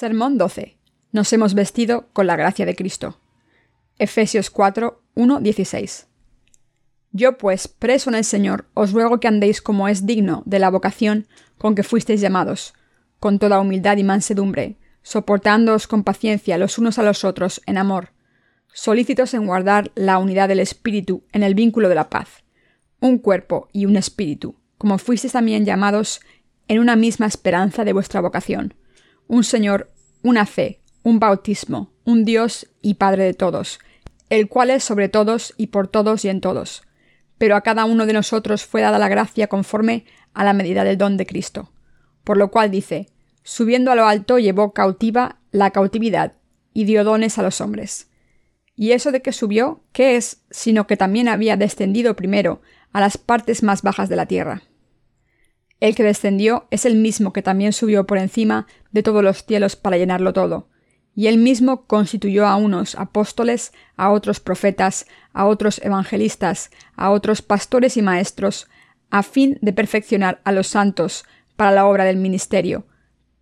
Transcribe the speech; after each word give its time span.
Sermón 0.00 0.38
12. 0.38 0.78
Nos 1.12 1.30
hemos 1.34 1.52
vestido 1.52 2.08
con 2.14 2.26
la 2.26 2.34
gracia 2.34 2.64
de 2.64 2.74
Cristo. 2.74 3.20
Efesios 3.98 4.48
4, 4.48 5.02
1, 5.14 5.40
16. 5.40 6.06
Yo 7.12 7.36
pues, 7.36 7.68
preso 7.68 8.08
en 8.08 8.16
el 8.16 8.24
Señor, 8.24 8.64
os 8.72 8.92
ruego 8.92 9.20
que 9.20 9.28
andéis 9.28 9.60
como 9.60 9.88
es 9.88 10.06
digno 10.06 10.42
de 10.46 10.58
la 10.58 10.70
vocación 10.70 11.26
con 11.58 11.74
que 11.74 11.82
fuisteis 11.82 12.22
llamados, 12.22 12.72
con 13.18 13.38
toda 13.38 13.60
humildad 13.60 13.98
y 13.98 14.02
mansedumbre, 14.02 14.78
soportándoos 15.02 15.86
con 15.86 16.02
paciencia 16.02 16.56
los 16.56 16.78
unos 16.78 16.98
a 16.98 17.02
los 17.02 17.22
otros 17.22 17.60
en 17.66 17.76
amor, 17.76 18.14
solícitos 18.72 19.34
en 19.34 19.44
guardar 19.44 19.92
la 19.96 20.16
unidad 20.16 20.48
del 20.48 20.60
Espíritu 20.60 21.24
en 21.30 21.42
el 21.42 21.54
vínculo 21.54 21.90
de 21.90 21.96
la 21.96 22.08
paz, 22.08 22.42
un 23.00 23.18
cuerpo 23.18 23.68
y 23.70 23.84
un 23.84 23.98
espíritu, 23.98 24.56
como 24.78 24.96
fuisteis 24.96 25.34
también 25.34 25.66
llamados 25.66 26.22
en 26.68 26.78
una 26.78 26.96
misma 26.96 27.26
esperanza 27.26 27.84
de 27.84 27.92
vuestra 27.92 28.22
vocación 28.22 28.72
un 29.30 29.44
Señor, 29.44 29.92
una 30.22 30.44
fe, 30.44 30.80
un 31.04 31.20
bautismo, 31.20 31.92
un 32.04 32.24
Dios 32.24 32.66
y 32.82 32.94
Padre 32.94 33.22
de 33.22 33.32
todos, 33.32 33.78
el 34.28 34.48
cual 34.48 34.70
es 34.70 34.82
sobre 34.82 35.08
todos 35.08 35.54
y 35.56 35.68
por 35.68 35.86
todos 35.86 36.24
y 36.24 36.28
en 36.28 36.40
todos. 36.40 36.82
Pero 37.38 37.54
a 37.54 37.60
cada 37.60 37.84
uno 37.84 38.06
de 38.06 38.12
nosotros 38.12 38.66
fue 38.66 38.80
dada 38.80 38.98
la 38.98 39.08
gracia 39.08 39.46
conforme 39.46 40.04
a 40.34 40.42
la 40.42 40.52
medida 40.52 40.82
del 40.82 40.98
don 40.98 41.16
de 41.16 41.26
Cristo. 41.26 41.70
Por 42.24 42.38
lo 42.38 42.50
cual 42.50 42.72
dice, 42.72 43.08
subiendo 43.44 43.92
a 43.92 43.94
lo 43.94 44.06
alto 44.06 44.40
llevó 44.40 44.72
cautiva 44.72 45.36
la 45.52 45.70
cautividad 45.70 46.32
y 46.74 46.84
dio 46.84 47.04
dones 47.04 47.38
a 47.38 47.42
los 47.42 47.60
hombres. 47.60 48.08
¿Y 48.74 48.90
eso 48.92 49.12
de 49.12 49.22
que 49.22 49.30
subió, 49.30 49.84
qué 49.92 50.16
es, 50.16 50.42
sino 50.50 50.88
que 50.88 50.96
también 50.96 51.28
había 51.28 51.56
descendido 51.56 52.16
primero 52.16 52.62
a 52.92 52.98
las 52.98 53.16
partes 53.16 53.62
más 53.62 53.82
bajas 53.82 54.08
de 54.08 54.16
la 54.16 54.26
tierra? 54.26 54.64
El 55.80 55.94
que 55.94 56.04
descendió 56.04 56.66
es 56.70 56.84
el 56.84 56.96
mismo 56.96 57.32
que 57.32 57.42
también 57.42 57.72
subió 57.72 58.06
por 58.06 58.18
encima 58.18 58.66
de 58.92 59.02
todos 59.02 59.24
los 59.24 59.44
cielos 59.44 59.76
para 59.76 59.96
llenarlo 59.96 60.34
todo. 60.34 60.68
Y 61.14 61.26
él 61.26 61.38
mismo 61.38 61.86
constituyó 61.86 62.46
a 62.46 62.56
unos 62.56 62.94
apóstoles, 62.94 63.72
a 63.96 64.10
otros 64.10 64.40
profetas, 64.40 65.06
a 65.32 65.46
otros 65.46 65.80
evangelistas, 65.82 66.70
a 66.96 67.10
otros 67.10 67.42
pastores 67.42 67.96
y 67.96 68.02
maestros, 68.02 68.68
a 69.10 69.22
fin 69.22 69.58
de 69.62 69.72
perfeccionar 69.72 70.40
a 70.44 70.52
los 70.52 70.68
santos 70.68 71.24
para 71.56 71.72
la 71.72 71.86
obra 71.86 72.04
del 72.04 72.16
ministerio, 72.16 72.86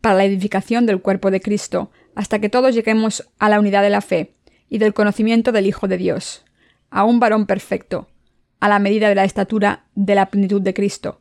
para 0.00 0.14
la 0.14 0.24
edificación 0.24 0.86
del 0.86 1.02
cuerpo 1.02 1.30
de 1.30 1.40
Cristo, 1.40 1.90
hasta 2.14 2.38
que 2.38 2.48
todos 2.48 2.74
lleguemos 2.74 3.28
a 3.38 3.48
la 3.48 3.60
unidad 3.60 3.82
de 3.82 3.90
la 3.90 4.00
fe 4.00 4.34
y 4.68 4.78
del 4.78 4.94
conocimiento 4.94 5.52
del 5.52 5.66
Hijo 5.66 5.88
de 5.88 5.98
Dios, 5.98 6.44
a 6.90 7.04
un 7.04 7.20
varón 7.20 7.46
perfecto, 7.46 8.08
a 8.60 8.68
la 8.68 8.78
medida 8.78 9.08
de 9.08 9.14
la 9.14 9.24
estatura 9.24 9.86
de 9.94 10.14
la 10.14 10.26
plenitud 10.26 10.62
de 10.62 10.74
Cristo, 10.74 11.20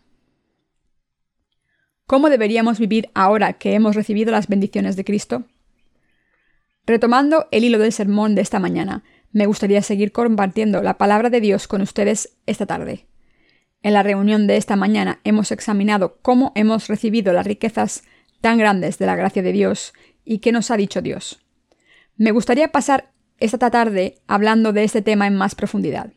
¿Cómo 2.11 2.29
deberíamos 2.29 2.77
vivir 2.77 3.09
ahora 3.13 3.53
que 3.53 3.73
hemos 3.73 3.95
recibido 3.95 4.33
las 4.33 4.49
bendiciones 4.49 4.97
de 4.97 5.05
Cristo? 5.05 5.45
Retomando 6.85 7.47
el 7.51 7.63
hilo 7.63 7.79
del 7.79 7.93
sermón 7.93 8.35
de 8.35 8.41
esta 8.41 8.59
mañana, 8.59 9.05
me 9.31 9.45
gustaría 9.45 9.81
seguir 9.81 10.11
compartiendo 10.11 10.83
la 10.83 10.97
palabra 10.97 11.29
de 11.29 11.39
Dios 11.39 11.69
con 11.69 11.81
ustedes 11.81 12.35
esta 12.47 12.65
tarde. 12.65 13.05
En 13.81 13.93
la 13.93 14.03
reunión 14.03 14.45
de 14.45 14.57
esta 14.57 14.75
mañana 14.75 15.21
hemos 15.23 15.53
examinado 15.53 16.17
cómo 16.21 16.51
hemos 16.53 16.89
recibido 16.89 17.31
las 17.31 17.47
riquezas 17.47 18.03
tan 18.41 18.57
grandes 18.57 18.97
de 18.97 19.05
la 19.05 19.15
gracia 19.15 19.41
de 19.41 19.53
Dios 19.53 19.93
y 20.25 20.39
qué 20.39 20.51
nos 20.51 20.69
ha 20.69 20.75
dicho 20.75 21.01
Dios. 21.01 21.39
Me 22.17 22.31
gustaría 22.31 22.73
pasar 22.73 23.13
esta 23.37 23.69
tarde 23.69 24.17
hablando 24.27 24.73
de 24.73 24.83
este 24.83 25.01
tema 25.01 25.27
en 25.27 25.37
más 25.37 25.55
profundidad. 25.55 26.11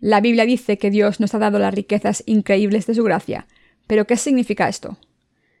La 0.00 0.22
Biblia 0.22 0.46
dice 0.46 0.78
que 0.78 0.90
Dios 0.90 1.20
nos 1.20 1.34
ha 1.34 1.38
dado 1.38 1.58
las 1.58 1.74
riquezas 1.74 2.22
increíbles 2.24 2.86
de 2.86 2.94
su 2.94 3.04
gracia, 3.04 3.46
pero 3.86 4.06
¿qué 4.06 4.16
significa 4.16 4.68
esto? 4.68 4.98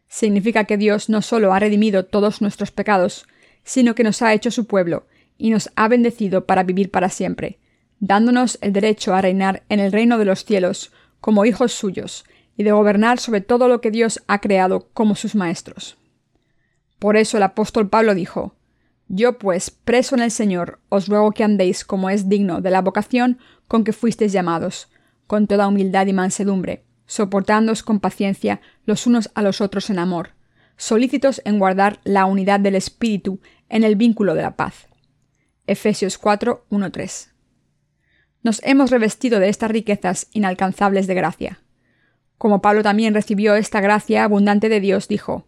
Significa 0.08 0.64
que 0.64 0.76
Dios 0.76 1.08
no 1.08 1.22
solo 1.22 1.52
ha 1.52 1.58
redimido 1.58 2.04
todos 2.04 2.40
nuestros 2.40 2.70
pecados, 2.70 3.26
sino 3.64 3.94
que 3.94 4.04
nos 4.04 4.22
ha 4.22 4.32
hecho 4.32 4.50
su 4.50 4.66
pueblo 4.66 5.06
y 5.36 5.50
nos 5.50 5.70
ha 5.76 5.88
bendecido 5.88 6.46
para 6.46 6.62
vivir 6.62 6.90
para 6.90 7.08
siempre, 7.08 7.58
dándonos 7.98 8.58
el 8.60 8.72
derecho 8.72 9.14
a 9.14 9.20
reinar 9.20 9.62
en 9.68 9.80
el 9.80 9.92
reino 9.92 10.18
de 10.18 10.24
los 10.24 10.44
cielos 10.44 10.92
como 11.20 11.44
hijos 11.44 11.72
suyos 11.72 12.24
y 12.56 12.62
de 12.62 12.72
gobernar 12.72 13.18
sobre 13.18 13.40
todo 13.40 13.68
lo 13.68 13.80
que 13.80 13.90
Dios 13.90 14.22
ha 14.28 14.40
creado 14.40 14.88
como 14.92 15.16
sus 15.16 15.34
maestros. 15.34 15.96
Por 16.98 17.16
eso 17.16 17.36
el 17.36 17.42
apóstol 17.42 17.88
Pablo 17.88 18.14
dijo, 18.14 18.54
Yo 19.08 19.38
pues, 19.38 19.70
preso 19.70 20.14
en 20.14 20.22
el 20.22 20.30
Señor, 20.30 20.78
os 20.88 21.08
ruego 21.08 21.32
que 21.32 21.44
andéis 21.44 21.84
como 21.84 22.10
es 22.10 22.28
digno 22.28 22.60
de 22.60 22.70
la 22.70 22.82
vocación 22.82 23.38
con 23.66 23.84
que 23.84 23.92
fuisteis 23.92 24.32
llamados, 24.32 24.88
con 25.26 25.46
toda 25.46 25.66
humildad 25.66 26.06
y 26.06 26.12
mansedumbre, 26.12 26.83
soportándoos 27.06 27.82
con 27.82 28.00
paciencia 28.00 28.60
los 28.84 29.06
unos 29.06 29.30
a 29.34 29.42
los 29.42 29.60
otros 29.60 29.90
en 29.90 29.98
amor, 29.98 30.30
solícitos 30.76 31.42
en 31.44 31.58
guardar 31.58 32.00
la 32.04 32.26
unidad 32.26 32.60
del 32.60 32.74
Espíritu 32.74 33.40
en 33.68 33.84
el 33.84 33.96
vínculo 33.96 34.34
de 34.34 34.42
la 34.42 34.56
paz. 34.56 34.88
Efesios 35.66 36.18
4, 36.18 36.66
3. 36.92 37.34
Nos 38.42 38.60
hemos 38.64 38.90
revestido 38.90 39.40
de 39.40 39.48
estas 39.48 39.70
riquezas 39.70 40.28
inalcanzables 40.32 41.06
de 41.06 41.14
gracia. 41.14 41.60
Como 42.36 42.60
Pablo 42.60 42.82
también 42.82 43.14
recibió 43.14 43.54
esta 43.54 43.80
gracia 43.80 44.24
abundante 44.24 44.68
de 44.68 44.80
Dios, 44.80 45.08
dijo, 45.08 45.46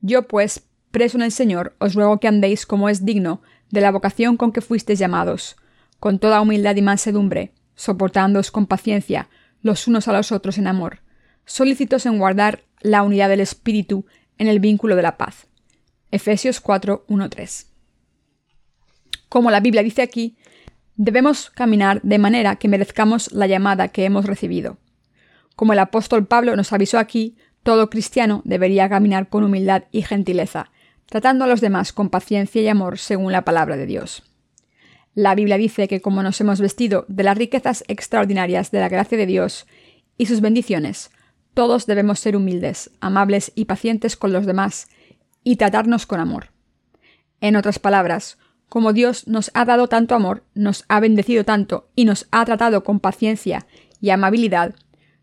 Yo 0.00 0.26
pues, 0.26 0.66
preso 0.90 1.18
en 1.18 1.24
el 1.24 1.32
Señor, 1.32 1.76
os 1.80 1.94
ruego 1.94 2.20
que 2.20 2.28
andéis 2.28 2.64
como 2.64 2.88
es 2.88 3.04
digno 3.04 3.42
de 3.70 3.80
la 3.82 3.90
vocación 3.90 4.36
con 4.36 4.52
que 4.52 4.62
fuisteis 4.62 4.98
llamados, 4.98 5.56
con 5.98 6.18
toda 6.18 6.40
humildad 6.40 6.76
y 6.76 6.82
mansedumbre, 6.82 7.52
soportándoos 7.74 8.50
con 8.50 8.66
paciencia 8.66 9.28
los 9.64 9.88
unos 9.88 10.06
a 10.08 10.12
los 10.12 10.30
otros 10.30 10.58
en 10.58 10.66
amor, 10.66 11.00
solícitos 11.46 12.04
en 12.04 12.18
guardar 12.18 12.62
la 12.82 13.02
unidad 13.02 13.30
del 13.30 13.40
Espíritu 13.40 14.04
en 14.36 14.46
el 14.46 14.60
vínculo 14.60 14.94
de 14.94 15.02
la 15.02 15.16
paz. 15.16 15.46
Efesios 16.10 16.60
4, 16.60 17.06
3. 17.30 17.66
Como 19.30 19.50
la 19.50 19.60
Biblia 19.60 19.82
dice 19.82 20.02
aquí, 20.02 20.36
debemos 20.96 21.48
caminar 21.48 22.02
de 22.02 22.18
manera 22.18 22.56
que 22.56 22.68
merezcamos 22.68 23.32
la 23.32 23.46
llamada 23.46 23.88
que 23.88 24.04
hemos 24.04 24.26
recibido. 24.26 24.76
Como 25.56 25.72
el 25.72 25.78
apóstol 25.78 26.26
Pablo 26.26 26.54
nos 26.56 26.74
avisó 26.74 26.98
aquí, 26.98 27.38
todo 27.62 27.88
cristiano 27.88 28.42
debería 28.44 28.90
caminar 28.90 29.30
con 29.30 29.44
humildad 29.44 29.84
y 29.92 30.02
gentileza, 30.02 30.70
tratando 31.06 31.46
a 31.46 31.48
los 31.48 31.62
demás 31.62 31.94
con 31.94 32.10
paciencia 32.10 32.60
y 32.60 32.68
amor 32.68 32.98
según 32.98 33.32
la 33.32 33.46
palabra 33.46 33.78
de 33.78 33.86
Dios. 33.86 34.24
La 35.14 35.34
Biblia 35.34 35.56
dice 35.56 35.86
que 35.86 36.00
como 36.00 36.22
nos 36.22 36.40
hemos 36.40 36.60
vestido 36.60 37.04
de 37.08 37.22
las 37.22 37.38
riquezas 37.38 37.84
extraordinarias 37.86 38.70
de 38.70 38.80
la 38.80 38.88
gracia 38.88 39.16
de 39.16 39.26
Dios 39.26 39.66
y 40.18 40.26
sus 40.26 40.40
bendiciones, 40.40 41.10
todos 41.54 41.86
debemos 41.86 42.18
ser 42.18 42.36
humildes, 42.36 42.90
amables 43.00 43.52
y 43.54 43.66
pacientes 43.66 44.16
con 44.16 44.32
los 44.32 44.44
demás, 44.44 44.88
y 45.44 45.56
tratarnos 45.56 46.06
con 46.06 46.18
amor. 46.18 46.48
En 47.40 47.54
otras 47.54 47.78
palabras, 47.78 48.38
como 48.68 48.92
Dios 48.92 49.28
nos 49.28 49.52
ha 49.54 49.64
dado 49.64 49.86
tanto 49.86 50.16
amor, 50.16 50.42
nos 50.54 50.84
ha 50.88 50.98
bendecido 50.98 51.44
tanto 51.44 51.90
y 51.94 52.06
nos 52.06 52.26
ha 52.32 52.44
tratado 52.44 52.82
con 52.82 52.98
paciencia 52.98 53.66
y 54.00 54.10
amabilidad, 54.10 54.74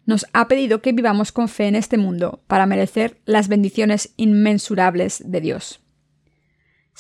nos 0.06 0.26
ha 0.32 0.48
pedido 0.48 0.82
que 0.82 0.94
vivamos 0.94 1.32
con 1.32 1.50
fe 1.50 1.68
en 1.68 1.76
este 1.76 1.98
mundo 1.98 2.42
para 2.48 2.66
merecer 2.66 3.20
las 3.26 3.50
bendiciones 3.50 4.14
inmensurables 4.16 5.22
de 5.26 5.42
Dios. 5.42 5.81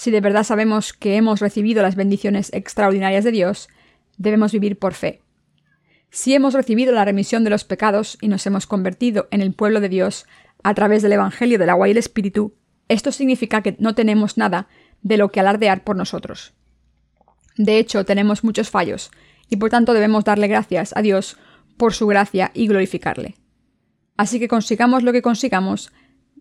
Si 0.01 0.09
de 0.09 0.19
verdad 0.19 0.43
sabemos 0.43 0.93
que 0.93 1.15
hemos 1.15 1.41
recibido 1.41 1.83
las 1.83 1.95
bendiciones 1.95 2.51
extraordinarias 2.53 3.23
de 3.23 3.31
Dios, 3.31 3.69
debemos 4.17 4.51
vivir 4.51 4.79
por 4.79 4.95
fe. 4.95 5.21
Si 6.09 6.33
hemos 6.33 6.55
recibido 6.55 6.91
la 6.91 7.05
remisión 7.05 7.43
de 7.43 7.51
los 7.51 7.65
pecados 7.65 8.17
y 8.19 8.27
nos 8.27 8.47
hemos 8.47 8.65
convertido 8.65 9.27
en 9.29 9.41
el 9.41 9.53
pueblo 9.53 9.79
de 9.79 9.89
Dios 9.89 10.25
a 10.63 10.73
través 10.73 11.03
del 11.03 11.11
Evangelio 11.11 11.59
del 11.59 11.69
agua 11.69 11.87
y 11.87 11.91
el 11.91 11.97
Espíritu, 11.97 12.55
esto 12.87 13.11
significa 13.11 13.61
que 13.61 13.75
no 13.77 13.93
tenemos 13.93 14.39
nada 14.39 14.67
de 15.03 15.17
lo 15.17 15.29
que 15.29 15.39
alardear 15.39 15.83
por 15.83 15.95
nosotros. 15.95 16.55
De 17.55 17.77
hecho, 17.77 18.03
tenemos 18.03 18.43
muchos 18.43 18.71
fallos, 18.71 19.11
y 19.49 19.57
por 19.57 19.69
tanto 19.69 19.93
debemos 19.93 20.23
darle 20.23 20.47
gracias 20.47 20.97
a 20.97 21.03
Dios 21.03 21.37
por 21.77 21.93
su 21.93 22.07
gracia 22.07 22.49
y 22.55 22.65
glorificarle. 22.65 23.35
Así 24.17 24.39
que 24.39 24.47
consigamos 24.47 25.03
lo 25.03 25.13
que 25.13 25.21
consigamos, 25.21 25.91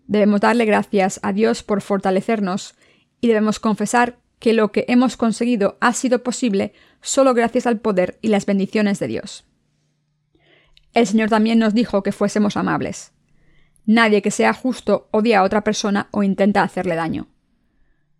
debemos 0.06 0.40
darle 0.40 0.64
gracias 0.64 1.20
a 1.22 1.34
Dios 1.34 1.62
por 1.62 1.82
fortalecernos 1.82 2.74
y 3.20 3.28
debemos 3.28 3.60
confesar 3.60 4.18
que 4.38 4.52
lo 4.52 4.72
que 4.72 4.86
hemos 4.88 5.16
conseguido 5.16 5.76
ha 5.80 5.92
sido 5.92 6.22
posible 6.22 6.72
solo 7.02 7.34
gracias 7.34 7.66
al 7.66 7.78
poder 7.78 8.18
y 8.22 8.28
las 8.28 8.46
bendiciones 8.46 8.98
de 8.98 9.06
Dios. 9.06 9.44
El 10.94 11.06
Señor 11.06 11.28
también 11.28 11.58
nos 11.58 11.74
dijo 11.74 12.02
que 12.02 12.12
fuésemos 12.12 12.56
amables. 12.56 13.12
Nadie 13.86 14.22
que 14.22 14.30
sea 14.30 14.52
justo 14.52 15.08
odia 15.12 15.40
a 15.40 15.42
otra 15.42 15.62
persona 15.62 16.08
o 16.10 16.22
intenta 16.22 16.62
hacerle 16.62 16.96
daño. 16.96 17.28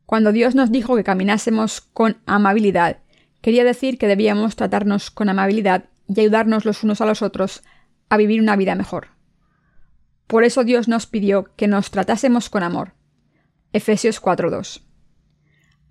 Cuando 0.07 0.33
Dios 0.33 0.55
nos 0.55 0.71
dijo 0.71 0.97
que 0.97 1.05
caminásemos 1.05 1.81
con 1.81 2.19
amabilidad, 2.27 2.99
quería 3.41 3.65
decir 3.65 3.99
que 3.99 4.09
debíamos 4.09 4.57
tratarnos 4.57 5.11
con 5.11 5.29
amabilidad 5.29 5.85
y 6.09 6.21
ayudarnos 6.21 6.65
los 6.65 6.83
unos 6.83 7.01
a 7.01 7.07
los 7.07 7.23
otros 7.23 7.63
a 8.09 8.17
vivir 8.17 8.41
una 8.41 8.57
vida 8.57 8.75
mejor. 8.75 9.09
Por 10.27 10.45
eso 10.45 10.65
Dios 10.65 10.89
nos 10.89 11.07
pidió 11.07 11.55
que 11.57 11.69
nos 11.69 11.91
tratásemos 11.91 12.51
con 12.51 12.63
amor. 12.63 12.95
Efesios 13.73 14.21
4:2. 14.21 14.90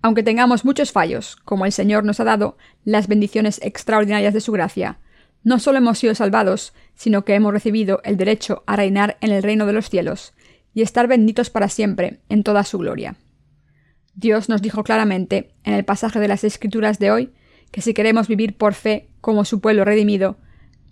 Aunque 0.02 0.22
tengamos 0.22 0.64
muchos 0.64 0.92
fallos, 0.92 1.36
como 1.44 1.66
el 1.66 1.72
Señor 1.72 2.04
nos 2.04 2.20
ha 2.20 2.24
dado 2.24 2.56
las 2.84 3.06
bendiciones 3.06 3.60
extraordinarias 3.62 4.32
de 4.32 4.40
su 4.40 4.52
gracia, 4.52 4.98
no 5.42 5.58
solo 5.58 5.78
hemos 5.78 5.98
sido 5.98 6.14
salvados, 6.14 6.72
sino 6.94 7.24
que 7.24 7.34
hemos 7.34 7.52
recibido 7.52 8.00
el 8.04 8.16
derecho 8.16 8.62
a 8.66 8.76
reinar 8.76 9.16
en 9.20 9.30
el 9.30 9.42
reino 9.42 9.66
de 9.66 9.72
los 9.72 9.88
cielos 9.88 10.34
y 10.74 10.82
estar 10.82 11.06
benditos 11.06 11.50
para 11.50 11.68
siempre 11.68 12.20
en 12.28 12.42
toda 12.42 12.64
su 12.64 12.78
gloria. 12.78 13.16
Dios 14.14 14.48
nos 14.48 14.62
dijo 14.62 14.84
claramente 14.84 15.54
en 15.64 15.74
el 15.74 15.84
pasaje 15.84 16.20
de 16.20 16.28
las 16.28 16.44
Escrituras 16.44 16.98
de 16.98 17.10
hoy 17.10 17.32
que 17.70 17.80
si 17.80 17.94
queremos 17.94 18.28
vivir 18.28 18.56
por 18.56 18.74
fe 18.74 19.08
como 19.20 19.44
su 19.44 19.60
pueblo 19.60 19.84
redimido, 19.84 20.36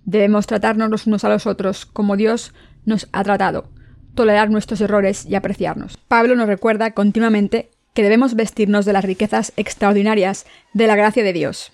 debemos 0.04 0.46
tratarnos 0.46 0.90
los 0.90 1.06
unos 1.06 1.24
a 1.24 1.28
los 1.28 1.46
otros 1.46 1.84
como 1.84 2.16
Dios 2.16 2.54
nos 2.84 3.08
ha 3.12 3.24
tratado, 3.24 3.70
tolerar 4.14 4.50
nuestros 4.50 4.80
errores 4.80 5.26
y 5.26 5.34
apreciarnos. 5.34 5.98
Pablo 6.08 6.36
nos 6.36 6.46
recuerda 6.46 6.92
continuamente 6.92 7.70
que 7.98 8.04
debemos 8.04 8.36
vestirnos 8.36 8.84
de 8.84 8.92
las 8.92 9.04
riquezas 9.04 9.52
extraordinarias 9.56 10.46
de 10.72 10.86
la 10.86 10.94
gracia 10.94 11.24
de 11.24 11.32
Dios. 11.32 11.72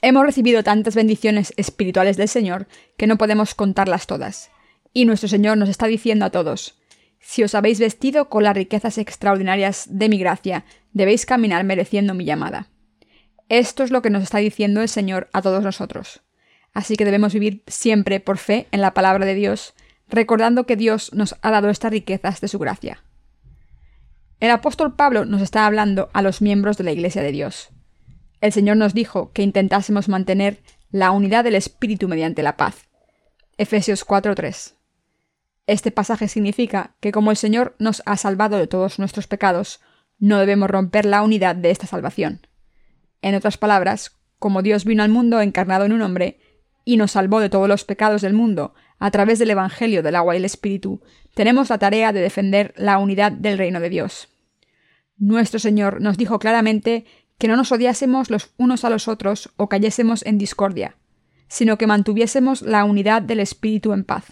Hemos 0.00 0.24
recibido 0.24 0.62
tantas 0.62 0.94
bendiciones 0.94 1.52
espirituales 1.58 2.16
del 2.16 2.28
Señor 2.28 2.66
que 2.96 3.06
no 3.06 3.18
podemos 3.18 3.54
contarlas 3.54 4.06
todas. 4.06 4.50
Y 4.94 5.04
nuestro 5.04 5.28
Señor 5.28 5.58
nos 5.58 5.68
está 5.68 5.86
diciendo 5.86 6.24
a 6.24 6.30
todos, 6.30 6.78
si 7.20 7.42
os 7.42 7.54
habéis 7.54 7.78
vestido 7.78 8.30
con 8.30 8.42
las 8.42 8.56
riquezas 8.56 8.96
extraordinarias 8.96 9.84
de 9.90 10.08
mi 10.08 10.16
gracia, 10.16 10.64
debéis 10.94 11.26
caminar 11.26 11.62
mereciendo 11.64 12.14
mi 12.14 12.24
llamada. 12.24 12.68
Esto 13.50 13.82
es 13.82 13.90
lo 13.90 14.00
que 14.00 14.08
nos 14.08 14.22
está 14.22 14.38
diciendo 14.38 14.80
el 14.80 14.88
Señor 14.88 15.28
a 15.34 15.42
todos 15.42 15.62
nosotros. 15.62 16.22
Así 16.72 16.96
que 16.96 17.04
debemos 17.04 17.34
vivir 17.34 17.62
siempre 17.66 18.18
por 18.18 18.38
fe 18.38 18.66
en 18.70 18.80
la 18.80 18.94
palabra 18.94 19.26
de 19.26 19.34
Dios, 19.34 19.74
recordando 20.08 20.64
que 20.64 20.76
Dios 20.76 21.12
nos 21.12 21.36
ha 21.42 21.50
dado 21.50 21.68
estas 21.68 21.92
riquezas 21.92 22.40
de 22.40 22.48
su 22.48 22.58
gracia. 22.58 23.02
El 24.42 24.50
apóstol 24.50 24.96
Pablo 24.96 25.24
nos 25.24 25.40
está 25.40 25.66
hablando 25.66 26.10
a 26.14 26.20
los 26.20 26.42
miembros 26.42 26.76
de 26.76 26.82
la 26.82 26.90
Iglesia 26.90 27.22
de 27.22 27.30
Dios. 27.30 27.68
El 28.40 28.50
Señor 28.50 28.76
nos 28.76 28.92
dijo 28.92 29.30
que 29.30 29.42
intentásemos 29.42 30.08
mantener 30.08 30.64
la 30.90 31.12
unidad 31.12 31.44
del 31.44 31.54
Espíritu 31.54 32.08
mediante 32.08 32.42
la 32.42 32.56
paz. 32.56 32.88
Efesios 33.56 34.04
4:3. 34.04 34.74
Este 35.68 35.92
pasaje 35.92 36.26
significa 36.26 36.96
que 36.98 37.12
como 37.12 37.30
el 37.30 37.36
Señor 37.36 37.76
nos 37.78 38.02
ha 38.04 38.16
salvado 38.16 38.58
de 38.58 38.66
todos 38.66 38.98
nuestros 38.98 39.28
pecados, 39.28 39.80
no 40.18 40.40
debemos 40.40 40.68
romper 40.68 41.06
la 41.06 41.22
unidad 41.22 41.54
de 41.54 41.70
esta 41.70 41.86
salvación. 41.86 42.44
En 43.20 43.36
otras 43.36 43.58
palabras, 43.58 44.18
como 44.40 44.62
Dios 44.62 44.84
vino 44.84 45.04
al 45.04 45.08
mundo 45.08 45.40
encarnado 45.40 45.84
en 45.84 45.92
un 45.92 46.02
hombre 46.02 46.40
y 46.84 46.96
nos 46.96 47.12
salvó 47.12 47.38
de 47.38 47.48
todos 47.48 47.68
los 47.68 47.84
pecados 47.84 48.22
del 48.22 48.32
mundo 48.32 48.74
a 48.98 49.12
través 49.12 49.38
del 49.38 49.52
Evangelio 49.52 50.02
del 50.02 50.16
agua 50.16 50.34
y 50.34 50.38
el 50.38 50.44
Espíritu, 50.44 51.00
tenemos 51.34 51.70
la 51.70 51.78
tarea 51.78 52.12
de 52.12 52.20
defender 52.20 52.74
la 52.76 52.98
unidad 52.98 53.30
del 53.30 53.56
reino 53.56 53.78
de 53.78 53.88
Dios. 53.88 54.30
Nuestro 55.22 55.60
Señor 55.60 56.00
nos 56.00 56.18
dijo 56.18 56.40
claramente 56.40 57.04
que 57.38 57.46
no 57.46 57.56
nos 57.56 57.70
odiásemos 57.70 58.28
los 58.28 58.50
unos 58.56 58.84
a 58.84 58.90
los 58.90 59.06
otros 59.06 59.50
o 59.56 59.68
cayésemos 59.68 60.26
en 60.26 60.36
discordia, 60.36 60.96
sino 61.46 61.78
que 61.78 61.86
mantuviésemos 61.86 62.62
la 62.62 62.84
unidad 62.84 63.22
del 63.22 63.38
Espíritu 63.38 63.92
en 63.92 64.02
paz. 64.02 64.24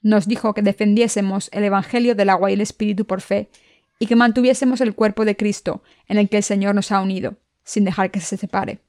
Nos 0.00 0.26
dijo 0.26 0.54
que 0.54 0.62
defendiésemos 0.62 1.50
el 1.52 1.64
Evangelio 1.64 2.14
del 2.14 2.30
agua 2.30 2.50
y 2.50 2.54
el 2.54 2.62
Espíritu 2.62 3.04
por 3.04 3.20
fe, 3.20 3.50
y 3.98 4.06
que 4.06 4.16
mantuviésemos 4.16 4.80
el 4.80 4.94
cuerpo 4.94 5.26
de 5.26 5.36
Cristo 5.36 5.82
en 6.08 6.16
el 6.16 6.30
que 6.30 6.38
el 6.38 6.42
Señor 6.42 6.74
nos 6.74 6.90
ha 6.90 7.02
unido, 7.02 7.36
sin 7.62 7.84
dejar 7.84 8.10
que 8.10 8.20
se 8.20 8.38
separe. 8.38 8.80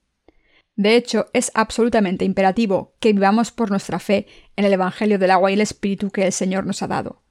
De 0.78 0.96
hecho, 0.96 1.26
es 1.34 1.52
absolutamente 1.54 2.24
imperativo 2.24 2.96
que 3.02 3.12
vivamos 3.12 3.52
por 3.52 3.72
nuestra 3.72 4.00
fe 4.00 4.26
en 4.56 4.64
el 4.64 4.72
Evangelio 4.72 5.20
del 5.20 5.32
agua 5.32 5.52
y 5.52 5.56
el 5.56 5.62
Espíritu 5.62 6.12
que 6.12 6.26
el 6.26 6.32
Señor 6.32 6.66
nos 6.66 6.82
ha 6.82 6.88
dado. 6.88 7.24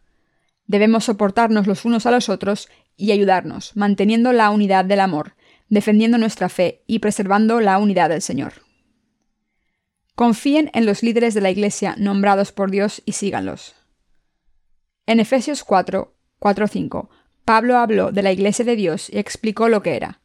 Debemos 0.66 1.04
soportarnos 1.04 1.66
los 1.66 1.84
unos 1.84 2.06
a 2.06 2.10
los 2.10 2.28
otros 2.28 2.68
y 2.96 3.12
ayudarnos, 3.12 3.76
manteniendo 3.76 4.32
la 4.32 4.50
unidad 4.50 4.84
del 4.84 5.00
amor, 5.00 5.34
defendiendo 5.68 6.18
nuestra 6.18 6.48
fe 6.48 6.82
y 6.86 6.98
preservando 6.98 7.60
la 7.60 7.78
unidad 7.78 8.10
del 8.10 8.22
Señor. 8.22 8.52
Confíen 10.14 10.70
en 10.74 10.84
los 10.84 11.02
líderes 11.02 11.34
de 11.34 11.40
la 11.40 11.50
Iglesia 11.50 11.94
nombrados 11.98 12.52
por 12.52 12.70
Dios 12.70 13.02
y 13.06 13.12
síganlos. 13.12 13.74
En 15.06 15.20
Efesios 15.20 15.64
4, 15.64 16.14
4 16.38 16.68
5, 16.68 17.10
Pablo 17.44 17.78
habló 17.78 18.12
de 18.12 18.22
la 18.22 18.32
Iglesia 18.32 18.64
de 18.64 18.76
Dios 18.76 19.08
y 19.10 19.18
explicó 19.18 19.68
lo 19.68 19.82
que 19.82 19.96
era. 19.96 20.20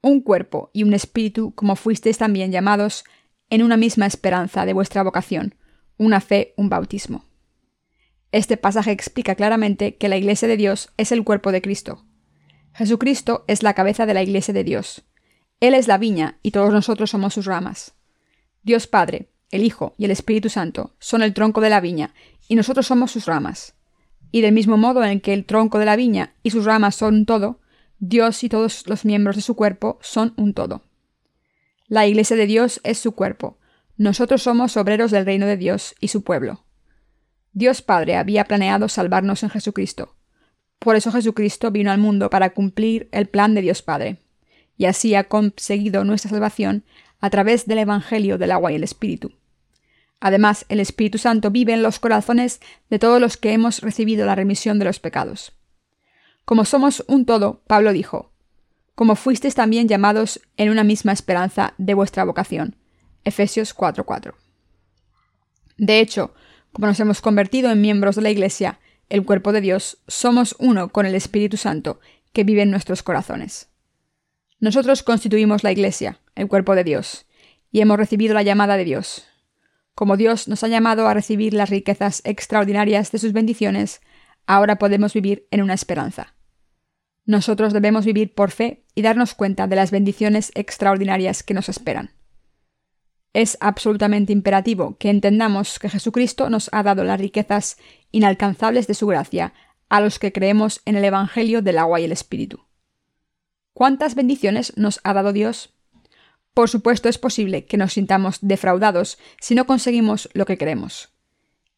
Un 0.00 0.20
cuerpo 0.20 0.70
y 0.72 0.82
un 0.82 0.94
espíritu 0.94 1.54
como 1.54 1.76
fuisteis 1.76 2.18
también 2.18 2.52
llamados 2.52 3.04
en 3.50 3.62
una 3.62 3.76
misma 3.76 4.06
esperanza 4.06 4.64
de 4.64 4.72
vuestra 4.72 5.02
vocación, 5.02 5.56
una 5.98 6.20
fe, 6.20 6.54
un 6.56 6.68
bautismo. 6.68 7.24
Este 8.34 8.56
pasaje 8.56 8.90
explica 8.90 9.36
claramente 9.36 9.94
que 9.94 10.08
la 10.08 10.16
Iglesia 10.16 10.48
de 10.48 10.56
Dios 10.56 10.90
es 10.96 11.12
el 11.12 11.22
cuerpo 11.22 11.52
de 11.52 11.62
Cristo. 11.62 12.04
Jesucristo 12.72 13.44
es 13.46 13.62
la 13.62 13.74
cabeza 13.74 14.06
de 14.06 14.14
la 14.14 14.24
Iglesia 14.24 14.52
de 14.52 14.64
Dios. 14.64 15.04
Él 15.60 15.72
es 15.72 15.86
la 15.86 15.98
viña 15.98 16.40
y 16.42 16.50
todos 16.50 16.72
nosotros 16.72 17.10
somos 17.10 17.32
sus 17.32 17.46
ramas. 17.46 17.94
Dios 18.64 18.88
Padre, 18.88 19.30
el 19.52 19.62
Hijo 19.62 19.94
y 19.98 20.04
el 20.04 20.10
Espíritu 20.10 20.48
Santo 20.48 20.96
son 20.98 21.22
el 21.22 21.32
tronco 21.32 21.60
de 21.60 21.70
la 21.70 21.80
viña 21.80 22.12
y 22.48 22.56
nosotros 22.56 22.88
somos 22.88 23.12
sus 23.12 23.26
ramas. 23.26 23.76
Y 24.32 24.40
del 24.40 24.52
mismo 24.52 24.76
modo 24.76 25.04
en 25.04 25.20
que 25.20 25.32
el 25.32 25.44
tronco 25.44 25.78
de 25.78 25.84
la 25.84 25.94
viña 25.94 26.34
y 26.42 26.50
sus 26.50 26.64
ramas 26.64 26.96
son 26.96 27.26
todo, 27.26 27.60
Dios 28.00 28.42
y 28.42 28.48
todos 28.48 28.88
los 28.88 29.04
miembros 29.04 29.36
de 29.36 29.42
su 29.42 29.54
cuerpo 29.54 30.00
son 30.02 30.34
un 30.36 30.54
todo. 30.54 30.82
La 31.86 32.08
Iglesia 32.08 32.36
de 32.36 32.46
Dios 32.46 32.80
es 32.82 32.98
su 32.98 33.12
cuerpo. 33.12 33.58
Nosotros 33.96 34.42
somos 34.42 34.76
obreros 34.76 35.12
del 35.12 35.24
reino 35.24 35.46
de 35.46 35.56
Dios 35.56 35.94
y 36.00 36.08
su 36.08 36.24
pueblo. 36.24 36.63
Dios 37.54 37.82
Padre 37.82 38.16
había 38.16 38.44
planeado 38.44 38.88
salvarnos 38.88 39.42
en 39.44 39.50
Jesucristo. 39.50 40.16
Por 40.80 40.96
eso 40.96 41.12
Jesucristo 41.12 41.70
vino 41.70 41.90
al 41.90 41.98
mundo 41.98 42.28
para 42.28 42.50
cumplir 42.50 43.08
el 43.12 43.26
plan 43.26 43.54
de 43.54 43.62
Dios 43.62 43.80
Padre, 43.80 44.18
y 44.76 44.86
así 44.86 45.14
ha 45.14 45.24
conseguido 45.24 46.04
nuestra 46.04 46.30
salvación 46.30 46.84
a 47.20 47.30
través 47.30 47.66
del 47.66 47.78
Evangelio 47.78 48.38
del 48.38 48.50
agua 48.50 48.72
y 48.72 48.74
el 48.74 48.82
Espíritu. 48.82 49.32
Además, 50.18 50.66
el 50.68 50.80
Espíritu 50.80 51.18
Santo 51.18 51.50
vive 51.50 51.72
en 51.72 51.82
los 51.82 52.00
corazones 52.00 52.60
de 52.90 52.98
todos 52.98 53.20
los 53.20 53.36
que 53.36 53.52
hemos 53.52 53.80
recibido 53.80 54.26
la 54.26 54.34
remisión 54.34 54.78
de 54.78 54.86
los 54.86 54.98
pecados. 54.98 55.52
Como 56.44 56.64
somos 56.64 57.04
un 57.06 57.24
todo, 57.24 57.62
Pablo 57.66 57.92
dijo, 57.92 58.32
como 58.94 59.16
fuisteis 59.16 59.54
también 59.54 59.88
llamados 59.88 60.40
en 60.56 60.70
una 60.70 60.84
misma 60.84 61.12
esperanza 61.12 61.74
de 61.78 61.94
vuestra 61.94 62.24
vocación. 62.24 62.76
Efesios 63.24 63.74
4:4. 63.74 64.34
De 65.76 66.00
hecho, 66.00 66.34
como 66.74 66.88
nos 66.88 66.98
hemos 66.98 67.20
convertido 67.20 67.70
en 67.70 67.80
miembros 67.80 68.16
de 68.16 68.22
la 68.22 68.30
Iglesia, 68.30 68.80
el 69.08 69.24
cuerpo 69.24 69.52
de 69.52 69.60
Dios, 69.60 69.98
somos 70.08 70.56
uno 70.58 70.88
con 70.88 71.06
el 71.06 71.14
Espíritu 71.14 71.56
Santo 71.56 72.00
que 72.32 72.42
vive 72.42 72.62
en 72.62 72.72
nuestros 72.72 73.04
corazones. 73.04 73.68
Nosotros 74.58 75.04
constituimos 75.04 75.62
la 75.62 75.70
Iglesia, 75.70 76.20
el 76.34 76.48
cuerpo 76.48 76.74
de 76.74 76.82
Dios, 76.82 77.26
y 77.70 77.80
hemos 77.80 77.96
recibido 77.96 78.34
la 78.34 78.42
llamada 78.42 78.76
de 78.76 78.84
Dios. 78.84 79.24
Como 79.94 80.16
Dios 80.16 80.48
nos 80.48 80.64
ha 80.64 80.68
llamado 80.68 81.06
a 81.06 81.14
recibir 81.14 81.54
las 81.54 81.70
riquezas 81.70 82.22
extraordinarias 82.24 83.12
de 83.12 83.20
sus 83.20 83.32
bendiciones, 83.32 84.00
ahora 84.44 84.76
podemos 84.76 85.14
vivir 85.14 85.46
en 85.52 85.62
una 85.62 85.74
esperanza. 85.74 86.34
Nosotros 87.24 87.72
debemos 87.72 88.04
vivir 88.04 88.34
por 88.34 88.50
fe 88.50 88.84
y 88.96 89.02
darnos 89.02 89.34
cuenta 89.34 89.68
de 89.68 89.76
las 89.76 89.92
bendiciones 89.92 90.50
extraordinarias 90.56 91.44
que 91.44 91.54
nos 91.54 91.68
esperan. 91.68 92.10
Es 93.34 93.58
absolutamente 93.60 94.32
imperativo 94.32 94.96
que 94.96 95.10
entendamos 95.10 95.80
que 95.80 95.90
Jesucristo 95.90 96.48
nos 96.50 96.70
ha 96.72 96.84
dado 96.84 97.02
las 97.02 97.20
riquezas 97.20 97.76
inalcanzables 98.12 98.86
de 98.86 98.94
su 98.94 99.08
gracia 99.08 99.52
a 99.88 100.00
los 100.00 100.20
que 100.20 100.32
creemos 100.32 100.80
en 100.84 100.96
el 100.96 101.04
Evangelio 101.04 101.60
del 101.60 101.78
agua 101.78 102.00
y 102.00 102.04
el 102.04 102.12
Espíritu. 102.12 102.64
¿Cuántas 103.72 104.14
bendiciones 104.14 104.76
nos 104.76 105.00
ha 105.02 105.12
dado 105.12 105.32
Dios? 105.32 105.74
Por 106.54 106.70
supuesto 106.70 107.08
es 107.08 107.18
posible 107.18 107.66
que 107.66 107.76
nos 107.76 107.94
sintamos 107.94 108.38
defraudados 108.40 109.18
si 109.40 109.56
no 109.56 109.66
conseguimos 109.66 110.30
lo 110.32 110.46
que 110.46 110.56
queremos. 110.56 111.10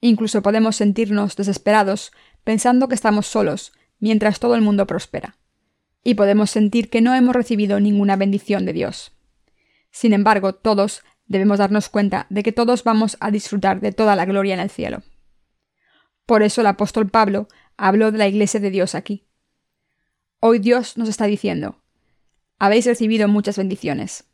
Incluso 0.03 0.43
podemos 0.43 0.77
sentirnos 0.77 1.37
desesperados 1.37 2.13
pensando 2.45 2.87
que 2.87 2.95
estamos 2.95 3.27
solos 3.27 3.73
mientras 3.99 4.41
todo 4.41 4.55
el 4.57 4.61
mundo 4.61 4.87
prospera. 4.87 5.39
Y 6.05 6.15
podemos 6.15 6.51
sentir 6.51 6.91
que 6.91 7.01
no 7.01 7.15
hemos 7.15 7.35
recibido 7.35 7.81
ninguna 7.81 8.17
bendición 8.17 8.67
de 8.67 8.75
Dios. 8.75 9.13
Sin 9.91 10.13
embargo, 10.13 10.55
todos 10.55 11.03
debemos 11.27 11.59
darnos 11.59 11.89
cuenta 11.89 12.27
de 12.31 12.43
que 12.43 12.53
todos 12.53 12.85
vamos 12.85 13.17
a 13.21 13.31
disfrutar 13.31 13.81
de 13.81 13.93
toda 13.93 14.17
la 14.17 14.25
gloria 14.25 14.55
en 14.55 14.61
el 14.61 14.71
cielo. 14.71 15.03
Por 16.25 16.43
eso 16.43 16.61
el 16.61 16.67
apóstol 16.67 17.09
Pablo 17.09 17.49
habló 17.77 18.11
de 18.11 18.19
la 18.19 18.29
iglesia 18.29 18.61
de 18.61 18.71
Dios 18.71 18.95
aquí. 18.95 19.27
Hoy 20.41 20.59
Dios 20.59 20.97
nos 20.97 21.09
está 21.09 21.27
diciendo, 21.27 21.83
habéis 22.59 22.87
recibido 22.87 23.29
muchas 23.29 23.59
bendiciones. 23.59 24.25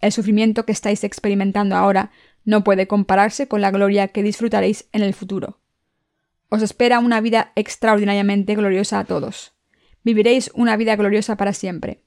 El 0.00 0.12
sufrimiento 0.12 0.64
que 0.64 0.72
estáis 0.72 1.04
experimentando 1.04 1.76
ahora 1.76 2.10
no 2.44 2.64
puede 2.64 2.86
compararse 2.86 3.48
con 3.48 3.60
la 3.60 3.70
gloria 3.70 4.08
que 4.08 4.22
disfrutaréis 4.22 4.88
en 4.92 5.02
el 5.02 5.14
futuro. 5.14 5.60
Os 6.48 6.62
espera 6.62 6.98
una 6.98 7.20
vida 7.20 7.52
extraordinariamente 7.56 8.54
gloriosa 8.54 8.98
a 8.98 9.04
todos. 9.04 9.52
viviréis 10.02 10.50
una 10.54 10.76
vida 10.76 10.96
gloriosa 10.96 11.36
para 11.38 11.54
siempre. 11.54 12.04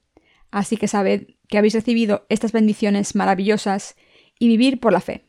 Así 0.52 0.76
que 0.76 0.86
sabed 0.86 1.34
que 1.48 1.58
habéis 1.58 1.74
recibido 1.74 2.26
estas 2.28 2.52
bendiciones 2.52 3.16
maravillosas 3.16 3.96
y 4.38 4.48
vivir 4.48 4.80
por 4.80 4.92
la 4.92 5.00
fe. 5.00 5.24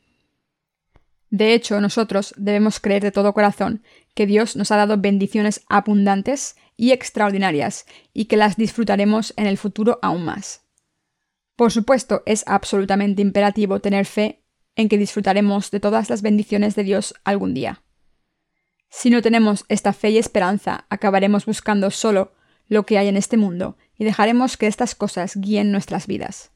De 1.29 1.53
hecho, 1.53 1.79
nosotros 1.79 2.33
debemos 2.37 2.79
creer 2.79 3.03
de 3.03 3.11
todo 3.11 3.33
corazón 3.33 3.83
que 4.15 4.25
Dios 4.25 4.55
nos 4.55 4.71
ha 4.71 4.77
dado 4.77 4.97
bendiciones 4.97 5.61
abundantes 5.69 6.55
y 6.75 6.91
extraordinarias 6.91 7.85
y 8.13 8.25
que 8.25 8.37
las 8.37 8.57
disfrutaremos 8.57 9.33
en 9.37 9.45
el 9.45 9.57
futuro 9.57 9.99
aún 10.01 10.25
más. 10.25 10.65
Por 11.55 11.71
supuesto, 11.71 12.23
es 12.25 12.43
absolutamente 12.47 13.21
imperativo 13.21 13.79
tener 13.79 14.05
fe 14.05 14.43
en 14.75 14.89
que 14.89 14.97
disfrutaremos 14.97 15.71
de 15.71 15.79
todas 15.79 16.09
las 16.09 16.21
bendiciones 16.21 16.75
de 16.75 16.83
Dios 16.83 17.13
algún 17.25 17.53
día. 17.53 17.83
Si 18.89 19.09
no 19.09 19.21
tenemos 19.21 19.65
esta 19.67 19.93
fe 19.93 20.11
y 20.11 20.17
esperanza, 20.17 20.85
acabaremos 20.89 21.45
buscando 21.45 21.91
solo 21.91 22.33
lo 22.67 22.85
que 22.85 22.97
hay 22.97 23.07
en 23.07 23.17
este 23.17 23.37
mundo 23.37 23.77
y 23.97 24.05
dejaremos 24.05 24.57
que 24.57 24.67
estas 24.67 24.95
cosas 24.95 25.35
guíen 25.35 25.71
nuestras 25.71 26.07
vidas. 26.07 26.51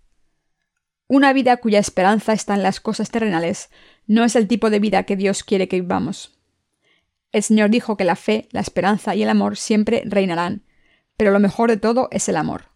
Una 1.14 1.32
vida 1.32 1.58
cuya 1.58 1.78
esperanza 1.78 2.34
está 2.34 2.56
en 2.56 2.64
las 2.64 2.80
cosas 2.80 3.12
terrenales 3.12 3.70
no 4.08 4.24
es 4.24 4.36
el 4.36 4.48
tipo 4.48 4.72
de 4.72 4.80
vida 4.80 5.04
que 5.04 5.16
Dios 5.16 5.44
quiere 5.44 5.68
que 5.68 5.80
vivamos. 5.80 6.40
El 7.32 7.44
Señor 7.44 7.70
dijo 7.70 7.98
que 7.98 8.04
la 8.04 8.16
fe, 8.16 8.48
la 8.50 8.62
esperanza 8.62 9.14
y 9.14 9.22
el 9.22 9.30
amor 9.30 9.56
siempre 9.56 10.02
reinarán, 10.08 10.64
pero 11.16 11.30
lo 11.30 11.40
mejor 11.40 11.70
de 11.70 11.78
todo 11.78 12.08
es 12.10 12.30
el 12.30 12.36
amor. 12.36 12.72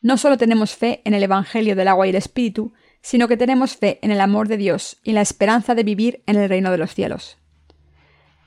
No 0.00 0.16
solo 0.16 0.38
tenemos 0.38 0.74
fe 0.76 1.02
en 1.04 1.12
el 1.12 1.22
Evangelio 1.22 1.76
del 1.76 1.88
agua 1.88 2.06
y 2.06 2.08
el 2.08 2.16
Espíritu, 2.16 2.72
sino 3.02 3.28
que 3.28 3.36
tenemos 3.36 3.76
fe 3.76 3.98
en 4.00 4.12
el 4.12 4.22
amor 4.22 4.48
de 4.48 4.56
Dios 4.56 4.96
y 5.04 5.12
la 5.12 5.20
esperanza 5.20 5.74
de 5.74 5.84
vivir 5.84 6.22
en 6.24 6.36
el 6.36 6.48
reino 6.48 6.70
de 6.70 6.78
los 6.78 6.94
cielos. 6.94 7.36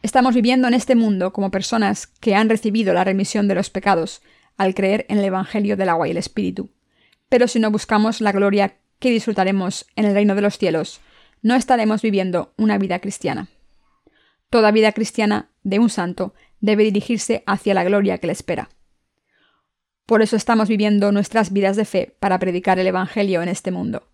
Estamos 0.02 0.34
viviendo 0.34 0.68
en 0.68 0.74
este 0.74 0.96
mundo 0.96 1.32
como 1.32 1.52
personas 1.52 2.08
que 2.08 2.34
han 2.34 2.50
recibido 2.50 2.96
la 2.96 3.04
remisión 3.04 3.48
de 3.48 3.54
los 3.54 3.70
pecados 3.70 4.24
al 4.58 4.74
creer 4.74 5.06
en 5.10 5.20
el 5.20 5.26
Evangelio 5.26 5.78
del 5.78 5.90
agua 5.90 6.08
y 6.08 6.12
el 6.12 6.18
Espíritu. 6.18 6.72
Pero 7.30 7.48
si 7.48 7.60
no 7.60 7.72
buscamos 7.72 8.22
la 8.22 8.32
gloria 8.32 8.78
que 9.00 9.12
disfrutaremos 9.12 9.86
en 9.96 10.06
el 10.06 10.14
reino 10.14 10.36
de 10.36 10.42
los 10.42 10.58
cielos, 10.58 11.00
no 11.42 11.56
estaremos 11.56 12.02
viviendo 12.02 12.54
una 12.58 12.78
vida 12.78 13.00
cristiana. 13.00 13.48
Toda 14.50 14.72
vida 14.72 14.92
cristiana 14.92 15.52
de 15.64 15.80
un 15.80 15.90
santo 15.90 16.34
debe 16.60 16.84
dirigirse 16.84 17.44
hacia 17.46 17.74
la 17.74 17.84
gloria 17.84 18.18
que 18.18 18.28
le 18.28 18.34
espera. 18.34 18.70
Por 20.06 20.22
eso 20.24 20.36
estamos 20.36 20.68
viviendo 20.68 21.12
nuestras 21.12 21.54
vidas 21.54 21.76
de 21.76 21.86
fe 21.86 22.16
para 22.20 22.40
predicar 22.40 22.80
el 22.80 22.88
Evangelio 22.88 23.44
en 23.44 23.50
este 23.50 23.72
mundo. 23.72 24.10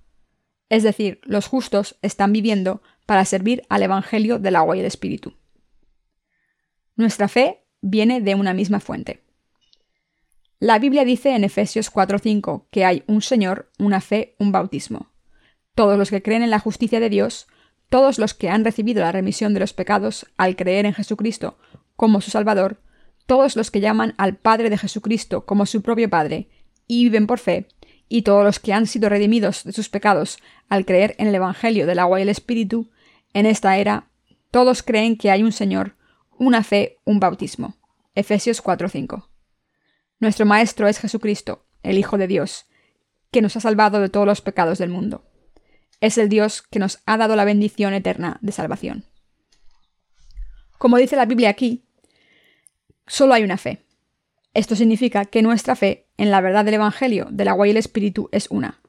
Es 0.69 0.83
decir, 0.83 1.21
los 1.23 1.47
justos 1.47 1.97
están 2.01 2.33
viviendo 2.33 2.81
para 3.05 3.23
servir 3.23 3.63
al 3.69 3.83
Evangelio 3.83 4.37
del 4.37 4.57
agua 4.57 4.75
y 4.75 4.81
el 4.81 4.85
Espíritu. 4.85 5.33
Nuestra 6.95 7.27
fe 7.27 7.65
viene 7.81 8.19
de 8.19 8.35
una 8.35 8.53
misma 8.53 8.79
fuente. 8.79 9.24
La 10.59 10.79
Biblia 10.79 11.03
dice 11.03 11.35
en 11.35 11.43
Efesios 11.43 11.91
4:5 11.91 12.67
que 12.71 12.85
hay 12.85 13.03
un 13.07 13.21
Señor, 13.21 13.71
una 13.77 13.99
fe, 13.99 14.35
un 14.39 14.53
bautismo. 14.53 15.11
Todos 15.75 15.97
los 15.97 16.09
que 16.09 16.21
creen 16.21 16.43
en 16.43 16.49
la 16.49 16.59
justicia 16.59 17.01
de 17.01 17.09
Dios, 17.09 17.47
todos 17.89 18.19
los 18.19 18.33
que 18.33 18.49
han 18.49 18.63
recibido 18.63 19.01
la 19.01 19.11
remisión 19.11 19.53
de 19.53 19.59
los 19.59 19.73
pecados 19.73 20.27
al 20.37 20.55
creer 20.55 20.85
en 20.85 20.93
Jesucristo 20.93 21.57
como 21.97 22.21
su 22.21 22.31
Salvador, 22.31 22.79
todos 23.25 23.57
los 23.57 23.69
que 23.69 23.81
llaman 23.81 24.13
al 24.17 24.37
Padre 24.37 24.69
de 24.69 24.77
Jesucristo 24.77 25.45
como 25.45 25.65
su 25.65 25.81
propio 25.81 26.09
Padre 26.09 26.47
y 26.87 27.03
viven 27.03 27.27
por 27.27 27.39
fe, 27.39 27.67
y 28.07 28.21
todos 28.21 28.45
los 28.45 28.59
que 28.59 28.71
han 28.71 28.87
sido 28.87 29.09
redimidos 29.09 29.63
de 29.65 29.73
sus 29.73 29.89
pecados 29.89 30.37
al 30.69 30.85
creer 30.85 31.15
en 31.17 31.27
el 31.27 31.35
Evangelio 31.35 31.85
del 31.85 31.99
agua 31.99 32.19
y 32.19 32.23
el 32.23 32.29
Espíritu, 32.29 32.89
en 33.33 33.45
esta 33.45 33.77
era, 33.77 34.07
todos 34.51 34.83
creen 34.83 35.17
que 35.17 35.31
hay 35.31 35.43
un 35.43 35.51
Señor, 35.51 35.95
una 36.37 36.63
fe, 36.63 36.99
un 37.03 37.19
bautismo. 37.19 37.75
Efesios 38.13 38.61
4:5. 38.61 39.34
Nuestro 40.19 40.45
Maestro 40.45 40.87
es 40.87 40.99
Jesucristo, 40.99 41.65
el 41.83 41.97
Hijo 41.97 42.17
de 42.17 42.27
Dios, 42.27 42.65
que 43.31 43.41
nos 43.41 43.55
ha 43.57 43.59
salvado 43.59 43.99
de 43.99 44.09
todos 44.09 44.25
los 44.25 44.41
pecados 44.41 44.77
del 44.77 44.89
mundo. 44.89 45.25
Es 45.99 46.17
el 46.17 46.29
Dios 46.29 46.61
que 46.61 46.79
nos 46.79 46.99
ha 47.05 47.17
dado 47.17 47.35
la 47.35 47.45
bendición 47.45 47.93
eterna 47.93 48.37
de 48.41 48.51
salvación. 48.51 49.05
Como 50.77 50.97
dice 50.97 51.15
la 51.15 51.25
Biblia 51.25 51.49
aquí, 51.49 51.85
solo 53.07 53.33
hay 53.33 53.43
una 53.43 53.57
fe. 53.57 53.85
Esto 54.53 54.75
significa 54.75 55.25
que 55.25 55.41
nuestra 55.41 55.75
fe 55.75 56.07
en 56.17 56.31
la 56.31 56.39
verdad 56.39 56.63
del 56.63 56.75
Evangelio 56.75 57.27
del 57.29 57.49
agua 57.49 57.67
y 57.67 57.71
el 57.71 57.77
Espíritu 57.77 58.29
es 58.31 58.47
una. 58.49 58.79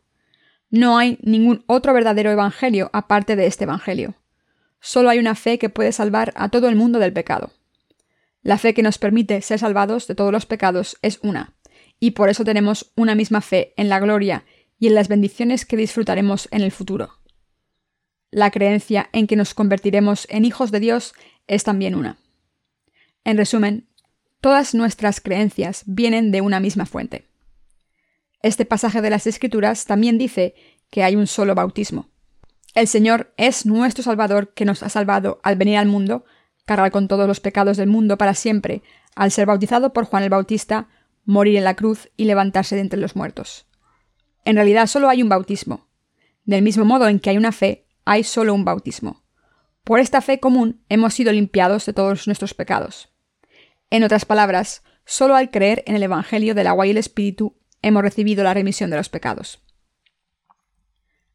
No 0.71 0.99
hay 0.99 1.19
ningún 1.23 1.65
otro 1.67 1.93
verdadero 1.93 2.31
Evangelio 2.31 2.91
aparte 2.93 3.35
de 3.35 3.47
este 3.47 3.65
Evangelio. 3.65 4.15
Solo 4.81 5.11
hay 5.11 5.19
una 5.19 5.35
fe 5.35 5.59
que 5.59 5.71
puede 5.71 5.91
salvar 5.91 6.33
a 6.37 6.51
todo 6.51 6.69
el 6.69 6.77
mundo 6.77 7.01
del 7.01 7.13
pecado. 7.13 7.51
La 8.47 8.59
fe 8.59 8.75
que 8.75 8.83
nos 8.85 8.99
permite 8.99 9.43
ser 9.43 9.59
salvados 9.59 10.07
de 10.07 10.15
todos 10.15 10.31
los 10.31 10.47
pecados 10.47 10.99
es 11.03 11.19
una, 11.25 11.57
y 11.99 12.13
por 12.13 12.29
eso 12.29 12.45
tenemos 12.45 12.93
una 12.95 13.17
misma 13.17 13.41
fe 13.41 13.75
en 13.77 13.89
la 13.89 13.99
gloria 13.99 14.45
y 14.79 14.87
en 14.87 14.95
las 14.95 15.09
bendiciones 15.09 15.67
que 15.67 15.77
disfrutaremos 15.77 16.47
en 16.53 16.63
el 16.63 16.71
futuro. 16.71 17.11
La 18.31 18.53
creencia 18.53 19.11
en 19.13 19.27
que 19.27 19.35
nos 19.35 19.53
convertiremos 19.53 20.29
en 20.31 20.45
hijos 20.45 20.71
de 20.71 20.79
Dios 20.79 21.13
es 21.49 21.65
también 21.65 21.97
una. 21.97 22.19
En 23.25 23.37
resumen, 23.37 23.89
todas 24.41 24.77
nuestras 24.77 25.21
creencias 25.21 25.83
vienen 25.85 26.31
de 26.31 26.41
una 26.41 26.61
misma 26.61 26.87
fuente. 26.87 27.27
Este 28.43 28.65
pasaje 28.65 29.03
de 29.03 29.11
las 29.11 29.27
Escrituras 29.27 29.87
también 29.87 30.19
dice 30.19 30.55
que 30.91 31.03
hay 31.03 31.17
un 31.17 31.27
solo 31.27 31.57
bautismo. 31.57 32.11
El 32.77 32.87
Señor 32.87 33.35
es 33.39 33.67
nuestro 33.67 34.05
Salvador 34.05 34.55
que 34.55 34.65
nos 34.65 34.85
ha 34.85 34.89
salvado 34.89 35.41
al 35.43 35.57
venir 35.57 35.79
al 35.79 35.89
mundo, 35.89 36.25
cargar 36.67 36.91
con 36.91 37.09
todos 37.09 37.27
los 37.27 37.41
pecados 37.41 37.79
del 37.79 37.89
mundo 37.89 38.19
para 38.19 38.35
siempre, 38.35 38.83
al 39.15 39.31
ser 39.31 39.47
bautizado 39.47 39.93
por 39.93 40.05
Juan 40.05 40.25
el 40.25 40.31
Bautista, 40.31 40.89
morir 41.25 41.57
en 41.57 41.65
la 41.65 41.75
cruz 41.75 42.11
y 42.17 42.27
levantarse 42.27 42.75
de 42.75 42.83
entre 42.83 43.01
los 43.01 43.17
muertos. 43.17 43.67
En 44.45 44.57
realidad 44.57 44.87
solo 44.87 45.09
hay 45.09 45.23
un 45.23 45.29
bautismo. 45.29 45.89
Del 46.45 46.63
mismo 46.63 46.85
modo 46.85 47.09
en 47.09 47.19
que 47.19 47.31
hay 47.31 47.37
una 47.39 47.53
fe, 47.53 47.87
hay 48.05 48.23
solo 48.23 48.53
un 48.53 48.65
bautismo. 48.65 49.25
Por 49.83 50.01
esta 50.01 50.21
fe 50.21 50.39
común 50.41 50.85
hemos 50.89 51.15
sido 51.15 51.33
limpiados 51.33 51.87
de 51.87 51.93
todos 51.93 52.27
nuestros 52.27 52.55
pecados. 52.55 53.09
En 53.91 54.05
otras 54.05 54.25
palabras, 54.25 54.83
solo 55.05 55.37
al 55.37 55.51
creer 55.51 55.83
en 55.87 55.97
el 55.97 56.03
Evangelio 56.03 56.55
del 56.55 56.67
agua 56.67 56.87
y 56.87 56.91
el 56.91 56.99
Espíritu 56.99 57.57
hemos 57.83 58.03
recibido 58.03 58.43
la 58.43 58.55
remisión 58.55 58.91
de 58.91 58.97
los 58.97 59.09
pecados. 59.09 59.61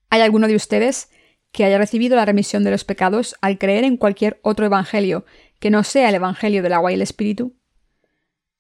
¿Hay 0.09 0.21
alguno 0.21 0.47
de 0.47 0.55
ustedes 0.55 1.09
que 1.51 1.65
haya 1.65 1.77
recibido 1.77 2.15
la 2.15 2.25
remisión 2.25 2.63
de 2.63 2.71
los 2.71 2.83
pecados 2.83 3.35
al 3.41 3.57
creer 3.57 3.83
en 3.83 3.97
cualquier 3.97 4.39
otro 4.41 4.65
evangelio 4.65 5.25
que 5.59 5.69
no 5.69 5.83
sea 5.83 6.09
el 6.09 6.15
evangelio 6.15 6.63
del 6.63 6.73
agua 6.73 6.91
y 6.91 6.95
el 6.95 7.01
espíritu? 7.01 7.55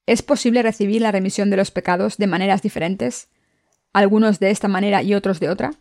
¿Es 0.05 0.21
posible 0.21 0.61
recibir 0.61 1.01
la 1.01 1.11
remisión 1.11 1.49
de 1.49 1.57
los 1.57 1.71
pecados 1.71 2.17
de 2.17 2.27
maneras 2.27 2.61
diferentes? 2.61 3.29
¿Algunos 3.93 4.39
de 4.39 4.51
esta 4.51 4.67
manera 4.67 5.03
y 5.03 5.13
otros 5.13 5.39
de 5.39 5.49
otra? 5.49 5.73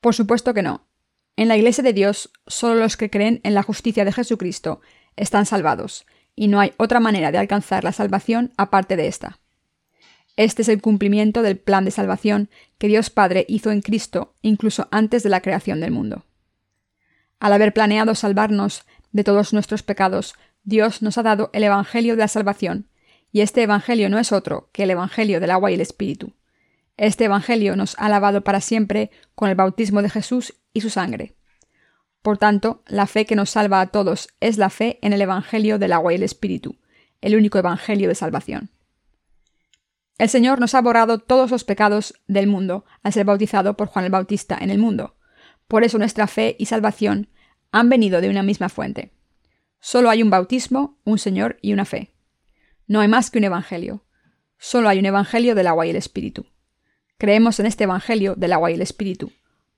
Por 0.00 0.14
supuesto 0.14 0.54
que 0.54 0.62
no. 0.62 0.86
En 1.36 1.48
la 1.48 1.56
Iglesia 1.56 1.82
de 1.84 1.92
Dios, 1.92 2.30
solo 2.46 2.74
los 2.74 2.96
que 2.96 3.10
creen 3.10 3.40
en 3.44 3.54
la 3.54 3.62
justicia 3.62 4.04
de 4.04 4.12
Jesucristo 4.12 4.80
están 5.16 5.46
salvados, 5.46 6.06
y 6.34 6.48
no 6.48 6.60
hay 6.60 6.72
otra 6.76 7.00
manera 7.00 7.32
de 7.32 7.38
alcanzar 7.38 7.84
la 7.84 7.92
salvación 7.92 8.52
aparte 8.56 8.96
de 8.96 9.06
esta. 9.06 9.40
Este 10.36 10.62
es 10.62 10.68
el 10.68 10.80
cumplimiento 10.80 11.42
del 11.42 11.58
plan 11.58 11.84
de 11.84 11.90
salvación 11.90 12.48
que 12.78 12.88
Dios 12.88 13.10
Padre 13.10 13.44
hizo 13.48 13.70
en 13.70 13.82
Cristo 13.82 14.34
incluso 14.42 14.88
antes 14.90 15.22
de 15.22 15.28
la 15.28 15.42
creación 15.42 15.80
del 15.80 15.90
mundo. 15.90 16.24
Al 17.40 17.54
haber 17.54 17.72
planeado 17.72 18.14
salvarnos 18.14 18.84
de 19.12 19.24
todos 19.24 19.52
nuestros 19.52 19.82
pecados, 19.82 20.34
Dios 20.62 21.02
nos 21.02 21.16
ha 21.18 21.22
dado 21.22 21.50
el 21.54 21.64
Evangelio 21.64 22.14
de 22.14 22.20
la 22.20 22.28
salvación, 22.28 22.86
y 23.32 23.40
este 23.40 23.62
Evangelio 23.62 24.08
no 24.10 24.18
es 24.18 24.30
otro 24.30 24.68
que 24.72 24.82
el 24.82 24.90
Evangelio 24.90 25.40
del 25.40 25.50
agua 25.50 25.70
y 25.70 25.74
el 25.74 25.80
Espíritu. 25.80 26.34
Este 26.96 27.24
Evangelio 27.24 27.76
nos 27.76 27.96
ha 27.98 28.10
lavado 28.10 28.44
para 28.44 28.60
siempre 28.60 29.10
con 29.34 29.48
el 29.48 29.54
bautismo 29.54 30.02
de 30.02 30.10
Jesús 30.10 30.54
y 30.74 30.82
su 30.82 30.90
sangre. 30.90 31.34
Por 32.20 32.36
tanto, 32.36 32.82
la 32.86 33.06
fe 33.06 33.24
que 33.24 33.36
nos 33.36 33.50
salva 33.50 33.80
a 33.80 33.86
todos 33.86 34.28
es 34.40 34.58
la 34.58 34.68
fe 34.68 34.98
en 35.00 35.14
el 35.14 35.22
Evangelio 35.22 35.78
del 35.78 35.94
agua 35.94 36.12
y 36.12 36.16
el 36.16 36.22
Espíritu, 36.22 36.76
el 37.22 37.36
único 37.36 37.56
Evangelio 37.56 38.08
de 38.08 38.14
salvación. 38.14 38.70
El 40.18 40.28
Señor 40.28 40.60
nos 40.60 40.74
ha 40.74 40.82
borrado 40.82 41.18
todos 41.18 41.50
los 41.50 41.64
pecados 41.64 42.20
del 42.26 42.46
mundo 42.46 42.84
al 43.02 43.14
ser 43.14 43.24
bautizado 43.24 43.78
por 43.78 43.88
Juan 43.88 44.04
el 44.04 44.10
Bautista 44.10 44.58
en 44.60 44.68
el 44.68 44.78
mundo, 44.78 45.16
por 45.70 45.84
eso 45.84 45.98
nuestra 45.98 46.26
fe 46.26 46.56
y 46.58 46.66
salvación 46.66 47.28
han 47.70 47.88
venido 47.88 48.20
de 48.20 48.28
una 48.28 48.42
misma 48.42 48.68
fuente. 48.68 49.12
Solo 49.78 50.10
hay 50.10 50.20
un 50.20 50.28
bautismo, 50.28 50.98
un 51.04 51.16
Señor 51.16 51.58
y 51.62 51.72
una 51.72 51.84
fe. 51.84 52.12
No 52.88 52.98
hay 52.98 53.06
más 53.06 53.30
que 53.30 53.38
un 53.38 53.44
Evangelio. 53.44 54.04
Solo 54.58 54.88
hay 54.88 54.98
un 54.98 55.06
Evangelio 55.06 55.54
del 55.54 55.68
agua 55.68 55.86
y 55.86 55.90
el 55.90 55.96
Espíritu. 55.96 56.46
Creemos 57.18 57.60
en 57.60 57.66
este 57.66 57.84
Evangelio 57.84 58.34
del 58.34 58.52
agua 58.52 58.72
y 58.72 58.74
el 58.74 58.82
Espíritu. 58.82 59.30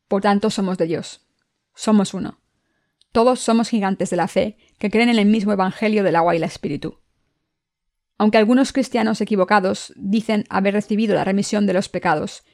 Por 0.09 0.23
tanto, 0.23 0.49
somos 0.49 0.79
de 0.79 0.87
Dios. 0.87 1.27
Somos 1.75 2.15
uno. 2.15 2.41
Todos 3.13 3.41
somos 3.41 3.69
gigantes 3.69 4.09
de 4.09 4.17
la 4.17 4.29
fe 4.29 4.57
que 4.79 4.89
creen 4.89 5.11
en 5.11 5.19
el 5.19 5.27
mismo 5.27 5.53
Evangelio 5.53 6.05
del 6.05 6.17
agua 6.17 6.33
y 6.33 6.39
el 6.39 6.45
Espíritu. 6.45 7.01
Aunque 8.17 8.39
algunos 8.39 8.73
cristianos 8.73 9.21
equivocados 9.21 9.93
dicen 9.97 10.47
haber 10.49 10.73
recibido 10.73 11.15
la 11.15 11.25
remisión 11.25 11.67
de 11.67 11.75
los 11.75 11.91
pecados, 11.91 12.45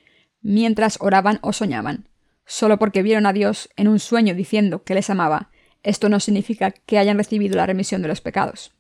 mientras 0.40 0.98
oraban 1.00 1.38
o 1.42 1.52
soñaban, 1.52 2.08
solo 2.48 2.78
porque 2.78 3.02
vieron 3.02 3.26
a 3.26 3.34
Dios 3.34 3.68
en 3.76 3.88
un 3.88 4.00
sueño 4.00 4.34
diciendo 4.34 4.82
que 4.82 4.94
les 4.94 5.10
amaba, 5.10 5.50
esto 5.82 6.08
no 6.08 6.18
significa 6.18 6.72
que 6.72 6.98
hayan 6.98 7.18
recibido 7.18 7.56
la 7.56 7.66
remisión 7.66 8.02
de 8.02 8.08
los 8.08 8.22
pecados. 8.22 8.72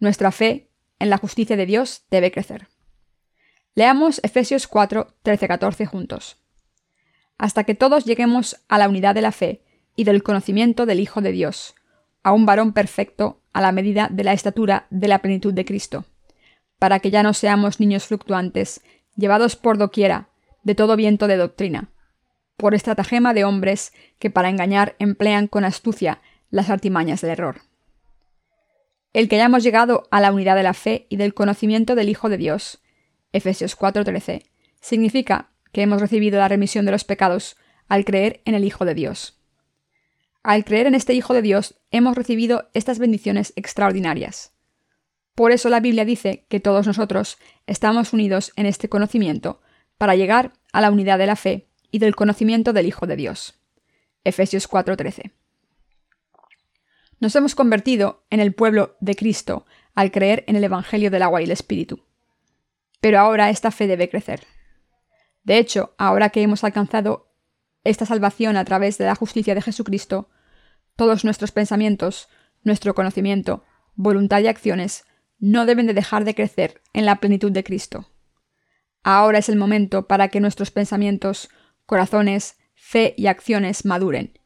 Nuestra 0.00 0.32
fe 0.32 0.68
en 0.98 1.08
la 1.08 1.16
justicia 1.16 1.56
de 1.56 1.66
Dios 1.66 2.04
debe 2.10 2.32
crecer. 2.32 2.66
Leamos 3.76 4.20
Efesios 4.24 4.66
4, 4.66 5.06
13-14 5.24 5.86
juntos. 5.86 6.36
Hasta 7.38 7.62
que 7.64 7.76
todos 7.76 8.04
lleguemos 8.04 8.60
a 8.68 8.78
la 8.78 8.88
unidad 8.88 9.14
de 9.14 9.22
la 9.22 9.32
fe 9.32 9.62
y 9.96 10.04
del 10.04 10.24
conocimiento 10.24 10.84
del 10.84 11.00
Hijo 11.00 11.20
de 11.20 11.30
Dios, 11.32 11.76
a 12.24 12.32
un 12.32 12.44
varón 12.44 12.72
perfecto 12.72 13.40
a 13.52 13.60
la 13.60 13.70
medida 13.70 14.08
de 14.10 14.24
la 14.24 14.32
estatura 14.32 14.88
de 14.90 15.06
la 15.06 15.20
plenitud 15.20 15.54
de 15.54 15.64
Cristo, 15.64 16.04
para 16.80 16.98
que 16.98 17.12
ya 17.12 17.22
no 17.22 17.34
seamos 17.34 17.78
niños 17.78 18.06
fluctuantes, 18.06 18.80
llevados 19.16 19.54
por 19.54 19.78
doquiera, 19.78 20.28
de 20.64 20.74
todo 20.74 20.96
viento 20.96 21.28
de 21.28 21.36
doctrina, 21.36 21.90
por 22.56 22.74
estratagema 22.74 23.34
de 23.34 23.44
hombres 23.44 23.92
que 24.18 24.30
para 24.30 24.48
engañar 24.48 24.96
emplean 24.98 25.48
con 25.48 25.64
astucia 25.64 26.20
las 26.50 26.70
artimañas 26.70 27.20
del 27.20 27.30
error. 27.30 27.62
El 29.12 29.28
que 29.28 29.36
hayamos 29.36 29.62
llegado 29.62 30.08
a 30.10 30.20
la 30.20 30.32
unidad 30.32 30.56
de 30.56 30.62
la 30.62 30.74
fe 30.74 31.06
y 31.08 31.16
del 31.16 31.34
conocimiento 31.34 31.94
del 31.94 32.08
Hijo 32.08 32.28
de 32.28 32.36
Dios, 32.36 32.82
Efesios 33.32 33.76
4:13, 33.76 34.42
significa 34.80 35.50
que 35.72 35.82
hemos 35.82 36.00
recibido 36.00 36.38
la 36.38 36.48
remisión 36.48 36.84
de 36.84 36.92
los 36.92 37.04
pecados 37.04 37.56
al 37.88 38.04
creer 38.04 38.42
en 38.44 38.54
el 38.54 38.64
Hijo 38.64 38.84
de 38.84 38.94
Dios. 38.94 39.40
Al 40.42 40.64
creer 40.64 40.86
en 40.86 40.94
este 40.94 41.14
Hijo 41.14 41.32
de 41.32 41.42
Dios, 41.42 41.80
hemos 41.90 42.16
recibido 42.16 42.70
estas 42.74 42.98
bendiciones 42.98 43.52
extraordinarias. 43.56 44.52
Por 45.34 45.52
eso 45.52 45.68
la 45.68 45.80
Biblia 45.80 46.04
dice 46.04 46.46
que 46.48 46.60
todos 46.60 46.86
nosotros 46.86 47.38
estamos 47.66 48.12
unidos 48.12 48.52
en 48.56 48.66
este 48.66 48.88
conocimiento 48.88 49.60
para 49.98 50.14
llegar 50.14 50.52
a 50.72 50.80
la 50.80 50.90
unidad 50.90 51.18
de 51.18 51.26
la 51.26 51.36
fe 51.36 51.68
y 51.94 52.00
del 52.00 52.16
conocimiento 52.16 52.72
del 52.72 52.86
Hijo 52.86 53.06
de 53.06 53.14
Dios. 53.14 53.54
Efesios 54.24 54.66
4:13. 54.68 55.30
Nos 57.20 57.36
hemos 57.36 57.54
convertido 57.54 58.24
en 58.30 58.40
el 58.40 58.52
pueblo 58.52 58.96
de 58.98 59.14
Cristo 59.14 59.64
al 59.94 60.10
creer 60.10 60.42
en 60.48 60.56
el 60.56 60.64
Evangelio 60.64 61.12
del 61.12 61.22
agua 61.22 61.40
y 61.40 61.44
el 61.44 61.52
Espíritu. 61.52 62.04
Pero 63.00 63.20
ahora 63.20 63.48
esta 63.48 63.70
fe 63.70 63.86
debe 63.86 64.08
crecer. 64.08 64.44
De 65.44 65.56
hecho, 65.56 65.94
ahora 65.96 66.30
que 66.30 66.42
hemos 66.42 66.64
alcanzado 66.64 67.32
esta 67.84 68.06
salvación 68.06 68.56
a 68.56 68.64
través 68.64 68.98
de 68.98 69.04
la 69.04 69.14
justicia 69.14 69.54
de 69.54 69.62
Jesucristo, 69.62 70.30
todos 70.96 71.24
nuestros 71.24 71.52
pensamientos, 71.52 72.28
nuestro 72.64 72.96
conocimiento, 72.96 73.62
voluntad 73.94 74.40
y 74.40 74.48
acciones 74.48 75.04
no 75.38 75.64
deben 75.64 75.86
de 75.86 75.94
dejar 75.94 76.24
de 76.24 76.34
crecer 76.34 76.82
en 76.92 77.06
la 77.06 77.20
plenitud 77.20 77.52
de 77.52 77.62
Cristo. 77.62 78.10
Ahora 79.04 79.38
es 79.38 79.48
el 79.48 79.54
momento 79.54 80.08
para 80.08 80.26
que 80.26 80.40
nuestros 80.40 80.72
pensamientos, 80.72 81.50
corazones, 81.86 82.56
fe 82.74 83.14
y 83.16 83.26
acciones 83.26 83.84
maduren. 83.84 84.38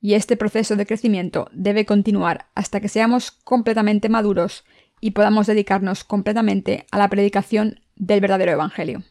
Y 0.00 0.14
este 0.14 0.36
proceso 0.36 0.76
de 0.76 0.86
crecimiento 0.86 1.48
debe 1.52 1.86
continuar 1.86 2.46
hasta 2.54 2.80
que 2.80 2.88
seamos 2.88 3.30
completamente 3.30 4.08
maduros 4.08 4.64
y 5.00 5.12
podamos 5.12 5.46
dedicarnos 5.46 6.04
completamente 6.04 6.86
a 6.90 6.98
la 6.98 7.08
predicación 7.08 7.80
del 7.96 8.20
verdadero 8.20 8.52
Evangelio. 8.52 9.04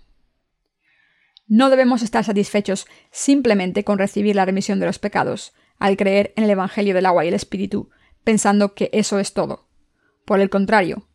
No 1.47 1.69
debemos 1.69 2.01
estar 2.01 2.23
satisfechos 2.23 2.87
simplemente 3.11 3.83
con 3.83 3.99
recibir 3.99 4.35
la 4.35 4.45
remisión 4.45 4.79
de 4.79 4.85
los 4.85 4.99
pecados, 4.99 5.53
al 5.79 5.97
creer 5.97 6.33
en 6.37 6.45
el 6.45 6.49
Evangelio 6.49 6.93
del 6.93 7.05
agua 7.05 7.25
y 7.25 7.27
el 7.27 7.33
Espíritu, 7.33 7.89
pensando 8.23 8.73
que 8.73 8.89
eso 8.93 9.19
es 9.19 9.33
todo. 9.33 9.67
Por 10.25 10.39
el 10.39 10.49
contrario, 10.49 11.09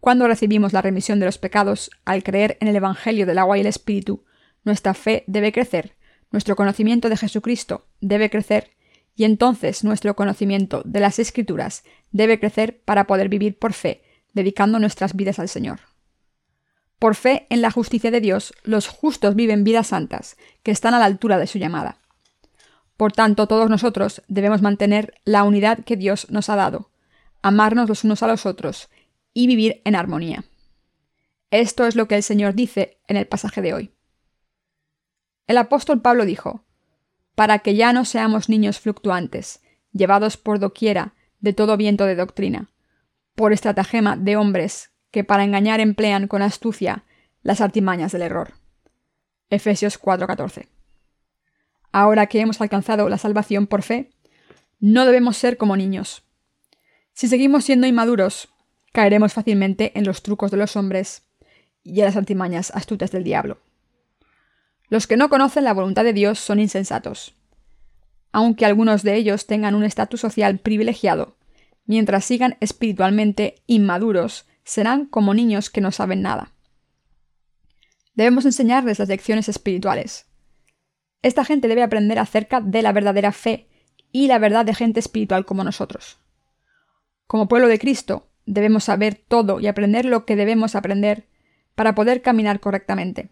cuando 0.00 0.28
recibimos 0.28 0.72
la 0.72 0.82
remisión 0.82 1.20
de 1.20 1.26
los 1.26 1.38
pecados 1.38 1.90
al 2.04 2.22
creer 2.22 2.58
en 2.60 2.68
el 2.68 2.76
Evangelio 2.76 3.26
del 3.26 3.38
agua 3.38 3.58
y 3.58 3.62
el 3.62 3.66
Espíritu, 3.66 4.24
nuestra 4.64 4.94
fe 4.94 5.24
debe 5.26 5.52
crecer, 5.52 5.96
nuestro 6.30 6.56
conocimiento 6.56 7.08
de 7.08 7.16
Jesucristo 7.16 7.86
debe 8.00 8.30
crecer, 8.30 8.70
y 9.14 9.24
entonces 9.24 9.82
nuestro 9.84 10.14
conocimiento 10.14 10.82
de 10.84 11.00
las 11.00 11.18
Escrituras 11.18 11.82
debe 12.12 12.38
crecer 12.38 12.80
para 12.84 13.06
poder 13.06 13.28
vivir 13.28 13.58
por 13.58 13.72
fe, 13.72 14.02
dedicando 14.32 14.78
nuestras 14.78 15.16
vidas 15.16 15.38
al 15.38 15.48
Señor. 15.48 15.80
Por 16.98 17.14
fe 17.14 17.46
en 17.50 17.62
la 17.62 17.70
justicia 17.70 18.10
de 18.10 18.20
Dios, 18.20 18.52
los 18.62 18.88
justos 18.88 19.34
viven 19.34 19.64
vidas 19.64 19.88
santas, 19.88 20.36
que 20.62 20.70
están 20.70 20.94
a 20.94 20.98
la 20.98 21.04
altura 21.04 21.38
de 21.38 21.46
su 21.46 21.58
llamada. 21.58 21.98
Por 22.96 23.12
tanto, 23.12 23.46
todos 23.46 23.70
nosotros 23.70 24.22
debemos 24.26 24.62
mantener 24.62 25.14
la 25.24 25.44
unidad 25.44 25.84
que 25.84 25.96
Dios 25.96 26.28
nos 26.30 26.48
ha 26.48 26.56
dado, 26.56 26.90
amarnos 27.42 27.88
los 27.88 28.04
unos 28.04 28.22
a 28.22 28.26
los 28.26 28.46
otros 28.46 28.88
y 29.32 29.46
vivir 29.46 29.80
en 29.84 29.94
armonía. 29.94 30.44
Esto 31.50 31.86
es 31.86 31.94
lo 31.94 32.08
que 32.08 32.16
el 32.16 32.22
Señor 32.22 32.54
dice 32.54 32.98
en 33.06 33.16
el 33.16 33.26
pasaje 33.26 33.62
de 33.62 33.74
hoy. 33.74 33.92
El 35.48 35.58
apóstol 35.58 36.00
Pablo 36.00 36.24
dijo, 36.24 36.64
para 37.34 37.58
que 37.58 37.74
ya 37.74 37.92
no 37.92 38.04
seamos 38.04 38.48
niños 38.48 38.78
fluctuantes, 38.78 39.60
llevados 39.92 40.36
por 40.36 40.60
doquiera 40.60 41.14
de 41.40 41.52
todo 41.52 41.76
viento 41.76 42.04
de 42.04 42.14
doctrina, 42.14 42.70
por 43.34 43.52
estratagema 43.52 44.16
de 44.16 44.36
hombres 44.36 44.92
que 45.10 45.24
para 45.24 45.42
engañar 45.42 45.80
emplean 45.80 46.28
con 46.28 46.42
astucia 46.42 47.04
las 47.42 47.60
artimañas 47.60 48.12
del 48.12 48.22
error. 48.22 48.52
Efesios 49.50 50.00
4:14 50.00 50.68
ahora 51.92 52.26
que 52.26 52.40
hemos 52.40 52.60
alcanzado 52.60 53.08
la 53.08 53.18
salvación 53.18 53.66
por 53.66 53.82
fe, 53.82 54.10
no 54.80 55.06
debemos 55.06 55.36
ser 55.36 55.56
como 55.56 55.76
niños. 55.76 56.22
Si 57.12 57.28
seguimos 57.28 57.64
siendo 57.64 57.86
inmaduros, 57.86 58.48
caeremos 58.92 59.32
fácilmente 59.32 59.92
en 59.98 60.04
los 60.04 60.22
trucos 60.22 60.50
de 60.50 60.56
los 60.56 60.76
hombres 60.76 61.22
y 61.82 61.98
en 62.00 62.06
las 62.06 62.16
antimañas 62.16 62.70
astutas 62.74 63.10
del 63.10 63.24
diablo. 63.24 63.58
Los 64.88 65.06
que 65.06 65.16
no 65.16 65.28
conocen 65.28 65.64
la 65.64 65.74
voluntad 65.74 66.04
de 66.04 66.12
Dios 66.12 66.38
son 66.38 66.60
insensatos. 66.60 67.34
Aunque 68.32 68.66
algunos 68.66 69.02
de 69.02 69.16
ellos 69.16 69.46
tengan 69.46 69.74
un 69.74 69.84
estatus 69.84 70.20
social 70.20 70.58
privilegiado, 70.58 71.36
mientras 71.86 72.24
sigan 72.24 72.56
espiritualmente 72.60 73.62
inmaduros, 73.66 74.46
serán 74.64 75.06
como 75.06 75.34
niños 75.34 75.70
que 75.70 75.80
no 75.80 75.92
saben 75.92 76.22
nada. 76.22 76.52
Debemos 78.14 78.44
enseñarles 78.44 78.98
las 78.98 79.08
lecciones 79.08 79.48
espirituales, 79.48 80.28
esta 81.22 81.44
gente 81.44 81.68
debe 81.68 81.82
aprender 81.82 82.18
acerca 82.18 82.60
de 82.60 82.82
la 82.82 82.92
verdadera 82.92 83.32
fe 83.32 83.66
y 84.12 84.28
la 84.28 84.38
verdad 84.38 84.64
de 84.64 84.74
gente 84.74 85.00
espiritual 85.00 85.44
como 85.44 85.64
nosotros. 85.64 86.18
Como 87.26 87.48
pueblo 87.48 87.68
de 87.68 87.78
Cristo, 87.78 88.28
debemos 88.46 88.84
saber 88.84 89.20
todo 89.26 89.60
y 89.60 89.66
aprender 89.66 90.04
lo 90.04 90.24
que 90.24 90.36
debemos 90.36 90.74
aprender 90.74 91.26
para 91.74 91.94
poder 91.94 92.22
caminar 92.22 92.60
correctamente. 92.60 93.30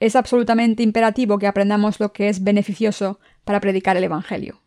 Es 0.00 0.14
absolutamente 0.14 0.82
imperativo 0.82 1.38
que 1.38 1.46
aprendamos 1.46 1.98
lo 1.98 2.12
que 2.12 2.28
es 2.28 2.44
beneficioso 2.44 3.18
para 3.44 3.60
predicar 3.60 3.96
el 3.96 4.04
Evangelio. 4.04 4.62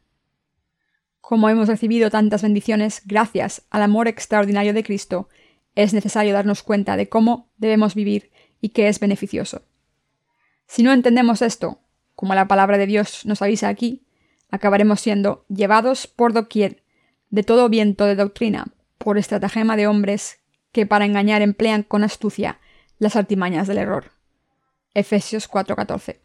Como 1.21 1.47
hemos 1.47 1.69
recibido 1.69 2.09
tantas 2.09 2.41
bendiciones 2.41 3.03
gracias 3.05 3.63
al 3.69 3.83
amor 3.83 4.07
extraordinario 4.09 4.73
de 4.73 4.83
Cristo, 4.83 5.29
es 5.75 5.93
necesario 5.93 6.33
darnos 6.33 6.63
cuenta 6.63 6.97
de 6.97 7.07
cómo 7.07 7.49
debemos 7.57 7.95
vivir 7.95 8.31
y 8.59 8.69
qué 8.69 8.89
es 8.89 8.99
beneficioso. 8.99 9.61
Si 10.67 10.83
no 10.83 10.91
entendemos 10.91 11.41
esto, 11.41 11.79
como 12.15 12.35
la 12.35 12.47
palabra 12.47 12.77
de 12.77 12.87
Dios 12.87 13.25
nos 13.25 13.41
avisa 13.41 13.69
aquí, 13.69 14.03
acabaremos 14.49 14.99
siendo 14.99 15.45
llevados 15.47 16.07
por 16.07 16.33
doquier 16.33 16.83
de 17.29 17.43
todo 17.43 17.69
viento 17.69 18.05
de 18.05 18.15
doctrina, 18.15 18.67
por 18.97 19.17
estratagema 19.17 19.77
de 19.77 19.87
hombres 19.87 20.39
que 20.73 20.85
para 20.85 21.05
engañar 21.05 21.41
emplean 21.41 21.83
con 21.83 22.03
astucia 22.03 22.59
las 22.99 23.15
artimañas 23.15 23.67
del 23.67 23.77
error. 23.77 24.11
Efesios 24.93 25.49
4:14. 25.49 26.19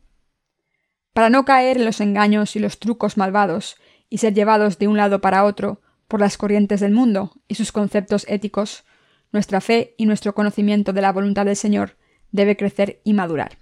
Para 1.13 1.31
no 1.31 1.45
caer 1.45 1.79
en 1.79 1.85
los 1.85 2.01
engaños 2.01 2.57
y 2.57 2.59
los 2.59 2.79
trucos 2.79 3.17
malvados 3.17 3.77
y 4.11 4.19
ser 4.19 4.35
llevados 4.35 4.79
de 4.79 4.89
un 4.89 4.97
lado 4.97 5.21
para 5.21 5.45
otro 5.45 5.81
por 6.09 6.21
las 6.21 6.37
corrientes 6.37 6.81
del 6.81 6.93
mundo 6.93 7.33
y 7.49 7.55
sus 7.55 7.73
conceptos 7.73 8.27
éticos, 8.29 8.85
nuestra 9.33 9.61
fe 9.61 9.95
y 9.99 10.07
nuestro 10.07 10.35
conocimiento 10.35 10.93
de 10.93 11.01
la 11.01 11.13
voluntad 11.13 11.47
del 11.47 11.57
Señor 11.57 11.97
debe 12.33 12.57
crecer 12.57 13.01
y 13.05 13.13
madurar. 13.13 13.59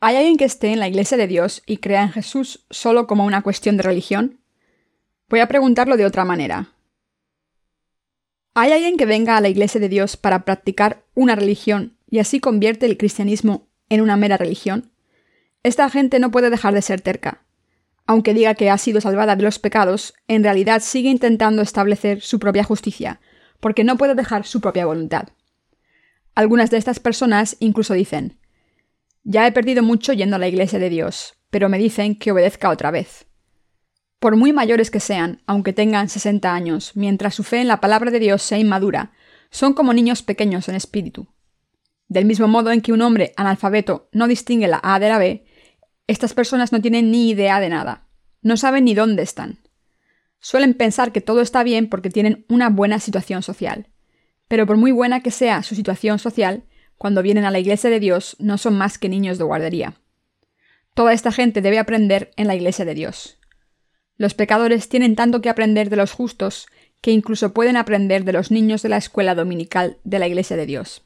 ¿Hay 0.00 0.16
alguien 0.16 0.36
que 0.36 0.44
esté 0.44 0.72
en 0.72 0.80
la 0.80 0.88
Iglesia 0.88 1.16
de 1.16 1.26
Dios 1.26 1.62
y 1.66 1.78
crea 1.78 2.02
en 2.02 2.12
Jesús 2.12 2.64
solo 2.70 3.06
como 3.06 3.24
una 3.24 3.42
cuestión 3.42 3.76
de 3.76 3.82
religión? 3.82 4.40
Voy 5.28 5.40
a 5.40 5.48
preguntarlo 5.48 5.96
de 5.96 6.06
otra 6.06 6.24
manera. 6.24 6.72
¿Hay 8.54 8.72
alguien 8.72 8.96
que 8.96 9.06
venga 9.06 9.36
a 9.36 9.40
la 9.40 9.48
Iglesia 9.48 9.80
de 9.80 9.88
Dios 9.88 10.16
para 10.16 10.44
practicar 10.44 11.04
una 11.14 11.34
religión 11.34 11.96
y 12.08 12.18
así 12.18 12.40
convierte 12.40 12.86
el 12.86 12.96
cristianismo 12.96 13.69
en 13.90 14.00
una 14.00 14.16
mera 14.16 14.38
religión? 14.38 14.90
Esta 15.62 15.90
gente 15.90 16.18
no 16.18 16.30
puede 16.30 16.48
dejar 16.48 16.72
de 16.72 16.80
ser 16.80 17.02
terca. 17.02 17.42
Aunque 18.06 18.32
diga 18.32 18.54
que 18.54 18.70
ha 18.70 18.78
sido 18.78 19.00
salvada 19.02 19.36
de 19.36 19.42
los 19.42 19.58
pecados, 19.58 20.14
en 20.26 20.42
realidad 20.42 20.80
sigue 20.80 21.10
intentando 21.10 21.60
establecer 21.60 22.22
su 22.22 22.38
propia 22.38 22.64
justicia, 22.64 23.20
porque 23.60 23.84
no 23.84 23.98
puede 23.98 24.14
dejar 24.14 24.46
su 24.46 24.60
propia 24.60 24.86
voluntad. 24.86 25.28
Algunas 26.34 26.70
de 26.70 26.78
estas 26.78 26.98
personas 26.98 27.56
incluso 27.60 27.92
dicen, 27.92 28.38
ya 29.22 29.46
he 29.46 29.52
perdido 29.52 29.82
mucho 29.82 30.14
yendo 30.14 30.36
a 30.36 30.38
la 30.38 30.48
iglesia 30.48 30.78
de 30.78 30.88
Dios, 30.88 31.34
pero 31.50 31.68
me 31.68 31.78
dicen 31.78 32.16
que 32.16 32.32
obedezca 32.32 32.70
otra 32.70 32.90
vez. 32.90 33.26
Por 34.18 34.36
muy 34.36 34.52
mayores 34.52 34.90
que 34.90 35.00
sean, 35.00 35.42
aunque 35.46 35.72
tengan 35.72 36.08
60 36.08 36.52
años, 36.52 36.92
mientras 36.94 37.34
su 37.34 37.42
fe 37.42 37.60
en 37.60 37.68
la 37.68 37.80
palabra 37.80 38.10
de 38.10 38.18
Dios 38.18 38.42
sea 38.42 38.58
inmadura, 38.58 39.12
son 39.50 39.74
como 39.74 39.92
niños 39.92 40.22
pequeños 40.22 40.68
en 40.68 40.74
espíritu. 40.74 41.28
Del 42.10 42.24
mismo 42.24 42.48
modo 42.48 42.72
en 42.72 42.80
que 42.80 42.92
un 42.92 43.02
hombre 43.02 43.32
analfabeto 43.36 44.08
no 44.10 44.26
distingue 44.26 44.66
la 44.66 44.80
A 44.82 44.98
de 44.98 45.08
la 45.08 45.18
B, 45.18 45.44
estas 46.08 46.34
personas 46.34 46.72
no 46.72 46.80
tienen 46.80 47.12
ni 47.12 47.30
idea 47.30 47.60
de 47.60 47.68
nada. 47.68 48.08
No 48.42 48.56
saben 48.56 48.84
ni 48.84 48.94
dónde 48.94 49.22
están. 49.22 49.58
Suelen 50.40 50.74
pensar 50.74 51.12
que 51.12 51.20
todo 51.20 51.40
está 51.40 51.62
bien 51.62 51.88
porque 51.88 52.10
tienen 52.10 52.44
una 52.48 52.68
buena 52.68 52.98
situación 52.98 53.44
social. 53.44 53.86
Pero 54.48 54.66
por 54.66 54.76
muy 54.76 54.90
buena 54.90 55.20
que 55.20 55.30
sea 55.30 55.62
su 55.62 55.76
situación 55.76 56.18
social, 56.18 56.64
cuando 56.98 57.22
vienen 57.22 57.44
a 57.44 57.52
la 57.52 57.60
iglesia 57.60 57.90
de 57.90 58.00
Dios 58.00 58.34
no 58.40 58.58
son 58.58 58.76
más 58.76 58.98
que 58.98 59.08
niños 59.08 59.38
de 59.38 59.44
guardería. 59.44 59.94
Toda 60.94 61.12
esta 61.12 61.30
gente 61.30 61.60
debe 61.60 61.78
aprender 61.78 62.32
en 62.34 62.48
la 62.48 62.56
iglesia 62.56 62.84
de 62.84 62.94
Dios. 62.94 63.38
Los 64.16 64.34
pecadores 64.34 64.88
tienen 64.88 65.14
tanto 65.14 65.40
que 65.40 65.48
aprender 65.48 65.90
de 65.90 65.96
los 65.96 66.10
justos 66.10 66.66
que 67.02 67.12
incluso 67.12 67.52
pueden 67.54 67.76
aprender 67.76 68.24
de 68.24 68.32
los 68.32 68.50
niños 68.50 68.82
de 68.82 68.88
la 68.88 68.96
escuela 68.96 69.36
dominical 69.36 69.98
de 70.02 70.18
la 70.18 70.26
iglesia 70.26 70.56
de 70.56 70.66
Dios. 70.66 71.04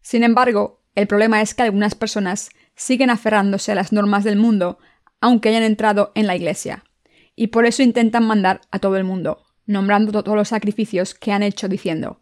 Sin 0.00 0.24
embargo, 0.24 0.82
el 0.94 1.06
problema 1.06 1.40
es 1.40 1.54
que 1.54 1.62
algunas 1.62 1.94
personas 1.94 2.50
siguen 2.74 3.10
aferrándose 3.10 3.72
a 3.72 3.74
las 3.74 3.92
normas 3.92 4.24
del 4.24 4.36
mundo 4.36 4.78
aunque 5.20 5.48
hayan 5.48 5.62
entrado 5.62 6.12
en 6.14 6.26
la 6.26 6.36
iglesia, 6.36 6.84
y 7.34 7.48
por 7.48 7.66
eso 7.66 7.82
intentan 7.82 8.26
mandar 8.26 8.60
a 8.70 8.78
todo 8.78 8.96
el 8.96 9.04
mundo, 9.04 9.44
nombrando 9.66 10.12
todos 10.12 10.36
los 10.36 10.48
sacrificios 10.48 11.14
que 11.14 11.32
han 11.32 11.42
hecho 11.42 11.68
diciendo 11.68 12.20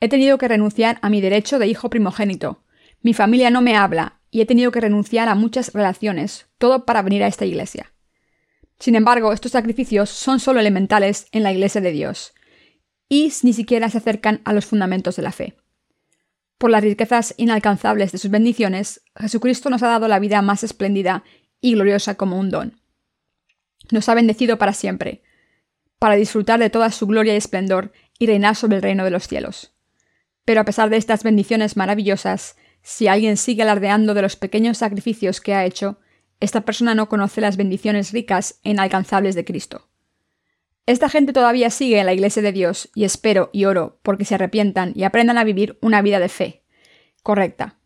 He 0.00 0.08
tenido 0.08 0.38
que 0.38 0.48
renunciar 0.48 0.98
a 1.02 1.10
mi 1.10 1.20
derecho 1.20 1.58
de 1.58 1.66
hijo 1.66 1.90
primogénito, 1.90 2.64
mi 3.02 3.14
familia 3.14 3.50
no 3.50 3.60
me 3.60 3.76
habla, 3.76 4.20
y 4.30 4.40
he 4.40 4.46
tenido 4.46 4.72
que 4.72 4.80
renunciar 4.80 5.28
a 5.28 5.34
muchas 5.34 5.72
relaciones, 5.72 6.46
todo 6.58 6.84
para 6.84 7.02
venir 7.02 7.22
a 7.22 7.26
esta 7.26 7.44
iglesia. 7.44 7.92
Sin 8.78 8.96
embargo, 8.96 9.32
estos 9.32 9.52
sacrificios 9.52 10.10
son 10.10 10.40
solo 10.40 10.58
elementales 10.60 11.26
en 11.32 11.42
la 11.42 11.52
iglesia 11.52 11.80
de 11.80 11.92
Dios, 11.92 12.32
y 13.08 13.32
ni 13.42 13.52
siquiera 13.52 13.90
se 13.90 13.98
acercan 13.98 14.40
a 14.44 14.52
los 14.52 14.66
fundamentos 14.66 15.16
de 15.16 15.22
la 15.22 15.32
fe. 15.32 15.54
Por 16.62 16.70
las 16.70 16.84
riquezas 16.84 17.34
inalcanzables 17.38 18.12
de 18.12 18.18
sus 18.18 18.30
bendiciones, 18.30 19.02
Jesucristo 19.18 19.68
nos 19.68 19.82
ha 19.82 19.88
dado 19.88 20.06
la 20.06 20.20
vida 20.20 20.42
más 20.42 20.62
espléndida 20.62 21.24
y 21.60 21.72
gloriosa 21.72 22.14
como 22.14 22.38
un 22.38 22.50
don. 22.50 22.80
Nos 23.90 24.08
ha 24.08 24.14
bendecido 24.14 24.58
para 24.58 24.72
siempre, 24.72 25.24
para 25.98 26.14
disfrutar 26.14 26.60
de 26.60 26.70
toda 26.70 26.92
su 26.92 27.08
gloria 27.08 27.34
y 27.34 27.36
esplendor 27.36 27.90
y 28.16 28.28
reinar 28.28 28.54
sobre 28.54 28.76
el 28.76 28.82
reino 28.82 29.02
de 29.02 29.10
los 29.10 29.26
cielos. 29.26 29.74
Pero 30.44 30.60
a 30.60 30.64
pesar 30.64 30.88
de 30.88 30.98
estas 30.98 31.24
bendiciones 31.24 31.76
maravillosas, 31.76 32.54
si 32.80 33.08
alguien 33.08 33.38
sigue 33.38 33.62
alardeando 33.62 34.14
de 34.14 34.22
los 34.22 34.36
pequeños 34.36 34.78
sacrificios 34.78 35.40
que 35.40 35.54
ha 35.54 35.64
hecho, 35.64 35.98
esta 36.38 36.60
persona 36.60 36.94
no 36.94 37.08
conoce 37.08 37.40
las 37.40 37.56
bendiciones 37.56 38.12
ricas 38.12 38.60
e 38.62 38.70
inalcanzables 38.70 39.34
de 39.34 39.44
Cristo. 39.44 39.88
Esta 40.86 41.08
gente 41.08 41.32
todavía 41.32 41.70
sigue 41.70 42.00
en 42.00 42.06
la 42.06 42.12
iglesia 42.12 42.42
de 42.42 42.50
Dios 42.50 42.90
y 42.94 43.04
espero 43.04 43.50
y 43.52 43.66
oro 43.66 44.00
porque 44.02 44.24
se 44.24 44.34
arrepientan 44.34 44.92
y 44.96 45.04
aprendan 45.04 45.38
a 45.38 45.44
vivir 45.44 45.78
una 45.80 46.02
vida 46.02 46.18
de 46.18 46.28
fe 46.28 46.62
correcta. 47.22 47.76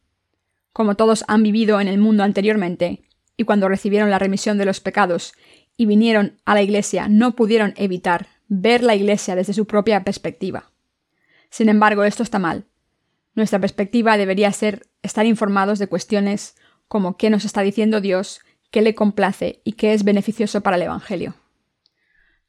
Como 0.72 0.94
todos 0.94 1.24
han 1.28 1.42
vivido 1.42 1.80
en 1.80 1.88
el 1.88 1.98
mundo 1.98 2.22
anteriormente, 2.22 3.02
y 3.36 3.44
cuando 3.44 3.68
recibieron 3.68 4.10
la 4.10 4.18
remisión 4.18 4.56
de 4.56 4.64
los 4.64 4.80
pecados 4.80 5.34
y 5.76 5.84
vinieron 5.84 6.40
a 6.46 6.54
la 6.54 6.62
iglesia 6.62 7.08
no 7.08 7.36
pudieron 7.36 7.74
evitar 7.76 8.28
ver 8.48 8.82
la 8.82 8.94
iglesia 8.94 9.36
desde 9.36 9.52
su 9.52 9.66
propia 9.66 10.04
perspectiva. 10.04 10.70
Sin 11.50 11.68
embargo, 11.68 12.04
esto 12.04 12.22
está 12.22 12.38
mal. 12.38 12.64
Nuestra 13.34 13.58
perspectiva 13.58 14.16
debería 14.16 14.50
ser 14.52 14.86
estar 15.02 15.26
informados 15.26 15.78
de 15.78 15.86
cuestiones 15.86 16.56
como 16.88 17.18
qué 17.18 17.28
nos 17.28 17.44
está 17.44 17.60
diciendo 17.60 18.00
Dios, 18.00 18.40
qué 18.70 18.80
le 18.80 18.94
complace 18.94 19.60
y 19.64 19.72
qué 19.72 19.92
es 19.92 20.04
beneficioso 20.04 20.62
para 20.62 20.76
el 20.76 20.82
Evangelio. 20.82 21.34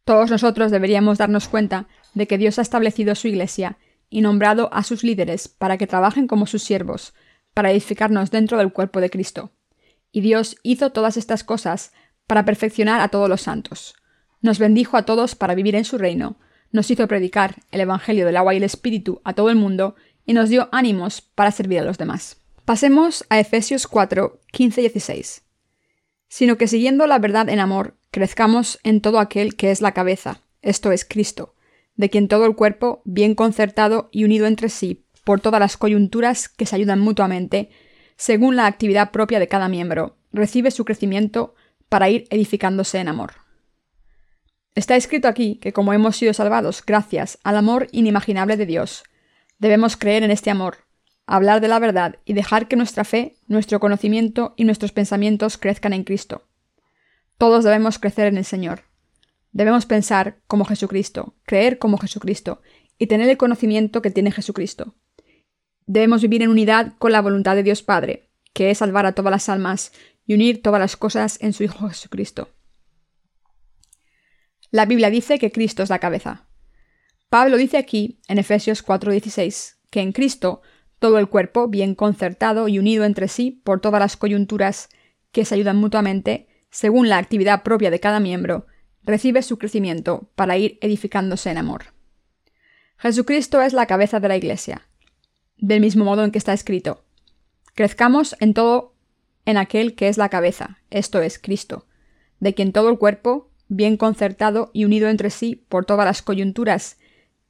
Todos 0.07 0.31
nosotros 0.31 0.71
deberíamos 0.71 1.17
darnos 1.17 1.49
cuenta 1.49 1.89
de 2.13 2.27
que 2.27 2.37
Dios 2.37 2.57
ha 2.59 2.61
establecido 2.61 3.13
su 3.13 3.27
Iglesia 3.27 3.77
y 4.09 4.21
nombrado 4.21 4.69
a 4.71 4.83
sus 4.83 5.03
líderes 5.03 5.49
para 5.49 5.77
que 5.77 5.85
trabajen 5.85 6.27
como 6.27 6.47
sus 6.47 6.63
siervos, 6.63 7.13
para 7.53 7.71
edificarnos 7.71 8.31
dentro 8.31 8.57
del 8.57 8.71
cuerpo 8.71 9.01
de 9.01 9.09
Cristo. 9.09 9.51
Y 10.13 10.21
Dios 10.21 10.55
hizo 10.63 10.93
todas 10.93 11.17
estas 11.17 11.43
cosas 11.43 11.91
para 12.25 12.45
perfeccionar 12.45 13.01
a 13.01 13.09
todos 13.09 13.27
los 13.27 13.41
santos. 13.41 13.95
Nos 14.39 14.59
bendijo 14.59 14.95
a 14.95 15.03
todos 15.03 15.35
para 15.35 15.55
vivir 15.55 15.75
en 15.75 15.83
su 15.83 15.97
reino, 15.97 16.37
nos 16.71 16.89
hizo 16.89 17.05
predicar 17.09 17.55
el 17.71 17.81
Evangelio 17.81 18.25
del 18.25 18.37
agua 18.37 18.53
y 18.53 18.57
el 18.57 18.63
Espíritu 18.63 19.19
a 19.25 19.33
todo 19.33 19.49
el 19.49 19.57
mundo 19.57 19.95
y 20.25 20.31
nos 20.31 20.47
dio 20.47 20.69
ánimos 20.71 21.19
para 21.19 21.51
servir 21.51 21.81
a 21.81 21.83
los 21.83 21.97
demás. 21.97 22.37
Pasemos 22.63 23.25
a 23.27 23.41
Efesios 23.41 23.87
4, 23.87 24.39
15 24.53 24.79
y 24.79 24.83
16. 24.83 25.46
Sino 26.27 26.57
que 26.57 26.67
siguiendo 26.67 27.07
la 27.07 27.19
verdad 27.19 27.49
en 27.49 27.59
amor, 27.59 27.95
crezcamos 28.11 28.79
en 28.83 29.01
todo 29.01 29.19
aquel 29.19 29.55
que 29.55 29.71
es 29.71 29.81
la 29.81 29.93
cabeza, 29.93 30.41
esto 30.61 30.91
es 30.91 31.05
Cristo, 31.05 31.55
de 31.95 32.09
quien 32.09 32.27
todo 32.27 32.45
el 32.45 32.55
cuerpo, 32.55 33.01
bien 33.05 33.35
concertado 33.35 34.09
y 34.11 34.23
unido 34.23 34.45
entre 34.47 34.69
sí 34.69 35.05
por 35.23 35.41
todas 35.41 35.59
las 35.59 35.75
coyunturas 35.75 36.47
que 36.47 36.65
se 36.65 36.75
ayudan 36.75 36.99
mutuamente, 36.99 37.69
según 38.15 38.55
la 38.55 38.65
actividad 38.65 39.11
propia 39.11 39.39
de 39.39 39.47
cada 39.47 39.67
miembro, 39.67 40.15
recibe 40.31 40.71
su 40.71 40.85
crecimiento 40.85 41.53
para 41.89 42.09
ir 42.09 42.27
edificándose 42.29 42.99
en 42.99 43.09
amor. 43.09 43.33
Está 44.73 44.95
escrito 44.95 45.27
aquí 45.27 45.57
que 45.57 45.73
como 45.73 45.91
hemos 45.91 46.15
sido 46.15 46.33
salvados 46.33 46.83
gracias 46.85 47.39
al 47.43 47.57
amor 47.57 47.87
inimaginable 47.91 48.57
de 48.57 48.65
Dios, 48.65 49.03
debemos 49.59 49.97
creer 49.97 50.23
en 50.23 50.31
este 50.31 50.49
amor, 50.49 50.77
hablar 51.27 51.61
de 51.61 51.67
la 51.67 51.77
verdad 51.77 52.15
y 52.25 52.33
dejar 52.33 52.67
que 52.67 52.77
nuestra 52.77 53.03
fe, 53.03 53.35
nuestro 53.47 53.79
conocimiento 53.79 54.53
y 54.57 54.63
nuestros 54.63 54.93
pensamientos 54.93 55.57
crezcan 55.57 55.93
en 55.93 56.05
Cristo. 56.05 56.47
Todos 57.37 57.63
debemos 57.63 57.99
crecer 57.99 58.27
en 58.27 58.37
el 58.37 58.45
Señor. 58.45 58.83
Debemos 59.51 59.85
pensar 59.85 60.39
como 60.47 60.65
Jesucristo, 60.65 61.35
creer 61.43 61.77
como 61.77 61.97
Jesucristo 61.97 62.61
y 62.97 63.07
tener 63.07 63.29
el 63.29 63.37
conocimiento 63.37 64.01
que 64.01 64.09
tiene 64.09 64.31
Jesucristo. 64.31 64.95
Debemos 65.85 66.21
vivir 66.21 66.41
en 66.41 66.49
unidad 66.49 66.93
con 66.97 67.11
la 67.11 67.21
voluntad 67.21 67.55
de 67.55 67.63
Dios 67.63 67.83
Padre, 67.83 68.29
que 68.53 68.71
es 68.71 68.79
salvar 68.79 69.05
a 69.05 69.13
todas 69.13 69.31
las 69.31 69.49
almas 69.49 69.91
y 70.25 70.33
unir 70.33 70.61
todas 70.61 70.79
las 70.79 70.97
cosas 70.97 71.37
en 71.41 71.53
su 71.53 71.63
Hijo 71.63 71.87
Jesucristo. 71.87 72.49
La 74.71 74.85
Biblia 74.85 75.09
dice 75.09 75.39
que 75.39 75.51
Cristo 75.51 75.83
es 75.83 75.89
la 75.89 75.99
cabeza. 75.99 76.47
Pablo 77.29 77.57
dice 77.57 77.77
aquí, 77.77 78.19
en 78.27 78.37
Efesios 78.37 78.83
4:16, 78.83 79.77
que 79.91 80.01
en 80.01 80.11
Cristo 80.11 80.61
todo 80.99 81.19
el 81.19 81.29
cuerpo, 81.29 81.67
bien 81.67 81.95
concertado 81.95 82.67
y 82.67 82.79
unido 82.79 83.05
entre 83.05 83.27
sí 83.27 83.61
por 83.63 83.81
todas 83.81 83.99
las 83.99 84.17
coyunturas 84.17 84.89
que 85.31 85.45
se 85.45 85.55
ayudan 85.55 85.77
mutuamente, 85.77 86.47
según 86.69 87.09
la 87.09 87.17
actividad 87.17 87.63
propia 87.63 87.91
de 87.91 87.99
cada 87.99 88.19
miembro, 88.19 88.65
recibe 89.03 89.41
su 89.41 89.57
crecimiento 89.57 90.29
para 90.35 90.57
ir 90.57 90.77
edificándose 90.81 91.49
en 91.49 91.57
amor. 91.57 91.85
Jesucristo 92.97 93.61
es 93.61 93.73
la 93.73 93.85
cabeza 93.85 94.19
de 94.19 94.27
la 94.27 94.37
Iglesia, 94.37 94.87
del 95.57 95.81
mismo 95.81 96.05
modo 96.05 96.23
en 96.23 96.31
que 96.31 96.37
está 96.37 96.53
escrito. 96.53 97.05
Crezcamos 97.75 98.35
en 98.39 98.53
todo 98.53 98.95
en 99.45 99.57
aquel 99.57 99.95
que 99.95 100.09
es 100.09 100.17
la 100.17 100.29
cabeza, 100.29 100.79
esto 100.89 101.21
es 101.21 101.39
Cristo, 101.39 101.85
de 102.39 102.53
quien 102.53 102.73
todo 102.73 102.89
el 102.89 102.97
cuerpo, 102.97 103.49
bien 103.69 103.97
concertado 103.97 104.71
y 104.73 104.85
unido 104.85 105.09
entre 105.09 105.29
sí 105.29 105.63
por 105.69 105.85
todas 105.85 106.05
las 106.05 106.21
coyunturas 106.21 106.97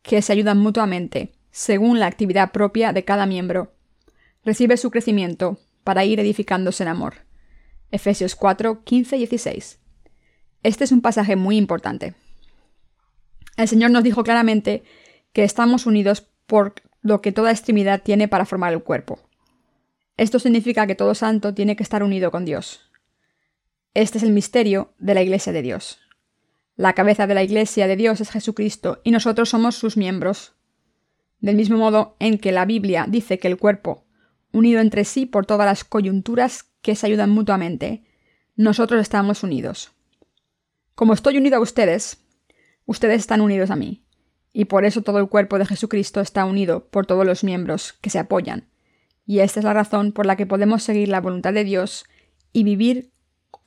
que 0.02 0.22
se 0.22 0.34
ayudan 0.34 0.58
mutuamente, 0.58 1.34
según 1.58 2.00
la 2.00 2.06
actividad 2.06 2.52
propia 2.52 2.93
de 2.93 3.04
cada 3.04 3.26
miembro, 3.26 3.74
recibe 4.46 4.78
su 4.78 4.91
crecimiento 4.91 5.58
para 5.84 6.06
ir 6.06 6.20
edificándose 6.20 6.84
en 6.84 6.89
amor. 6.89 7.15
Efesios 7.89 8.36
4, 8.36 8.84
15 8.84 9.15
y 9.15 9.20
16. 9.22 9.80
Este 10.62 10.84
es 10.84 10.91
un 10.91 11.02
pasaje 11.02 11.36
muy 11.36 11.58
importante. 11.58 12.13
El 13.56 13.67
Señor 13.67 13.89
nos 13.89 14.04
dijo 14.04 14.24
claramente 14.24 14.84
que 15.34 15.43
estamos 15.43 15.88
unidos 15.88 16.30
por 16.46 16.76
lo 17.02 17.22
que 17.22 17.32
toda 17.32 17.50
extremidad 17.50 18.04
tiene 18.04 18.28
para 18.28 18.46
formar 18.46 18.72
el 18.72 18.84
cuerpo. 18.84 19.20
Esto 20.15 20.38
significa 20.38 20.86
que 20.86 20.93
todo 20.93 21.15
santo 21.15 21.56
tiene 21.56 21.76
que 21.76 21.82
estar 21.82 22.04
unido 22.04 22.30
con 22.30 22.46
Dios. 22.46 22.91
Este 23.96 24.20
es 24.20 24.24
el 24.24 24.32
misterio 24.32 24.93
de 25.00 25.15
la 25.15 25.24
Iglesia 25.24 25.54
de 25.54 25.63
Dios. 25.63 25.98
La 26.76 26.93
cabeza 26.93 27.26
de 27.26 27.34
la 27.34 27.41
Iglesia 27.41 27.88
de 27.88 27.96
Dios 27.96 28.22
es 28.22 28.30
Jesucristo 28.30 29.02
y 29.04 29.10
nosotros 29.10 29.50
somos 29.50 29.74
sus 29.74 29.98
miembros. 29.98 30.54
Del 31.39 31.56
mismo 31.56 31.78
modo 31.78 32.15
en 32.19 32.38
que 32.38 32.52
la 32.52 32.65
Biblia 32.65 33.06
dice 33.08 33.39
que 33.39 33.47
el 33.47 33.58
cuerpo, 33.58 34.06
unido 34.52 34.82
entre 34.82 35.06
sí 35.06 35.26
por 35.26 35.45
todas 35.45 35.65
las 35.65 35.84
coyunturas 35.84 36.65
que 36.82 36.95
se 36.95 37.06
ayudan 37.06 37.30
mutuamente, 37.30 38.04
nosotros 38.56 39.02
estamos 39.02 39.43
unidos. 39.43 39.91
Como 40.95 41.13
estoy 41.13 41.38
unido 41.38 41.58
a 41.58 41.62
ustedes, 41.62 42.26
ustedes 42.86 43.19
están 43.19 43.41
unidos 43.41 43.69
a 43.69 43.76
mí 43.76 44.04
y 44.52 44.65
por 44.65 44.86
eso 44.86 45.04
todo 45.04 45.19
el 45.19 45.30
cuerpo 45.30 45.60
de 45.60 45.67
Jesucristo 45.67 46.21
está 46.21 46.43
unido 46.45 46.88
por 46.88 47.06
todos 47.06 47.26
los 47.26 47.43
miembros 47.43 47.93
que 48.02 48.10
se 48.10 48.17
apoyan. 48.17 48.67
Y 49.28 49.39
esta 49.39 49.60
es 49.60 49.63
la 49.63 49.73
razón 49.73 50.13
por 50.13 50.26
la 50.26 50.36
que 50.36 50.47
podemos 50.47 50.82
seguir 50.82 51.10
la 51.10 51.21
voluntad 51.21 51.54
de 51.54 51.63
Dios 51.63 52.06
y 52.54 52.63
vivir 52.63 53.12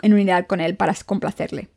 en 0.03 0.15
unidad 0.15 0.49
con 0.49 0.61
Él 0.61 0.77
para 0.77 0.95
complacerle. 1.07 1.69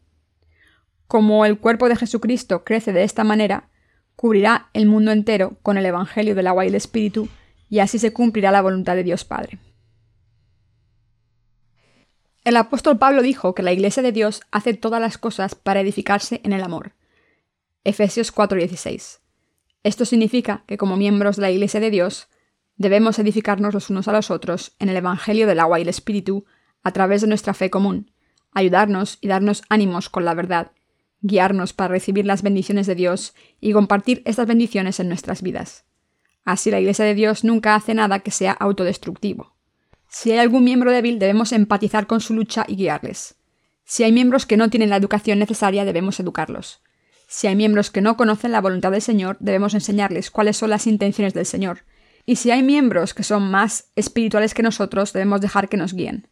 Como 1.06 1.46
el 1.46 1.60
cuerpo 1.60 1.90
de 1.90 1.96
Jesucristo 1.96 2.64
crece 2.64 2.94
de 2.94 3.04
esta 3.04 3.24
manera, 3.24 3.70
cubrirá 4.16 4.70
el 4.74 4.86
mundo 4.86 5.12
entero 5.12 5.58
con 5.62 5.78
el 5.78 5.86
Evangelio 5.86 6.36
del 6.36 6.48
agua 6.48 6.66
y 6.66 6.70
el 6.70 6.76
Espíritu, 6.76 7.30
y 7.70 7.80
así 7.80 8.00
se 8.00 8.14
cumplirá 8.14 8.52
la 8.52 8.62
voluntad 8.62 8.96
de 8.96 9.04
Dios 9.04 9.26
Padre. 9.26 9.60
El 12.44 12.58
apóstol 12.58 12.98
Pablo 12.98 13.22
dijo 13.22 13.56
que 13.56 13.64
la 13.64 13.72
Iglesia 13.72 14.04
de 14.04 14.12
Dios 14.12 14.42
hace 14.52 14.74
todas 14.74 15.00
las 15.00 15.18
cosas 15.18 15.56
para 15.56 15.80
edificarse 15.80 16.42
en 16.44 16.52
el 16.52 16.62
amor. 16.62 16.94
Efesios 17.86 18.34
4:16. 18.34 19.22
Esto 19.84 20.06
significa 20.06 20.64
que 20.68 20.78
como 20.78 20.98
miembros 20.98 21.38
de 21.38 21.42
la 21.42 21.52
Iglesia 21.52 21.80
de 21.80 21.90
Dios, 21.90 22.28
debemos 22.76 23.18
edificarnos 23.20 23.74
los 23.74 23.90
unos 23.90 24.08
a 24.08 24.12
los 24.12 24.30
otros 24.30 24.76
en 24.80 24.90
el 24.90 24.98
Evangelio 24.98 25.48
del 25.48 25.60
agua 25.60 25.80
y 25.80 25.84
el 25.84 25.90
Espíritu 25.90 26.46
a 26.84 26.92
través 26.92 27.22
de 27.22 27.28
nuestra 27.28 27.54
fe 27.54 27.70
común, 27.70 28.12
ayudarnos 28.52 29.18
y 29.22 29.28
darnos 29.28 29.64
ánimos 29.70 30.10
con 30.10 30.26
la 30.26 30.34
verdad, 30.34 30.72
guiarnos 31.24 31.74
para 31.74 31.88
recibir 31.88 32.26
las 32.26 32.44
bendiciones 32.44 32.86
de 32.86 32.96
Dios 32.96 33.34
y 33.60 33.74
compartir 33.74 34.22
estas 34.26 34.46
bendiciones 34.46 35.00
en 35.00 35.08
nuestras 35.08 35.42
vidas. 35.42 35.86
Así 36.46 36.70
la 36.70 36.80
Iglesia 36.80 37.06
de 37.06 37.16
Dios 37.16 37.44
nunca 37.44 37.74
hace 37.74 37.94
nada 37.94 38.20
que 38.20 38.30
sea 38.30 38.52
autodestructivo. 38.52 39.56
Si 40.10 40.32
hay 40.32 40.38
algún 40.38 40.64
miembro 40.64 40.92
débil, 40.92 41.18
debemos 41.18 41.54
empatizar 41.54 42.06
con 42.06 42.22
su 42.22 42.36
lucha 42.36 42.66
y 42.68 42.76
guiarles. 42.76 43.36
Si 43.86 44.04
hay 44.04 44.12
miembros 44.12 44.46
que 44.46 44.58
no 44.58 44.70
tienen 44.70 44.90
la 44.90 44.98
educación 44.98 45.40
necesaria, 45.40 45.86
debemos 45.86 46.20
educarlos. 46.20 46.82
Si 47.28 47.48
hay 47.48 47.56
miembros 47.56 47.90
que 47.90 48.02
no 48.02 48.16
conocen 48.16 48.52
la 48.52 48.62
voluntad 48.62 48.92
del 48.92 49.02
Señor, 49.02 49.38
debemos 49.40 49.74
enseñarles 49.74 50.30
cuáles 50.30 50.58
son 50.58 50.70
las 50.70 50.86
intenciones 50.86 51.34
del 51.34 51.46
Señor. 51.46 51.80
Y 52.26 52.36
si 52.36 52.52
hay 52.52 52.62
miembros 52.62 53.14
que 53.14 53.24
son 53.24 53.50
más 53.50 53.92
espirituales 53.96 54.54
que 54.54 54.62
nosotros, 54.62 55.14
debemos 55.14 55.42
dejar 55.42 55.68
que 55.68 55.78
nos 55.78 55.94
guíen. 55.94 56.28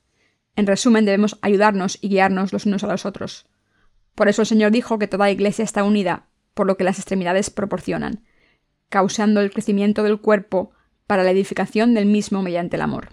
En 0.56 0.68
resumen, 0.68 1.06
debemos 1.06 1.40
ayudarnos 1.42 1.98
y 2.02 2.10
guiarnos 2.10 2.54
los 2.54 2.66
unos 2.66 2.84
a 2.84 2.88
los 2.88 3.06
otros. 3.06 3.48
Por 4.16 4.28
eso 4.28 4.42
el 4.42 4.48
Señor 4.48 4.72
dijo 4.72 5.00
que 5.00 5.08
toda 5.08 5.32
iglesia 5.32 5.64
está 5.64 5.84
unida, 5.84 6.28
por 6.54 6.68
lo 6.68 6.78
que 6.78 6.84
las 6.84 7.00
extremidades 7.00 7.50
proporcionan, 7.50 8.24
causando 8.90 9.42
el 9.42 9.52
crecimiento 9.52 10.04
del 10.04 10.20
cuerpo 10.20 10.72
para 11.08 11.24
la 11.24 11.32
edificación 11.32 11.94
del 11.94 12.06
mismo 12.06 12.42
mediante 12.42 12.76
el 12.76 12.82
amor. 12.82 13.10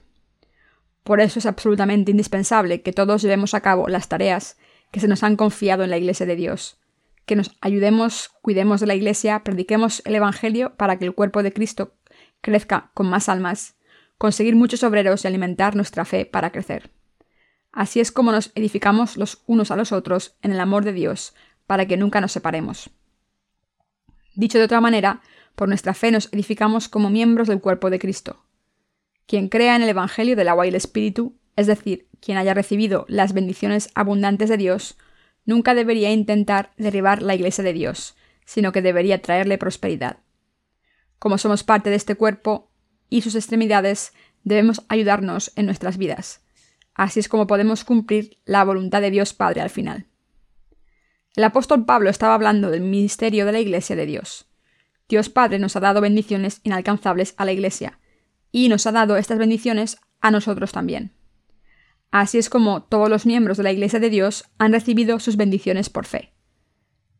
Por 1.05 1.21
eso 1.21 1.39
es 1.39 1.47
absolutamente 1.47 2.11
indispensable 2.11 2.83
que 2.83 2.93
todos 2.93 3.23
llevemos 3.23 3.55
a 3.55 3.61
cabo 3.61 3.89
las 3.89 4.09
tareas 4.09 4.59
que 4.91 5.01
se 5.01 5.09
nos 5.09 5.23
han 5.23 5.37
confiado 5.37 5.85
en 5.85 5.91
la 5.91 5.99
Iglesia 5.99 6.27
de 6.27 6.37
Dios, 6.37 6.79
que 7.27 7.37
nos 7.37 7.57
ayudemos, 7.61 8.31
cuidemos 8.43 8.81
de 8.81 8.87
la 8.87 8.95
Iglesia, 8.95 9.43
prediquemos 9.45 10.03
el 10.05 10.15
Evangelio 10.15 10.75
para 10.77 10.99
que 10.99 11.05
el 11.05 11.15
cuerpo 11.15 11.43
de 11.43 11.53
Cristo 11.53 11.95
crezca 12.41 12.91
con 12.95 13.09
más 13.09 13.29
almas, 13.29 13.77
conseguir 14.17 14.57
muchos 14.57 14.83
obreros 14.83 15.25
y 15.25 15.29
alimentar 15.29 15.77
nuestra 15.77 16.05
fe 16.05 16.27
para 16.27 16.51
crecer. 16.51 16.91
Así 17.73 18.01
es 18.01 18.13
como 18.13 18.33
nos 18.33 18.51
edificamos 18.55 19.17
los 19.17 19.43
unos 19.47 19.71
a 19.71 19.77
los 19.77 19.93
otros 19.93 20.37
en 20.43 20.53
el 20.53 20.61
amor 20.61 20.85
de 20.85 20.93
Dios, 20.93 21.35
para 21.67 21.87
que 21.87 21.97
nunca 21.97 22.21
nos 22.21 22.33
separemos. 22.33 22.91
Dicho 24.35 24.59
de 24.59 24.65
otra 24.65 24.81
manera, 24.81 25.21
por 25.55 25.69
nuestra 25.69 25.95
fe 25.95 26.11
nos 26.11 26.33
edificamos 26.33 26.89
como 26.89 27.11
miembros 27.11 27.49
del 27.49 27.61
cuerpo 27.61 27.91
de 27.91 27.99
Cristo. 27.99 28.45
Quien 29.27 29.49
crea 29.49 29.77
en 29.77 29.83
el 29.83 29.89
Evangelio 29.89 30.37
del 30.37 30.49
agua 30.49 30.65
y 30.65 30.71
el 30.71 30.75
Espíritu, 30.77 31.37
es 31.57 31.67
decir, 31.67 32.09
quien 32.21 32.39
haya 32.39 32.55
recibido 32.55 33.05
las 33.09 33.33
bendiciones 33.33 33.91
abundantes 33.95 34.49
de 34.49 34.57
Dios, 34.57 34.97
nunca 35.45 35.75
debería 35.75 36.13
intentar 36.13 36.71
derribar 36.77 37.23
la 37.23 37.35
Iglesia 37.35 37.65
de 37.65 37.73
Dios, 37.73 38.17
sino 38.45 38.73
que 38.73 38.81
debería 38.81 39.21
traerle 39.21 39.59
prosperidad. 39.59 40.19
Como 41.19 41.37
somos 41.37 41.65
parte 41.65 41.91
de 41.91 41.97
este 41.97 42.15
cuerpo 42.15 42.71
y 43.11 43.23
sus 43.23 43.35
extremidades, 43.35 44.13
debemos 44.45 44.85
ayudarnos 44.89 45.53
en 45.57 45.67
nuestras 45.67 45.99
vidas. 45.99 46.41
Así 46.99 47.21
es 47.21 47.29
como 47.29 47.47
podemos 47.47 47.85
cumplir 47.85 48.41
la 48.45 48.65
voluntad 48.65 49.01
de 49.01 49.13
Dios 49.13 49.33
Padre 49.33 49.61
al 49.61 49.71
final. 49.71 50.07
El 51.37 51.45
apóstol 51.45 51.85
Pablo 51.85 52.11
estaba 52.11 52.35
hablando 52.35 52.71
del 52.71 52.81
ministerio 52.81 53.47
de 53.47 53.53
la 53.53 53.61
Iglesia 53.61 53.95
de 53.95 54.05
Dios. 54.05 54.49
Dios 55.09 55.29
Padre 55.29 55.61
nos 55.61 55.77
ha 55.77 55.81
dado 55.81 56.01
bendiciones 56.01 56.61
inalcanzables 56.65 57.35
a 57.37 57.45
la 57.45 57.53
Iglesia, 57.53 58.01
y 58.51 58.69
nos 58.69 58.85
ha 58.89 58.93
dado 58.93 59.17
estas 59.17 59.39
bendiciones 59.39 59.99
a 60.21 60.33
nosotros 60.33 60.73
también. 60.73 61.13
Así 62.11 62.37
es 62.37 62.51
como 62.51 62.83
todos 62.83 63.09
los 63.09 63.27
miembros 63.27 63.59
de 63.59 63.63
la 63.63 63.71
Iglesia 63.71 64.01
de 64.01 64.11
Dios 64.11 64.47
han 64.59 64.73
recibido 64.73 65.21
sus 65.21 65.37
bendiciones 65.37 65.91
por 65.91 66.05
fe. 66.05 66.33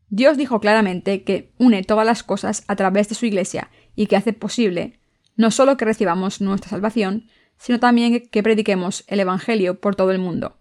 Dios 0.09 0.35
dijo 0.35 0.59
claramente 0.59 1.23
que 1.23 1.53
une 1.57 1.83
todas 1.83 2.05
las 2.05 2.21
cosas 2.21 2.65
a 2.67 2.75
través 2.75 3.07
de 3.07 3.15
su 3.15 3.25
Iglesia 3.25 3.71
y 3.95 4.07
que 4.07 4.17
hace 4.17 4.33
posible 4.33 4.99
no 5.37 5.51
solo 5.51 5.77
que 5.77 5.85
recibamos 5.85 6.41
nuestra 6.41 6.69
salvación, 6.69 7.29
sino 7.59 7.79
también 7.79 8.27
que 8.29 8.43
prediquemos 8.43 9.03
el 9.07 9.19
Evangelio 9.19 9.79
por 9.79 9.95
todo 9.95 10.11
el 10.11 10.19
mundo, 10.19 10.59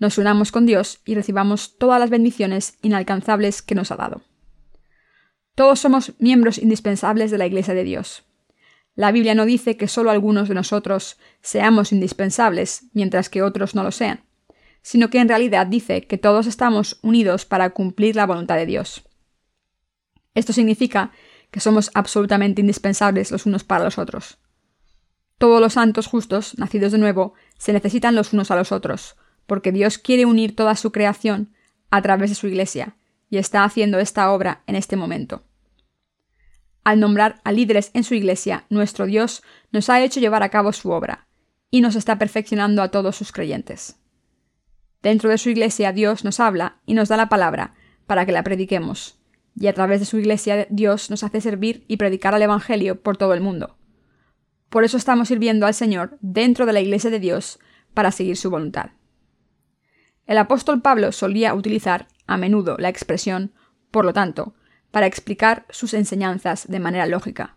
nos 0.00 0.16
unamos 0.16 0.50
con 0.50 0.64
Dios 0.64 1.00
y 1.04 1.14
recibamos 1.14 1.76
todas 1.76 2.00
las 2.00 2.08
bendiciones 2.08 2.78
inalcanzables 2.80 3.60
que 3.60 3.74
nos 3.74 3.90
ha 3.92 3.96
dado. 3.96 4.22
Todos 5.54 5.78
somos 5.78 6.14
miembros 6.18 6.56
indispensables 6.56 7.30
de 7.30 7.36
la 7.36 7.46
Iglesia 7.46 7.74
de 7.74 7.84
Dios. 7.84 8.24
La 8.94 9.12
Biblia 9.12 9.34
no 9.34 9.44
dice 9.44 9.76
que 9.76 9.88
solo 9.88 10.10
algunos 10.10 10.48
de 10.48 10.54
nosotros 10.54 11.18
seamos 11.42 11.92
indispensables, 11.92 12.86
mientras 12.94 13.28
que 13.28 13.42
otros 13.42 13.74
no 13.74 13.82
lo 13.82 13.92
sean, 13.92 14.24
sino 14.80 15.10
que 15.10 15.18
en 15.18 15.28
realidad 15.28 15.66
dice 15.66 16.06
que 16.06 16.16
todos 16.16 16.46
estamos 16.46 16.98
unidos 17.02 17.44
para 17.44 17.70
cumplir 17.70 18.16
la 18.16 18.26
voluntad 18.26 18.56
de 18.56 18.66
Dios. 18.66 19.04
Esto 20.34 20.54
significa 20.54 21.12
que 21.50 21.60
somos 21.60 21.90
absolutamente 21.92 22.62
indispensables 22.62 23.30
los 23.30 23.44
unos 23.44 23.64
para 23.64 23.84
los 23.84 23.98
otros. 23.98 24.38
Todos 25.40 25.58
los 25.58 25.72
santos 25.72 26.06
justos, 26.06 26.58
nacidos 26.58 26.92
de 26.92 26.98
nuevo, 26.98 27.32
se 27.56 27.72
necesitan 27.72 28.14
los 28.14 28.34
unos 28.34 28.50
a 28.50 28.56
los 28.56 28.72
otros, 28.72 29.16
porque 29.46 29.72
Dios 29.72 29.96
quiere 29.96 30.26
unir 30.26 30.54
toda 30.54 30.76
su 30.76 30.92
creación 30.92 31.54
a 31.90 32.02
través 32.02 32.28
de 32.28 32.36
su 32.36 32.46
Iglesia, 32.46 32.98
y 33.30 33.38
está 33.38 33.64
haciendo 33.64 33.98
esta 33.98 34.30
obra 34.32 34.62
en 34.66 34.76
este 34.76 34.96
momento. 34.96 35.42
Al 36.84 37.00
nombrar 37.00 37.40
a 37.42 37.52
líderes 37.52 37.90
en 37.94 38.04
su 38.04 38.12
iglesia, 38.12 38.66
nuestro 38.68 39.06
Dios 39.06 39.42
nos 39.72 39.88
ha 39.88 40.02
hecho 40.02 40.20
llevar 40.20 40.42
a 40.42 40.50
cabo 40.50 40.74
su 40.74 40.90
obra, 40.90 41.26
y 41.70 41.80
nos 41.80 41.96
está 41.96 42.18
perfeccionando 42.18 42.82
a 42.82 42.90
todos 42.90 43.16
sus 43.16 43.32
creyentes. 43.32 43.96
Dentro 45.00 45.30
de 45.30 45.38
su 45.38 45.48
iglesia 45.48 45.92
Dios 45.92 46.22
nos 46.22 46.38
habla 46.38 46.82
y 46.84 46.92
nos 46.92 47.08
da 47.08 47.16
la 47.16 47.30
palabra 47.30 47.72
para 48.06 48.26
que 48.26 48.32
la 48.32 48.42
prediquemos, 48.42 49.18
y 49.58 49.68
a 49.68 49.72
través 49.72 50.00
de 50.00 50.06
su 50.06 50.18
iglesia 50.18 50.66
Dios 50.68 51.08
nos 51.08 51.24
hace 51.24 51.40
servir 51.40 51.86
y 51.88 51.96
predicar 51.96 52.34
el 52.34 52.42
Evangelio 52.42 53.00
por 53.00 53.16
todo 53.16 53.32
el 53.32 53.40
mundo. 53.40 53.79
Por 54.70 54.84
eso 54.84 54.96
estamos 54.96 55.28
sirviendo 55.28 55.66
al 55.66 55.74
Señor 55.74 56.16
dentro 56.22 56.64
de 56.64 56.72
la 56.72 56.80
iglesia 56.80 57.10
de 57.10 57.20
Dios 57.20 57.58
para 57.92 58.10
seguir 58.10 58.36
su 58.36 58.50
voluntad. 58.50 58.90
El 60.26 60.38
apóstol 60.38 60.80
Pablo 60.80 61.12
solía 61.12 61.54
utilizar 61.54 62.08
a 62.26 62.36
menudo 62.36 62.76
la 62.78 62.88
expresión 62.88 63.52
por 63.90 64.04
lo 64.04 64.12
tanto, 64.12 64.54
para 64.90 65.06
explicar 65.06 65.66
sus 65.70 65.94
enseñanzas 65.94 66.66
de 66.68 66.80
manera 66.80 67.06
lógica. 67.06 67.56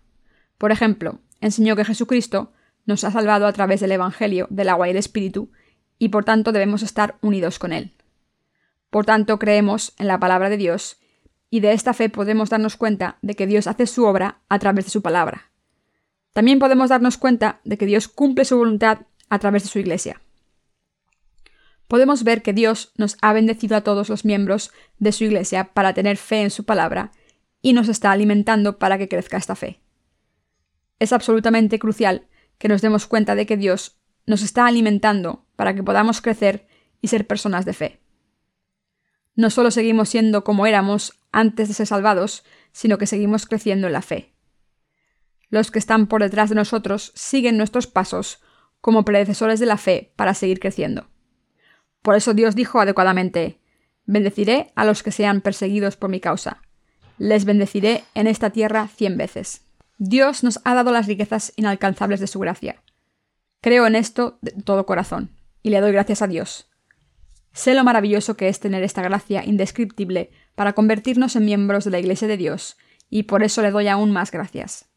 Por 0.57 0.71
ejemplo, 0.71 1.19
enseñó 1.41 1.75
que 1.75 1.85
Jesucristo 1.85 2.53
nos 2.85 3.03
ha 3.03 3.11
salvado 3.11 3.47
a 3.47 3.53
través 3.53 3.79
del 3.79 3.91
Evangelio 3.91 4.47
del 4.49 4.69
agua 4.69 4.87
y 4.87 4.91
el 4.91 4.97
Espíritu, 4.97 5.51
y 5.99 6.09
por 6.09 6.25
tanto 6.25 6.51
debemos 6.51 6.83
estar 6.83 7.17
unidos 7.21 7.59
con 7.59 7.71
Él. 7.71 7.93
Por 8.89 9.05
tanto, 9.05 9.39
creemos 9.39 9.93
en 9.97 10.07
la 10.07 10.19
palabra 10.19 10.49
de 10.49 10.57
Dios, 10.57 10.97
y 11.49 11.59
de 11.59 11.73
esta 11.73 11.93
fe 11.93 12.09
podemos 12.09 12.49
darnos 12.49 12.77
cuenta 12.77 13.17
de 13.21 13.35
que 13.35 13.47
Dios 13.47 13.67
hace 13.67 13.87
su 13.87 14.05
obra 14.05 14.41
a 14.49 14.59
través 14.59 14.85
de 14.85 14.91
su 14.91 15.01
palabra. 15.01 15.52
También 16.33 16.59
podemos 16.59 16.89
darnos 16.89 17.17
cuenta 17.17 17.61
de 17.63 17.77
que 17.77 17.85
Dios 17.85 18.07
cumple 18.07 18.45
su 18.45 18.57
voluntad 18.57 19.01
a 19.29 19.39
través 19.39 19.63
de 19.63 19.69
su 19.69 19.79
Iglesia. 19.79 20.21
Podemos 21.87 22.23
ver 22.23 22.41
que 22.41 22.53
Dios 22.53 22.91
nos 22.97 23.17
ha 23.21 23.33
bendecido 23.33 23.77
a 23.77 23.81
todos 23.81 24.09
los 24.09 24.25
miembros 24.25 24.71
de 24.97 25.11
su 25.11 25.23
Iglesia 25.23 25.73
para 25.73 25.93
tener 25.93 26.17
fe 26.17 26.41
en 26.41 26.49
su 26.49 26.65
palabra 26.65 27.11
y 27.61 27.73
nos 27.73 27.87
está 27.87 28.11
alimentando 28.11 28.79
para 28.79 28.97
que 28.97 29.07
crezca 29.07 29.37
esta 29.37 29.55
fe. 29.55 29.79
Es 30.99 31.13
absolutamente 31.13 31.79
crucial 31.79 32.27
que 32.57 32.67
nos 32.67 32.81
demos 32.81 33.05
cuenta 33.05 33.35
de 33.35 33.45
que 33.45 33.57
Dios 33.57 33.97
nos 34.25 34.41
está 34.41 34.65
alimentando 34.65 35.45
para 35.55 35.75
que 35.75 35.83
podamos 35.83 36.21
crecer 36.21 36.65
y 37.01 37.09
ser 37.09 37.27
personas 37.27 37.65
de 37.65 37.73
fe. 37.73 37.99
No 39.35 39.49
solo 39.49 39.69
seguimos 39.71 40.09
siendo 40.09 40.43
como 40.43 40.65
éramos 40.65 41.19
antes 41.31 41.67
de 41.67 41.73
ser 41.73 41.87
salvados, 41.87 42.43
sino 42.71 42.97
que 42.97 43.07
seguimos 43.07 43.45
creciendo 43.45 43.87
en 43.87 43.93
la 43.93 44.01
fe. 44.01 44.32
Los 45.53 45.69
que 45.69 45.77
están 45.77 46.07
por 46.07 46.23
detrás 46.23 46.49
de 46.49 46.55
nosotros 46.55 47.11
siguen 47.13 47.57
nuestros 47.57 47.85
pasos 47.85 48.41
como 48.81 49.05
predecesores 49.05 49.59
de 49.59 49.67
la 49.67 49.77
fe 49.77 50.11
para 50.15 50.33
seguir 50.33 50.59
creciendo. 50.59 51.11
Por 52.01 52.15
eso 52.15 52.33
Dios 52.33 52.55
dijo 52.55 52.79
adecuadamente, 52.79 53.59
Bendeciré 54.07 54.71
a 54.73 54.83
los 54.83 55.03
que 55.03 55.11
sean 55.11 55.41
perseguidos 55.41 55.95
por 55.95 56.09
mi 56.09 56.19
causa, 56.19 56.63
les 57.19 57.45
bendeciré 57.45 58.03
en 58.15 58.25
esta 58.25 58.49
tierra 58.49 58.87
cien 58.87 59.15
veces. 59.15 59.61
Dios 59.99 60.43
nos 60.43 60.59
ha 60.63 60.73
dado 60.73 60.91
las 60.91 61.05
riquezas 61.05 61.53
inalcanzables 61.55 62.19
de 62.19 62.25
su 62.25 62.39
gracia. 62.39 62.81
Creo 63.61 63.85
en 63.85 63.93
esto 63.93 64.39
de 64.41 64.53
todo 64.53 64.87
corazón, 64.87 65.37
y 65.61 65.69
le 65.69 65.81
doy 65.81 65.91
gracias 65.91 66.23
a 66.23 66.27
Dios. 66.27 66.67
Sé 67.51 67.75
lo 67.75 67.83
maravilloso 67.83 68.35
que 68.35 68.49
es 68.49 68.59
tener 68.59 68.81
esta 68.81 69.03
gracia 69.03 69.45
indescriptible 69.45 70.31
para 70.55 70.73
convertirnos 70.73 71.35
en 71.35 71.45
miembros 71.45 71.85
de 71.85 71.91
la 71.91 71.99
Iglesia 71.99 72.27
de 72.27 72.37
Dios, 72.37 72.75
y 73.07 73.23
por 73.23 73.43
eso 73.43 73.61
le 73.61 73.69
doy 73.69 73.87
aún 73.87 74.09
más 74.09 74.31
gracias. 74.31 74.89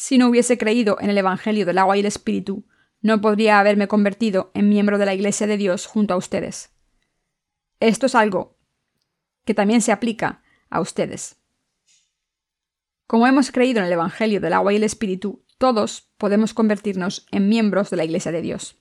Si 0.00 0.16
no 0.16 0.28
hubiese 0.28 0.58
creído 0.58 0.96
en 1.00 1.10
el 1.10 1.18
Evangelio 1.18 1.66
del 1.66 1.76
agua 1.76 1.96
y 1.96 2.00
el 2.00 2.06
Espíritu, 2.06 2.64
no 3.00 3.20
podría 3.20 3.58
haberme 3.58 3.88
convertido 3.88 4.52
en 4.54 4.68
miembro 4.68 4.96
de 4.96 5.04
la 5.04 5.12
Iglesia 5.12 5.48
de 5.48 5.56
Dios 5.56 5.86
junto 5.86 6.14
a 6.14 6.16
ustedes. 6.16 6.70
Esto 7.80 8.06
es 8.06 8.14
algo 8.14 8.56
que 9.44 9.54
también 9.54 9.80
se 9.80 9.90
aplica 9.90 10.40
a 10.70 10.80
ustedes. 10.80 11.40
Como 13.08 13.26
hemos 13.26 13.50
creído 13.50 13.80
en 13.80 13.86
el 13.86 13.92
Evangelio 13.92 14.40
del 14.40 14.52
agua 14.52 14.72
y 14.72 14.76
el 14.76 14.84
Espíritu, 14.84 15.44
todos 15.58 16.12
podemos 16.16 16.54
convertirnos 16.54 17.26
en 17.32 17.48
miembros 17.48 17.90
de 17.90 17.96
la 17.96 18.04
Iglesia 18.04 18.30
de 18.30 18.42
Dios. 18.42 18.76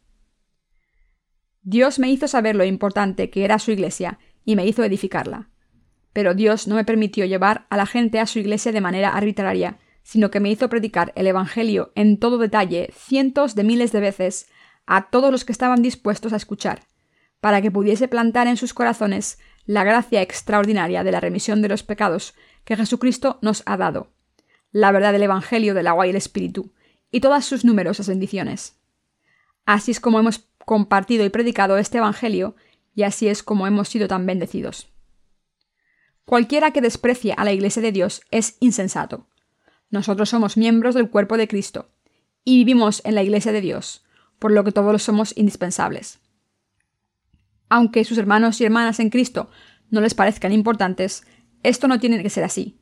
Dios 1.64 1.98
me 1.98 2.12
hizo 2.12 2.28
saber 2.28 2.56
lo 2.56 2.64
importante 2.64 3.32
que 3.32 3.44
era 3.44 3.58
su 3.58 3.72
Iglesia 3.72 4.20
y 4.46 4.56
me 4.56 4.68
hizo 4.68 4.84
edificarla. 4.84 5.50
Pero 6.14 6.36
Dios 6.36 6.68
no 6.68 6.76
me 6.76 6.86
permitió 6.86 7.26
llevar 7.26 7.66
a 7.72 7.78
la 7.78 7.88
gente 7.88 8.20
a 8.20 8.28
su 8.28 8.38
Iglesia 8.38 8.72
de 8.72 8.82
manera 8.82 9.18
arbitraria, 9.18 9.80
sino 10.08 10.32
que 10.32 10.40
me 10.40 10.50
hizo 10.50 10.70
predicar 10.70 11.12
el 11.18 11.28
Evangelio 11.28 11.92
en 11.94 12.18
todo 12.18 12.38
detalle 12.38 12.94
cientos 12.96 13.56
de 13.56 13.66
miles 13.66 13.92
de 13.92 14.00
veces 14.00 14.48
a 14.86 15.10
todos 15.10 15.34
los 15.34 15.44
que 15.44 15.52
estaban 15.52 15.82
dispuestos 15.82 16.32
a 16.32 16.38
escuchar, 16.38 16.80
para 17.42 17.62
que 17.62 17.72
pudiese 17.72 18.08
plantar 18.08 18.48
en 18.48 18.56
sus 18.56 18.74
corazones 18.74 19.38
la 19.66 19.84
gracia 19.84 20.22
extraordinaria 20.22 21.04
de 21.04 21.12
la 21.12 21.20
remisión 21.20 21.62
de 21.62 21.68
los 21.68 21.84
pecados 21.84 22.36
que 22.64 22.78
Jesucristo 22.78 23.38
nos 23.42 23.64
ha 23.66 23.76
dado, 23.76 24.14
la 24.72 24.94
verdad 24.94 25.12
del 25.12 25.24
Evangelio 25.24 25.74
del 25.74 25.88
agua 25.88 26.08
y 26.08 26.12
el 26.12 26.16
Espíritu, 26.16 26.72
y 27.12 27.20
todas 27.20 27.44
sus 27.44 27.66
numerosas 27.66 28.08
bendiciones. 28.08 28.80
Así 29.66 29.92
es 29.92 30.00
como 30.00 30.20
hemos 30.20 30.48
compartido 30.60 31.26
y 31.26 31.30
predicado 31.30 31.78
este 31.78 31.98
Evangelio, 31.98 32.56
y 32.96 33.04
así 33.04 33.28
es 33.28 33.44
como 33.44 33.68
hemos 33.68 33.90
sido 33.90 34.08
tan 34.08 34.26
bendecidos. 34.26 34.88
Cualquiera 36.24 36.72
que 36.72 36.80
desprecie 36.80 37.34
a 37.36 37.44
la 37.44 37.52
Iglesia 37.52 37.82
de 37.82 37.92
Dios 37.92 38.22
es 38.32 38.56
insensato. 38.62 39.28
Nosotros 39.90 40.30
somos 40.30 40.58
miembros 40.58 40.96
del 40.96 41.10
cuerpo 41.10 41.38
de 41.38 41.48
Cristo, 41.48 41.90
y 42.44 42.58
vivimos 42.58 43.02
en 43.06 43.16
la 43.16 43.24
Iglesia 43.24 43.52
de 43.52 43.62
Dios, 43.62 44.06
por 44.40 44.52
lo 44.52 44.64
que 44.64 44.72
todos 44.72 45.04
somos 45.04 45.36
indispensables. 45.36 46.20
Aunque 47.70 48.06
sus 48.06 48.18
hermanos 48.18 48.62
y 48.62 48.66
hermanas 48.66 49.00
en 49.00 49.10
Cristo 49.10 49.50
no 49.90 50.02
les 50.02 50.14
parezcan 50.14 50.54
importantes, 50.54 51.24
esto 51.64 51.88
no 51.88 52.00
tiene 52.00 52.22
que 52.24 52.30
ser 52.30 52.44
así. 52.44 52.80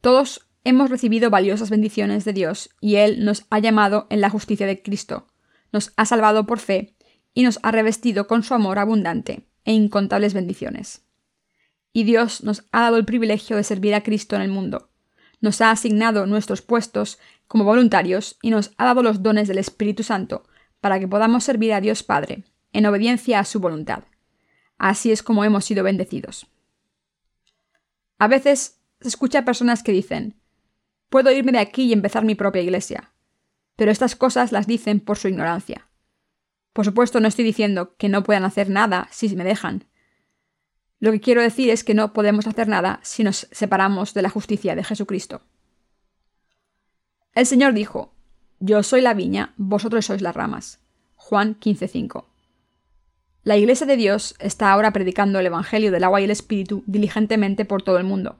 Todos 0.00 0.48
hemos 0.64 0.90
recibido 0.90 1.30
valiosas 1.30 1.70
bendiciones 1.70 2.24
de 2.24 2.32
Dios 2.32 2.70
y 2.80 2.96
Él 2.96 3.24
nos 3.24 3.44
ha 3.50 3.58
llamado 3.58 4.06
en 4.10 4.20
la 4.20 4.30
justicia 4.30 4.66
de 4.66 4.82
Cristo, 4.82 5.26
nos 5.72 5.92
ha 5.96 6.06
salvado 6.06 6.46
por 6.46 6.58
fe 6.58 6.96
y 7.34 7.42
nos 7.42 7.58
ha 7.62 7.70
revestido 7.70 8.26
con 8.26 8.42
su 8.42 8.54
amor 8.54 8.78
abundante 8.78 9.46
e 9.64 9.72
incontables 9.72 10.34
bendiciones. 10.34 11.02
Y 11.92 12.04
Dios 12.04 12.42
nos 12.42 12.64
ha 12.72 12.82
dado 12.82 12.96
el 12.96 13.04
privilegio 13.04 13.56
de 13.56 13.64
servir 13.64 13.94
a 13.94 14.02
Cristo 14.02 14.36
en 14.36 14.42
el 14.42 14.50
mundo. 14.50 14.90
Nos 15.44 15.60
ha 15.60 15.70
asignado 15.70 16.24
nuestros 16.24 16.62
puestos 16.62 17.18
como 17.48 17.64
voluntarios 17.64 18.38
y 18.40 18.48
nos 18.48 18.72
ha 18.78 18.86
dado 18.86 19.02
los 19.02 19.22
dones 19.22 19.46
del 19.46 19.58
Espíritu 19.58 20.02
Santo 20.02 20.46
para 20.80 20.98
que 20.98 21.06
podamos 21.06 21.44
servir 21.44 21.74
a 21.74 21.82
Dios 21.82 22.02
Padre, 22.02 22.44
en 22.72 22.86
obediencia 22.86 23.40
a 23.40 23.44
su 23.44 23.60
voluntad. 23.60 24.04
Así 24.78 25.12
es 25.12 25.22
como 25.22 25.44
hemos 25.44 25.66
sido 25.66 25.84
bendecidos. 25.84 26.46
A 28.18 28.26
veces 28.26 28.80
se 29.02 29.08
escucha 29.08 29.44
personas 29.44 29.82
que 29.82 29.92
dicen, 29.92 30.40
puedo 31.10 31.30
irme 31.30 31.52
de 31.52 31.58
aquí 31.58 31.82
y 31.82 31.92
empezar 31.92 32.24
mi 32.24 32.34
propia 32.34 32.62
iglesia, 32.62 33.12
pero 33.76 33.90
estas 33.90 34.16
cosas 34.16 34.50
las 34.50 34.66
dicen 34.66 34.98
por 34.98 35.18
su 35.18 35.28
ignorancia. 35.28 35.90
Por 36.72 36.86
supuesto, 36.86 37.20
no 37.20 37.28
estoy 37.28 37.44
diciendo 37.44 37.96
que 37.98 38.08
no 38.08 38.22
puedan 38.22 38.44
hacer 38.44 38.70
nada 38.70 39.08
si 39.10 39.36
me 39.36 39.44
dejan. 39.44 39.84
Lo 41.04 41.12
que 41.12 41.20
quiero 41.20 41.42
decir 41.42 41.68
es 41.68 41.84
que 41.84 41.92
no 41.92 42.14
podemos 42.14 42.46
hacer 42.46 42.66
nada 42.66 42.98
si 43.02 43.24
nos 43.24 43.46
separamos 43.50 44.14
de 44.14 44.22
la 44.22 44.30
justicia 44.30 44.74
de 44.74 44.82
Jesucristo. 44.82 45.42
El 47.34 47.44
Señor 47.44 47.74
dijo, 47.74 48.14
Yo 48.58 48.82
soy 48.82 49.02
la 49.02 49.12
viña, 49.12 49.52
vosotros 49.58 50.06
sois 50.06 50.22
las 50.22 50.34
ramas. 50.34 50.80
Juan 51.16 51.60
15:5. 51.60 52.24
La 53.42 53.58
Iglesia 53.58 53.86
de 53.86 53.98
Dios 53.98 54.34
está 54.38 54.72
ahora 54.72 54.94
predicando 54.94 55.38
el 55.38 55.44
Evangelio 55.44 55.92
del 55.92 56.04
agua 56.04 56.22
y 56.22 56.24
el 56.24 56.30
Espíritu 56.30 56.82
diligentemente 56.86 57.66
por 57.66 57.82
todo 57.82 57.98
el 57.98 58.04
mundo. 58.04 58.38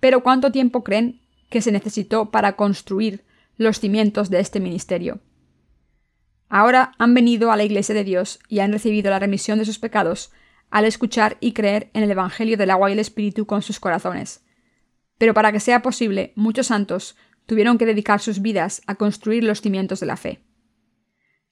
Pero 0.00 0.22
¿cuánto 0.22 0.50
tiempo 0.50 0.82
creen 0.82 1.20
que 1.50 1.60
se 1.60 1.70
necesitó 1.70 2.30
para 2.30 2.56
construir 2.56 3.24
los 3.58 3.78
cimientos 3.78 4.30
de 4.30 4.40
este 4.40 4.58
ministerio? 4.58 5.20
Ahora 6.48 6.92
han 6.96 7.12
venido 7.12 7.52
a 7.52 7.58
la 7.58 7.64
Iglesia 7.64 7.94
de 7.94 8.04
Dios 8.04 8.38
y 8.48 8.60
han 8.60 8.72
recibido 8.72 9.10
la 9.10 9.18
remisión 9.18 9.58
de 9.58 9.66
sus 9.66 9.78
pecados 9.78 10.32
al 10.70 10.84
escuchar 10.84 11.36
y 11.40 11.52
creer 11.52 11.90
en 11.94 12.04
el 12.04 12.10
Evangelio 12.10 12.56
del 12.56 12.70
agua 12.70 12.90
y 12.90 12.94
el 12.94 12.98
Espíritu 12.98 13.46
con 13.46 13.62
sus 13.62 13.80
corazones. 13.80 14.44
Pero 15.18 15.34
para 15.34 15.52
que 15.52 15.60
sea 15.60 15.82
posible, 15.82 16.32
muchos 16.36 16.68
santos 16.68 17.16
tuvieron 17.46 17.78
que 17.78 17.86
dedicar 17.86 18.20
sus 18.20 18.40
vidas 18.40 18.82
a 18.86 18.94
construir 18.94 19.44
los 19.44 19.60
cimientos 19.60 20.00
de 20.00 20.06
la 20.06 20.16
fe. 20.16 20.44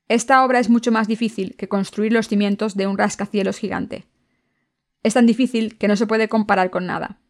Esta 0.06 0.44
obra 0.44 0.58
es 0.58 0.70
mucho 0.70 0.90
más 0.90 1.08
difícil 1.08 1.54
que 1.56 1.68
construir 1.68 2.12
los 2.12 2.28
cimientos 2.28 2.76
de 2.76 2.86
un 2.86 2.96
rascacielos 2.96 3.58
gigante. 3.58 4.06
Es 5.02 5.14
tan 5.14 5.26
difícil 5.26 5.76
que 5.76 5.88
no 5.88 5.96
se 5.96 6.06
puede 6.06 6.28
comparar 6.28 6.70
con 6.70 6.86
nada. 6.86 7.20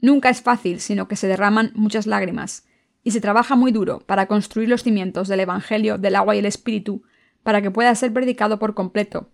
Nunca 0.00 0.28
es 0.28 0.42
fácil, 0.42 0.80
sino 0.80 1.08
que 1.08 1.16
se 1.16 1.28
derraman 1.28 1.72
muchas 1.74 2.06
lágrimas, 2.06 2.66
y 3.02 3.12
se 3.12 3.20
trabaja 3.20 3.56
muy 3.56 3.72
duro 3.72 4.00
para 4.00 4.26
construir 4.26 4.68
los 4.68 4.82
cimientos 4.82 5.28
del 5.28 5.40
Evangelio 5.40 5.98
del 5.98 6.16
agua 6.16 6.36
y 6.36 6.40
el 6.40 6.46
Espíritu 6.46 7.02
para 7.42 7.62
que 7.62 7.70
pueda 7.70 7.94
ser 7.94 8.12
predicado 8.12 8.58
por 8.58 8.74
completo, 8.74 9.30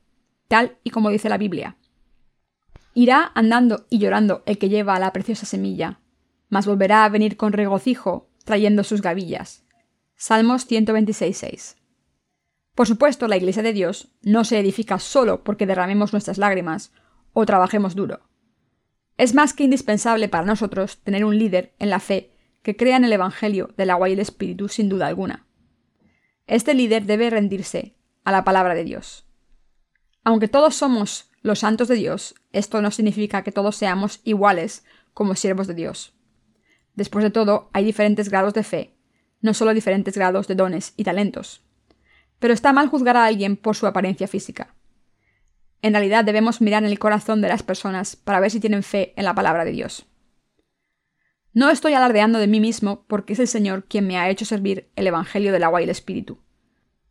tal 0.48 0.78
y 0.84 0.90
como 0.90 1.10
dice 1.10 1.28
la 1.28 1.38
Biblia. 1.38 1.76
Irá 2.94 3.32
andando 3.34 3.86
y 3.90 3.98
llorando 3.98 4.42
el 4.46 4.58
que 4.58 4.68
lleva 4.68 4.98
la 4.98 5.12
preciosa 5.12 5.46
semilla, 5.46 6.00
mas 6.48 6.66
volverá 6.66 7.04
a 7.04 7.08
venir 7.08 7.36
con 7.36 7.52
regocijo, 7.52 8.28
trayendo 8.44 8.84
sus 8.84 9.02
gavillas. 9.02 9.64
Salmos 10.16 10.68
126.6 10.70 11.76
por 12.76 12.86
supuesto, 12.86 13.26
la 13.26 13.38
Iglesia 13.38 13.62
de 13.62 13.72
Dios 13.72 14.08
no 14.22 14.44
se 14.44 14.60
edifica 14.60 14.98
solo 14.98 15.42
porque 15.42 15.66
derramemos 15.66 16.12
nuestras 16.12 16.36
lágrimas 16.36 16.92
o 17.32 17.46
trabajemos 17.46 17.96
duro. 17.96 18.20
Es 19.16 19.32
más 19.32 19.54
que 19.54 19.64
indispensable 19.64 20.28
para 20.28 20.44
nosotros 20.44 20.98
tener 20.98 21.24
un 21.24 21.38
líder 21.38 21.72
en 21.78 21.88
la 21.88 22.00
fe 22.00 22.32
que 22.62 22.76
crea 22.76 22.98
en 22.98 23.04
el 23.04 23.14
Evangelio 23.14 23.72
del 23.78 23.88
agua 23.88 24.10
y 24.10 24.12
el 24.12 24.18
Espíritu 24.18 24.68
sin 24.68 24.90
duda 24.90 25.06
alguna. 25.06 25.46
Este 26.46 26.74
líder 26.74 27.06
debe 27.06 27.30
rendirse 27.30 27.96
a 28.24 28.30
la 28.30 28.44
palabra 28.44 28.74
de 28.74 28.84
Dios. 28.84 29.25
Aunque 30.26 30.48
todos 30.48 30.74
somos 30.74 31.30
los 31.40 31.60
santos 31.60 31.88
de 31.88 31.94
Dios, 31.94 32.34
esto 32.52 32.82
no 32.82 32.90
significa 32.90 33.42
que 33.42 33.52
todos 33.52 33.76
seamos 33.76 34.20
iguales 34.24 34.84
como 35.14 35.34
siervos 35.34 35.66
de 35.66 35.74
Dios. 35.74 36.12
Después 36.94 37.22
de 37.22 37.30
todo, 37.30 37.70
hay 37.72 37.84
diferentes 37.84 38.28
grados 38.28 38.52
de 38.52 38.62
fe, 38.62 38.96
no 39.40 39.54
solo 39.54 39.72
diferentes 39.72 40.16
grados 40.16 40.48
de 40.48 40.54
dones 40.54 40.92
y 40.96 41.04
talentos 41.04 41.62
pero 42.38 42.54
está 42.54 42.72
mal 42.72 42.88
juzgar 42.88 43.16
a 43.16 43.24
alguien 43.24 43.56
por 43.56 43.76
su 43.76 43.86
apariencia 43.86 44.28
física. 44.28 44.74
En 45.82 45.92
realidad 45.92 46.24
debemos 46.24 46.60
mirar 46.60 46.84
en 46.84 46.90
el 46.90 46.98
corazón 46.98 47.40
de 47.40 47.48
las 47.48 47.62
personas 47.62 48.16
para 48.16 48.40
ver 48.40 48.50
si 48.50 48.60
tienen 48.60 48.82
fe 48.82 49.12
en 49.16 49.24
la 49.24 49.34
palabra 49.34 49.64
de 49.64 49.72
Dios. 49.72 50.06
No 51.52 51.70
estoy 51.70 51.94
alardeando 51.94 52.38
de 52.38 52.48
mí 52.48 52.60
mismo 52.60 53.04
porque 53.06 53.32
es 53.32 53.38
el 53.38 53.48
Señor 53.48 53.84
quien 53.84 54.06
me 54.06 54.18
ha 54.18 54.28
hecho 54.28 54.44
servir 54.44 54.90
el 54.96 55.06
Evangelio 55.06 55.52
del 55.52 55.64
agua 55.64 55.80
y 55.80 55.84
el 55.84 55.90
Espíritu. 55.90 56.38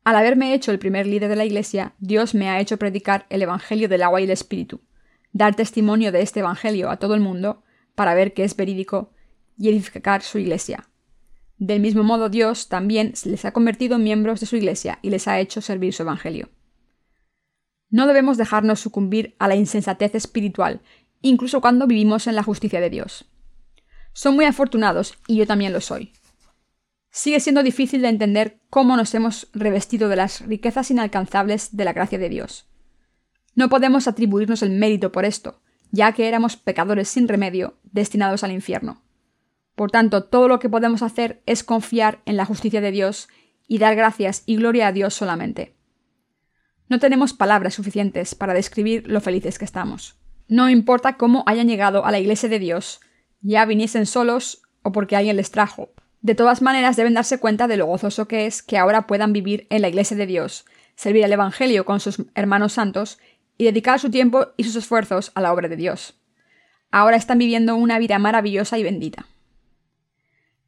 Al 0.06 0.16
haberme 0.16 0.54
hecho 0.54 0.72
el 0.72 0.80
primer 0.80 1.06
líder 1.06 1.30
de 1.30 1.36
la 1.36 1.44
Iglesia, 1.44 1.94
Dios 2.00 2.34
me 2.34 2.50
ha 2.50 2.62
hecho 2.62 2.78
predicar 2.78 3.26
el 3.30 3.42
Evangelio 3.42 3.90
del 3.90 4.04
agua 4.04 4.22
y 4.22 4.24
el 4.24 4.32
Espíritu, 4.32 4.80
dar 5.34 5.56
testimonio 5.56 6.14
de 6.14 6.22
este 6.22 6.40
Evangelio 6.40 6.90
a 6.90 6.98
todo 6.98 7.14
el 7.16 7.20
mundo 7.20 7.64
para 7.96 8.14
ver 8.14 8.34
que 8.34 8.46
es 8.46 8.56
verídico 8.56 9.12
y 9.58 9.68
edificar 9.68 10.22
su 10.22 10.38
Iglesia, 10.38 10.88
del 11.58 11.80
mismo 11.80 12.04
modo, 12.04 12.28
Dios 12.28 12.68
también 12.68 13.14
les 13.24 13.46
ha 13.46 13.54
convertido 13.54 13.96
en 13.96 14.04
miembros 14.04 14.42
de 14.42 14.46
su 14.46 14.58
Iglesia 14.58 15.00
y 15.02 15.10
les 15.10 15.28
ha 15.28 15.40
hecho 15.40 15.62
servir 15.62 15.94
su 15.94 16.04
Evangelio. 16.04 16.50
No 17.90 18.08
debemos 18.08 18.38
dejarnos 18.38 18.82
sucumbir 18.82 19.36
a 19.40 19.48
la 19.48 19.56
insensatez 19.56 20.16
espiritual, 20.16 20.82
incluso 21.22 21.62
cuando 21.62 21.88
vivimos 21.88 22.28
en 22.28 22.36
la 22.36 22.44
justicia 22.44 22.82
de 22.82 22.90
Dios. 22.90 23.26
Son 24.12 24.36
muy 24.36 24.44
afortunados 24.46 25.18
y 25.28 25.38
yo 25.38 25.48
también 25.48 25.72
lo 25.72 25.80
soy. 25.80 26.12
Sigue 27.18 27.40
siendo 27.40 27.64
difícil 27.64 28.02
de 28.02 28.10
entender 28.10 28.60
cómo 28.70 28.98
nos 28.98 29.16
hemos 29.16 29.48
revestido 29.54 30.10
de 30.10 30.18
las 30.18 30.42
riquezas 30.42 30.92
inalcanzables 30.92 31.78
de 31.78 31.86
la 31.86 31.94
gracia 31.94 32.20
de 32.20 32.28
Dios. 32.28 32.68
No 33.56 33.70
podemos 33.70 34.10
atribuirnos 34.10 34.62
el 34.62 34.72
mérito 34.72 35.14
por 35.14 35.24
esto, 35.24 35.62
ya 35.92 36.12
que 36.12 36.28
éramos 36.28 36.58
pecadores 36.58 37.08
sin 37.08 37.30
remedio, 37.30 37.80
destinados 37.84 38.44
al 38.44 38.52
infierno. 38.52 39.02
Por 39.76 39.92
tanto, 39.92 40.26
todo 40.26 40.50
lo 40.50 40.60
que 40.60 40.68
podemos 40.68 41.02
hacer 41.04 41.42
es 41.46 41.64
confiar 41.64 42.22
en 42.26 42.36
la 42.36 42.44
justicia 42.44 42.82
de 42.82 42.92
Dios 42.92 43.30
y 43.66 43.78
dar 43.78 43.96
gracias 43.96 44.44
y 44.46 44.58
gloria 44.58 44.88
a 44.88 44.92
Dios 44.92 45.14
solamente. 45.14 45.78
No 46.90 47.00
tenemos 47.00 47.32
palabras 47.32 47.76
suficientes 47.76 48.36
para 48.36 48.54
describir 48.54 49.08
lo 49.08 49.22
felices 49.22 49.58
que 49.58 49.64
estamos. 49.64 50.20
No 50.50 50.70
importa 50.70 51.16
cómo 51.16 51.46
hayan 51.48 51.70
llegado 51.70 52.06
a 52.06 52.12
la 52.12 52.20
iglesia 52.20 52.50
de 52.50 52.60
Dios, 52.60 53.00
ya 53.40 53.64
viniesen 53.64 54.06
solos 54.06 54.64
o 54.82 54.92
porque 54.92 55.16
alguien 55.16 55.38
les 55.38 55.50
trajo. 55.50 55.94
De 56.26 56.34
todas 56.34 56.64
maneras 56.64 56.96
deben 56.96 57.14
darse 57.14 57.38
cuenta 57.38 57.68
de 57.68 57.78
lo 57.78 57.86
gozoso 57.86 58.28
que 58.28 58.48
es 58.48 58.64
que 58.64 58.80
ahora 58.80 59.06
puedan 59.06 59.32
vivir 59.32 59.68
en 59.70 59.84
la 59.84 59.90
iglesia 59.90 60.18
de 60.18 60.26
Dios, 60.26 60.66
servir 60.96 61.24
al 61.24 61.32
Evangelio 61.32 61.86
con 61.86 62.00
sus 62.00 62.24
hermanos 62.34 62.74
santos 62.74 63.20
y 63.60 63.66
dedicar 63.66 64.00
su 64.00 64.10
tiempo 64.10 64.48
y 64.58 64.64
sus 64.64 64.76
esfuerzos 64.76 65.32
a 65.36 65.42
la 65.42 65.54
obra 65.54 65.68
de 65.68 65.76
Dios. 65.76 66.20
Ahora 66.90 67.16
están 67.16 67.38
viviendo 67.38 67.76
una 67.76 68.00
vida 68.00 68.18
maravillosa 68.18 68.80
y 68.80 68.82
bendita. 68.82 69.28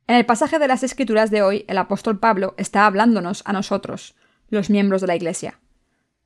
En 0.05 0.17
el 0.17 0.27
pasaje 0.27 0.59
de 0.59 0.67
las 0.67 0.83
Escrituras 0.83 1.31
de 1.31 1.41
hoy, 1.41 1.65
el 1.67 1.79
apóstol 1.79 2.19
Pablo 2.19 2.53
está 2.57 2.85
hablándonos 2.85 3.41
a 3.45 3.51
nosotros, 3.51 4.13
los 4.49 4.69
miembros 4.69 5.01
de 5.01 5.07
la 5.07 5.15
Iglesia. 5.15 5.59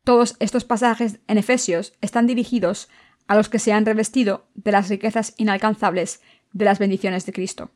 Todos 0.04 0.36
estos 0.40 0.66
pasajes 0.66 1.20
en 1.30 1.38
Efesios 1.38 1.94
están 2.02 2.28
dirigidos 2.28 2.90
a 3.28 3.36
los 3.38 3.48
que 3.48 3.60
se 3.60 3.72
han 3.72 3.86
revestido 3.86 4.50
de 4.56 4.74
las 4.74 4.90
riquezas 4.90 5.36
inalcanzables 5.38 6.20
de 6.52 6.66
las 6.66 6.80
bendiciones 6.80 7.26
de 7.26 7.32
Cristo. 7.32 7.72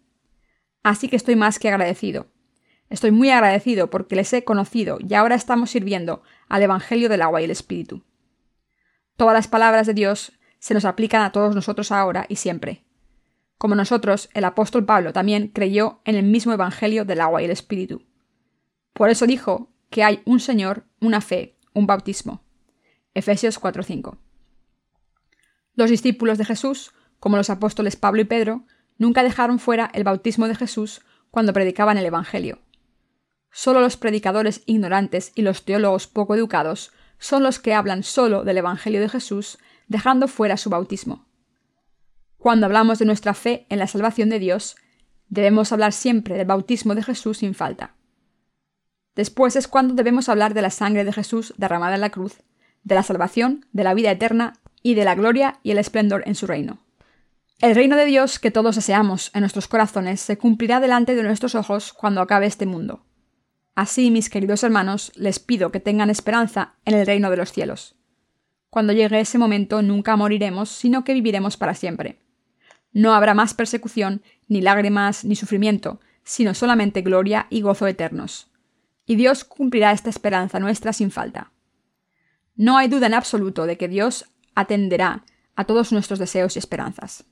Así 0.86 1.08
que 1.08 1.16
estoy 1.16 1.36
más 1.36 1.58
que 1.58 1.68
agradecido. 1.68 2.28
Estoy 2.92 3.10
muy 3.10 3.32
agradecido 3.32 3.90
porque 3.90 4.16
les 4.16 4.32
he 4.34 4.44
conocido 4.44 5.00
y 5.02 5.16
ahora 5.16 5.34
estamos 5.34 5.72
sirviendo 5.72 6.22
al 6.48 6.62
Evangelio 6.62 7.10
del 7.10 7.24
agua 7.24 7.42
y 7.42 7.46
el 7.46 7.50
Espíritu. 7.50 8.04
Todas 9.18 9.34
las 9.34 9.48
palabras 9.48 9.88
de 9.88 9.96
Dios 9.96 10.34
se 10.60 10.76
nos 10.76 10.86
aplican 10.86 11.24
a 11.24 11.32
todos 11.32 11.56
nosotros 11.56 11.92
ahora 11.92 12.28
y 12.30 12.36
siempre. 12.36 12.86
Como 13.58 13.74
nosotros, 13.74 14.30
el 14.36 14.46
apóstol 14.46 14.86
Pablo 14.86 15.12
también 15.12 15.48
creyó 15.48 16.02
en 16.06 16.14
el 16.14 16.24
mismo 16.24 16.54
Evangelio 16.54 17.04
del 17.04 17.22
agua 17.22 17.42
y 17.42 17.46
el 17.46 17.52
Espíritu. 17.52 18.04
Por 18.94 19.10
eso 19.10 19.26
dijo 19.26 19.74
que 19.90 20.04
hay 20.04 20.22
un 20.24 20.40
Señor, 20.40 20.86
una 21.02 21.20
fe, 21.20 21.58
un 21.74 21.88
bautismo. 21.88 22.44
Efesios 23.16 23.60
4:5. 23.60 24.20
Los 25.74 25.90
discípulos 25.90 26.38
de 26.38 26.46
Jesús, 26.46 26.94
como 27.20 27.38
los 27.38 27.50
apóstoles 27.50 27.96
Pablo 27.96 28.22
y 28.22 28.26
Pedro, 28.26 28.68
nunca 28.98 29.24
dejaron 29.24 29.60
fuera 29.60 29.90
el 29.94 30.04
bautismo 30.04 30.48
de 30.48 30.56
Jesús 30.56 31.02
cuando 31.32 31.54
predicaban 31.54 31.98
el 31.98 32.06
Evangelio. 32.06 32.60
Solo 33.52 33.82
los 33.82 33.98
predicadores 33.98 34.64
ignorantes 34.66 35.32
y 35.36 35.42
los 35.42 35.64
teólogos 35.64 36.08
poco 36.08 36.36
educados 36.36 36.92
son 37.20 37.44
los 37.44 37.60
que 37.60 37.74
hablan 37.74 38.04
solo 38.04 38.44
del 38.44 38.58
Evangelio 38.58 39.02
de 39.02 39.10
Jesús, 39.10 39.58
dejando 39.88 40.28
fuera 40.28 40.58
su 40.58 40.70
bautismo. 40.70 41.26
Cuando 42.38 42.66
hablamos 42.66 43.00
de 43.00 43.06
nuestra 43.06 43.34
fe 43.34 43.66
en 43.70 43.80
la 43.80 43.88
salvación 43.88 44.30
de 44.30 44.40
Dios, 44.40 44.76
debemos 45.30 45.72
hablar 45.72 45.94
siempre 45.94 46.38
del 46.38 46.48
bautismo 46.48 46.96
de 46.96 47.04
Jesús 47.04 47.40
sin 47.40 47.56
falta. 47.56 47.96
Después 49.16 49.56
es 49.56 49.68
cuando 49.68 49.94
debemos 49.94 50.30
hablar 50.30 50.54
de 50.54 50.62
la 50.62 50.70
sangre 50.70 51.06
de 51.06 51.14
Jesús 51.14 51.54
derramada 51.58 51.96
en 51.96 52.02
la 52.02 52.10
cruz, 52.10 52.44
de 52.84 52.96
la 52.96 53.04
salvación, 53.04 53.66
de 53.72 53.84
la 53.84 53.94
vida 53.94 54.12
eterna 54.12 54.54
y 54.84 54.94
de 54.94 55.06
la 55.06 55.16
gloria 55.16 55.60
y 55.64 55.72
el 55.72 55.80
esplendor 55.80 56.24
en 56.26 56.36
su 56.36 56.46
reino. 56.46 56.85
El 57.62 57.74
reino 57.74 57.96
de 57.96 58.06
Dios 58.06 58.38
que 58.38 58.52
todos 58.52 58.76
deseamos 58.76 59.32
en 59.34 59.40
nuestros 59.40 59.70
corazones 59.70 60.20
se 60.20 60.38
cumplirá 60.38 60.82
delante 60.82 61.16
de 61.16 61.24
nuestros 61.24 61.56
ojos 61.56 61.94
cuando 61.94 62.20
acabe 62.20 62.48
este 62.48 62.66
mundo. 62.66 63.06
Así, 63.76 64.12
mis 64.12 64.30
queridos 64.30 64.64
hermanos, 64.64 65.14
les 65.16 65.40
pido 65.40 65.72
que 65.72 65.80
tengan 65.80 66.10
esperanza 66.10 66.76
en 66.84 66.96
el 66.96 67.06
reino 67.06 67.30
de 67.30 67.38
los 67.38 67.54
cielos. 67.54 67.96
Cuando 68.70 68.92
llegue 68.92 69.22
ese 69.22 69.38
momento 69.38 69.82
nunca 69.82 70.18
moriremos, 70.18 70.70
sino 70.70 71.06
que 71.06 71.14
viviremos 71.14 71.56
para 71.56 71.76
siempre. 71.76 72.20
No 72.92 73.14
habrá 73.14 73.34
más 73.34 73.54
persecución, 73.54 74.22
ni 74.50 74.62
lágrimas, 74.62 75.24
ni 75.24 75.38
sufrimiento, 75.38 76.02
sino 76.26 76.54
solamente 76.54 77.04
gloria 77.04 77.48
y 77.50 77.62
gozo 77.62 77.88
eternos. 77.88 78.52
Y 79.06 79.16
Dios 79.16 79.46
cumplirá 79.46 79.94
esta 79.94 80.10
esperanza 80.10 80.60
nuestra 80.60 80.92
sin 80.92 81.10
falta. 81.10 81.54
No 82.56 82.78
hay 82.78 82.90
duda 82.90 83.08
en 83.08 83.14
absoluto 83.14 83.66
de 83.66 83.78
que 83.78 83.88
Dios 83.88 84.26
atenderá 84.56 85.24
a 85.56 85.64
todos 85.64 85.94
nuestros 85.94 86.20
deseos 86.20 86.56
y 86.56 86.60
esperanzas. 86.60 87.26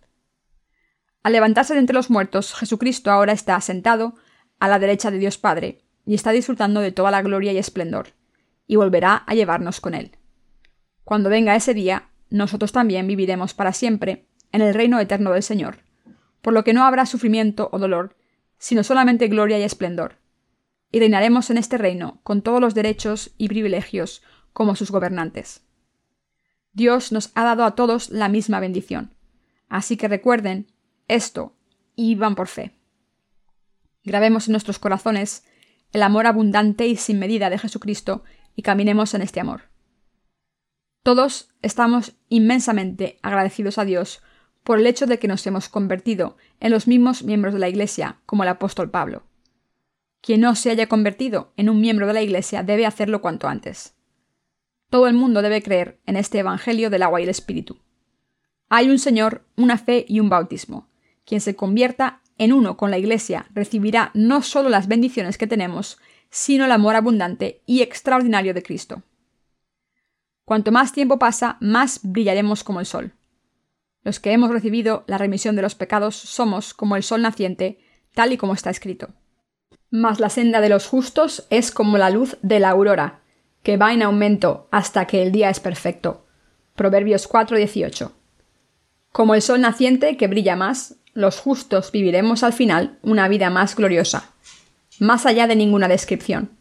Al 1.24 1.32
levantarse 1.32 1.74
de 1.74 1.80
entre 1.80 1.96
los 1.96 2.10
muertos, 2.10 2.54
Jesucristo 2.54 3.10
ahora 3.10 3.32
está 3.32 3.60
sentado 3.62 4.16
a 4.60 4.68
la 4.68 4.80
derecha 4.80 5.10
de 5.10 5.18
Dios 5.18 5.38
Padre, 5.38 5.80
y 6.06 6.16
está 6.16 6.32
disfrutando 6.32 6.82
de 6.82 6.92
toda 6.92 7.12
la 7.12 7.22
gloria 7.22 7.54
y 7.54 7.58
esplendor, 7.58 8.10
y 8.68 8.76
volverá 8.76 9.16
a 9.16 9.34
llevarnos 9.34 9.80
con 9.80 9.94
él. 9.94 10.18
Cuando 11.06 11.30
venga 11.30 11.56
ese 11.56 11.74
día, 11.74 12.10
nosotros 12.30 12.72
también 12.72 13.08
viviremos 13.08 13.54
para 13.54 13.74
siempre 13.74 14.28
en 14.52 14.62
el 14.62 14.74
reino 14.74 15.00
eterno 15.00 15.32
del 15.32 15.44
Señor, 15.44 15.80
por 16.42 16.54
lo 16.54 16.64
que 16.66 16.74
no 16.74 16.84
habrá 16.84 17.06
sufrimiento 17.06 17.70
o 17.72 17.80
dolor, 17.80 18.18
sino 18.58 18.84
solamente 18.84 19.28
gloria 19.28 19.58
y 19.60 19.64
esplendor, 19.64 20.18
y 20.92 21.00
reinaremos 21.00 21.50
en 21.50 21.58
este 21.58 21.78
reino 21.78 22.20
con 22.24 22.42
todos 22.42 22.60
los 22.60 22.74
derechos 22.74 23.32
y 23.38 23.48
privilegios 23.48 24.24
como 24.52 24.76
sus 24.76 24.92
gobernantes. 24.92 25.64
Dios 26.74 27.12
nos 27.12 27.32
ha 27.36 27.44
dado 27.44 27.64
a 27.64 27.76
todos 27.76 28.10
la 28.10 28.30
misma 28.30 28.60
bendición, 28.60 29.16
así 29.70 29.96
que 29.96 30.08
recuerden 30.08 30.68
esto 31.14 31.56
y 31.96 32.16
vivan 32.16 32.36
por 32.36 32.48
fe. 32.48 32.76
Grabemos 34.04 34.48
en 34.48 34.54
nuestros 34.54 34.80
corazones 34.80 35.46
el 35.92 36.04
amor 36.04 36.28
abundante 36.28 36.88
y 36.88 36.96
sin 36.96 37.20
medida 37.20 37.50
de 37.50 37.60
Jesucristo 37.60 38.24
y 38.56 38.64
caminemos 38.64 39.14
en 39.14 39.22
este 39.22 39.40
amor. 39.40 39.70
Todos 41.04 41.50
estamos 41.62 42.14
inmensamente 42.30 43.20
agradecidos 43.22 43.78
a 43.78 43.86
Dios 43.86 44.22
por 44.64 44.80
el 44.80 44.88
hecho 44.88 45.06
de 45.06 45.20
que 45.20 45.28
nos 45.28 45.46
hemos 45.46 45.70
convertido 45.70 46.38
en 46.60 46.72
los 46.72 46.88
mismos 46.88 47.24
miembros 47.24 47.54
de 47.54 47.60
la 47.60 47.70
Iglesia, 47.70 48.20
como 48.26 48.44
el 48.44 48.50
apóstol 48.50 48.90
Pablo. 48.90 49.24
Quien 50.22 50.40
no 50.40 50.56
se 50.56 50.72
haya 50.72 50.88
convertido 50.88 51.52
en 51.58 51.70
un 51.70 51.82
miembro 51.82 52.08
de 52.08 52.14
la 52.14 52.22
Iglesia 52.22 52.64
debe 52.64 52.86
hacerlo 52.86 53.22
cuanto 53.22 53.48
antes. 53.50 53.96
Todo 54.90 55.08
el 55.08 55.16
mundo 55.16 55.42
debe 55.42 55.62
creer 55.62 56.00
en 56.06 56.16
este 56.16 56.40
Evangelio 56.40 56.90
del 56.90 57.04
agua 57.04 57.20
y 57.20 57.24
el 57.24 57.30
Espíritu. 57.30 57.80
Hay 58.70 58.90
un 58.90 59.00
Señor, 59.00 59.46
una 59.58 59.78
fe 59.78 60.06
y 60.08 60.22
un 60.22 60.30
bautismo. 60.30 60.88
Quien 61.26 61.42
se 61.42 61.56
convierta 61.56 62.22
en 62.38 62.54
uno 62.54 62.78
con 62.78 62.92
la 62.92 62.98
Iglesia 62.98 63.46
recibirá 63.54 64.12
no 64.14 64.42
solo 64.42 64.70
las 64.70 64.88
bendiciones 64.88 65.38
que 65.38 65.48
tenemos, 65.48 66.00
sino 66.30 66.66
el 66.66 66.72
amor 66.72 66.96
abundante 66.96 67.62
y 67.66 67.82
extraordinario 67.82 68.54
de 68.54 68.64
Cristo. 68.64 69.04
Cuanto 70.46 70.72
más 70.72 70.92
tiempo 70.92 71.20
pasa, 71.20 71.58
más 71.62 72.00
brillaremos 72.04 72.64
como 72.64 72.80
el 72.80 72.86
sol. 72.86 73.14
Los 74.04 74.20
que 74.20 74.34
hemos 74.34 74.50
recibido 74.50 75.06
la 75.08 75.18
remisión 75.18 75.56
de 75.56 75.62
los 75.62 75.76
pecados 75.76 76.16
somos 76.16 76.74
como 76.74 76.96
el 76.96 77.04
sol 77.04 77.22
naciente, 77.22 77.80
tal 78.14 78.34
y 78.34 78.38
como 78.38 78.54
está 78.54 78.70
escrito. 78.70 79.10
Mas 79.90 80.20
la 80.20 80.30
senda 80.30 80.60
de 80.60 80.70
los 80.70 80.88
justos 80.88 81.46
es 81.50 81.72
como 81.72 81.98
la 81.98 82.10
luz 82.10 82.38
de 82.42 82.60
la 82.60 82.72
aurora, 82.72 83.22
que 83.62 83.78
va 83.78 83.94
en 83.94 84.02
aumento 84.02 84.68
hasta 84.72 85.08
que 85.08 85.22
el 85.22 85.32
día 85.32 85.50
es 85.50 85.60
perfecto. 85.60 86.26
Proverbios 86.76 87.28
4:18. 87.28 88.12
Como 89.12 89.36
el 89.36 89.42
sol 89.42 89.62
naciente 89.62 90.18
que 90.18 90.28
brilla 90.28 90.56
más, 90.56 90.98
los 91.14 91.40
justos 91.40 91.92
viviremos 91.92 92.44
al 92.44 92.54
final 92.54 92.98
una 93.02 93.28
vida 93.28 93.50
más 93.50 93.76
gloriosa, 93.76 94.30
más 95.00 95.26
allá 95.26 95.48
de 95.48 95.56
ninguna 95.56 95.88
descripción. 95.88 96.52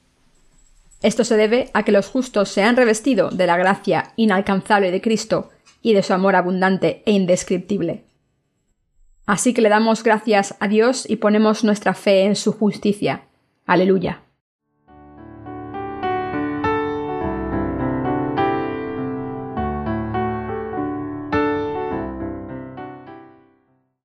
Esto 1.03 1.25
se 1.25 1.37
debe 1.37 1.71
a 1.75 1.83
que 1.85 1.93
los 1.93 2.09
justos 2.09 2.49
se 2.49 2.63
han 2.63 2.77
revestido 2.77 3.31
de 3.31 3.47
la 3.47 3.57
gracia 3.57 4.13
inalcanzable 4.17 4.91
de 4.91 5.01
Cristo 5.01 5.51
y 5.83 5.95
de 5.95 6.03
su 6.03 6.13
amor 6.13 6.37
abundante 6.37 7.03
e 7.07 7.13
indescriptible. 7.13 8.05
Así 9.27 9.53
que 9.55 9.63
le 9.63 9.69
damos 9.69 10.03
gracias 10.03 10.55
a 10.61 10.69
Dios 10.69 11.09
y 11.09 11.17
ponemos 11.17 11.65
nuestra 11.65 11.95
fe 11.95 12.25
en 12.25 12.37
su 12.37 12.53
justicia. 12.53 13.25
Aleluya. 13.67 14.23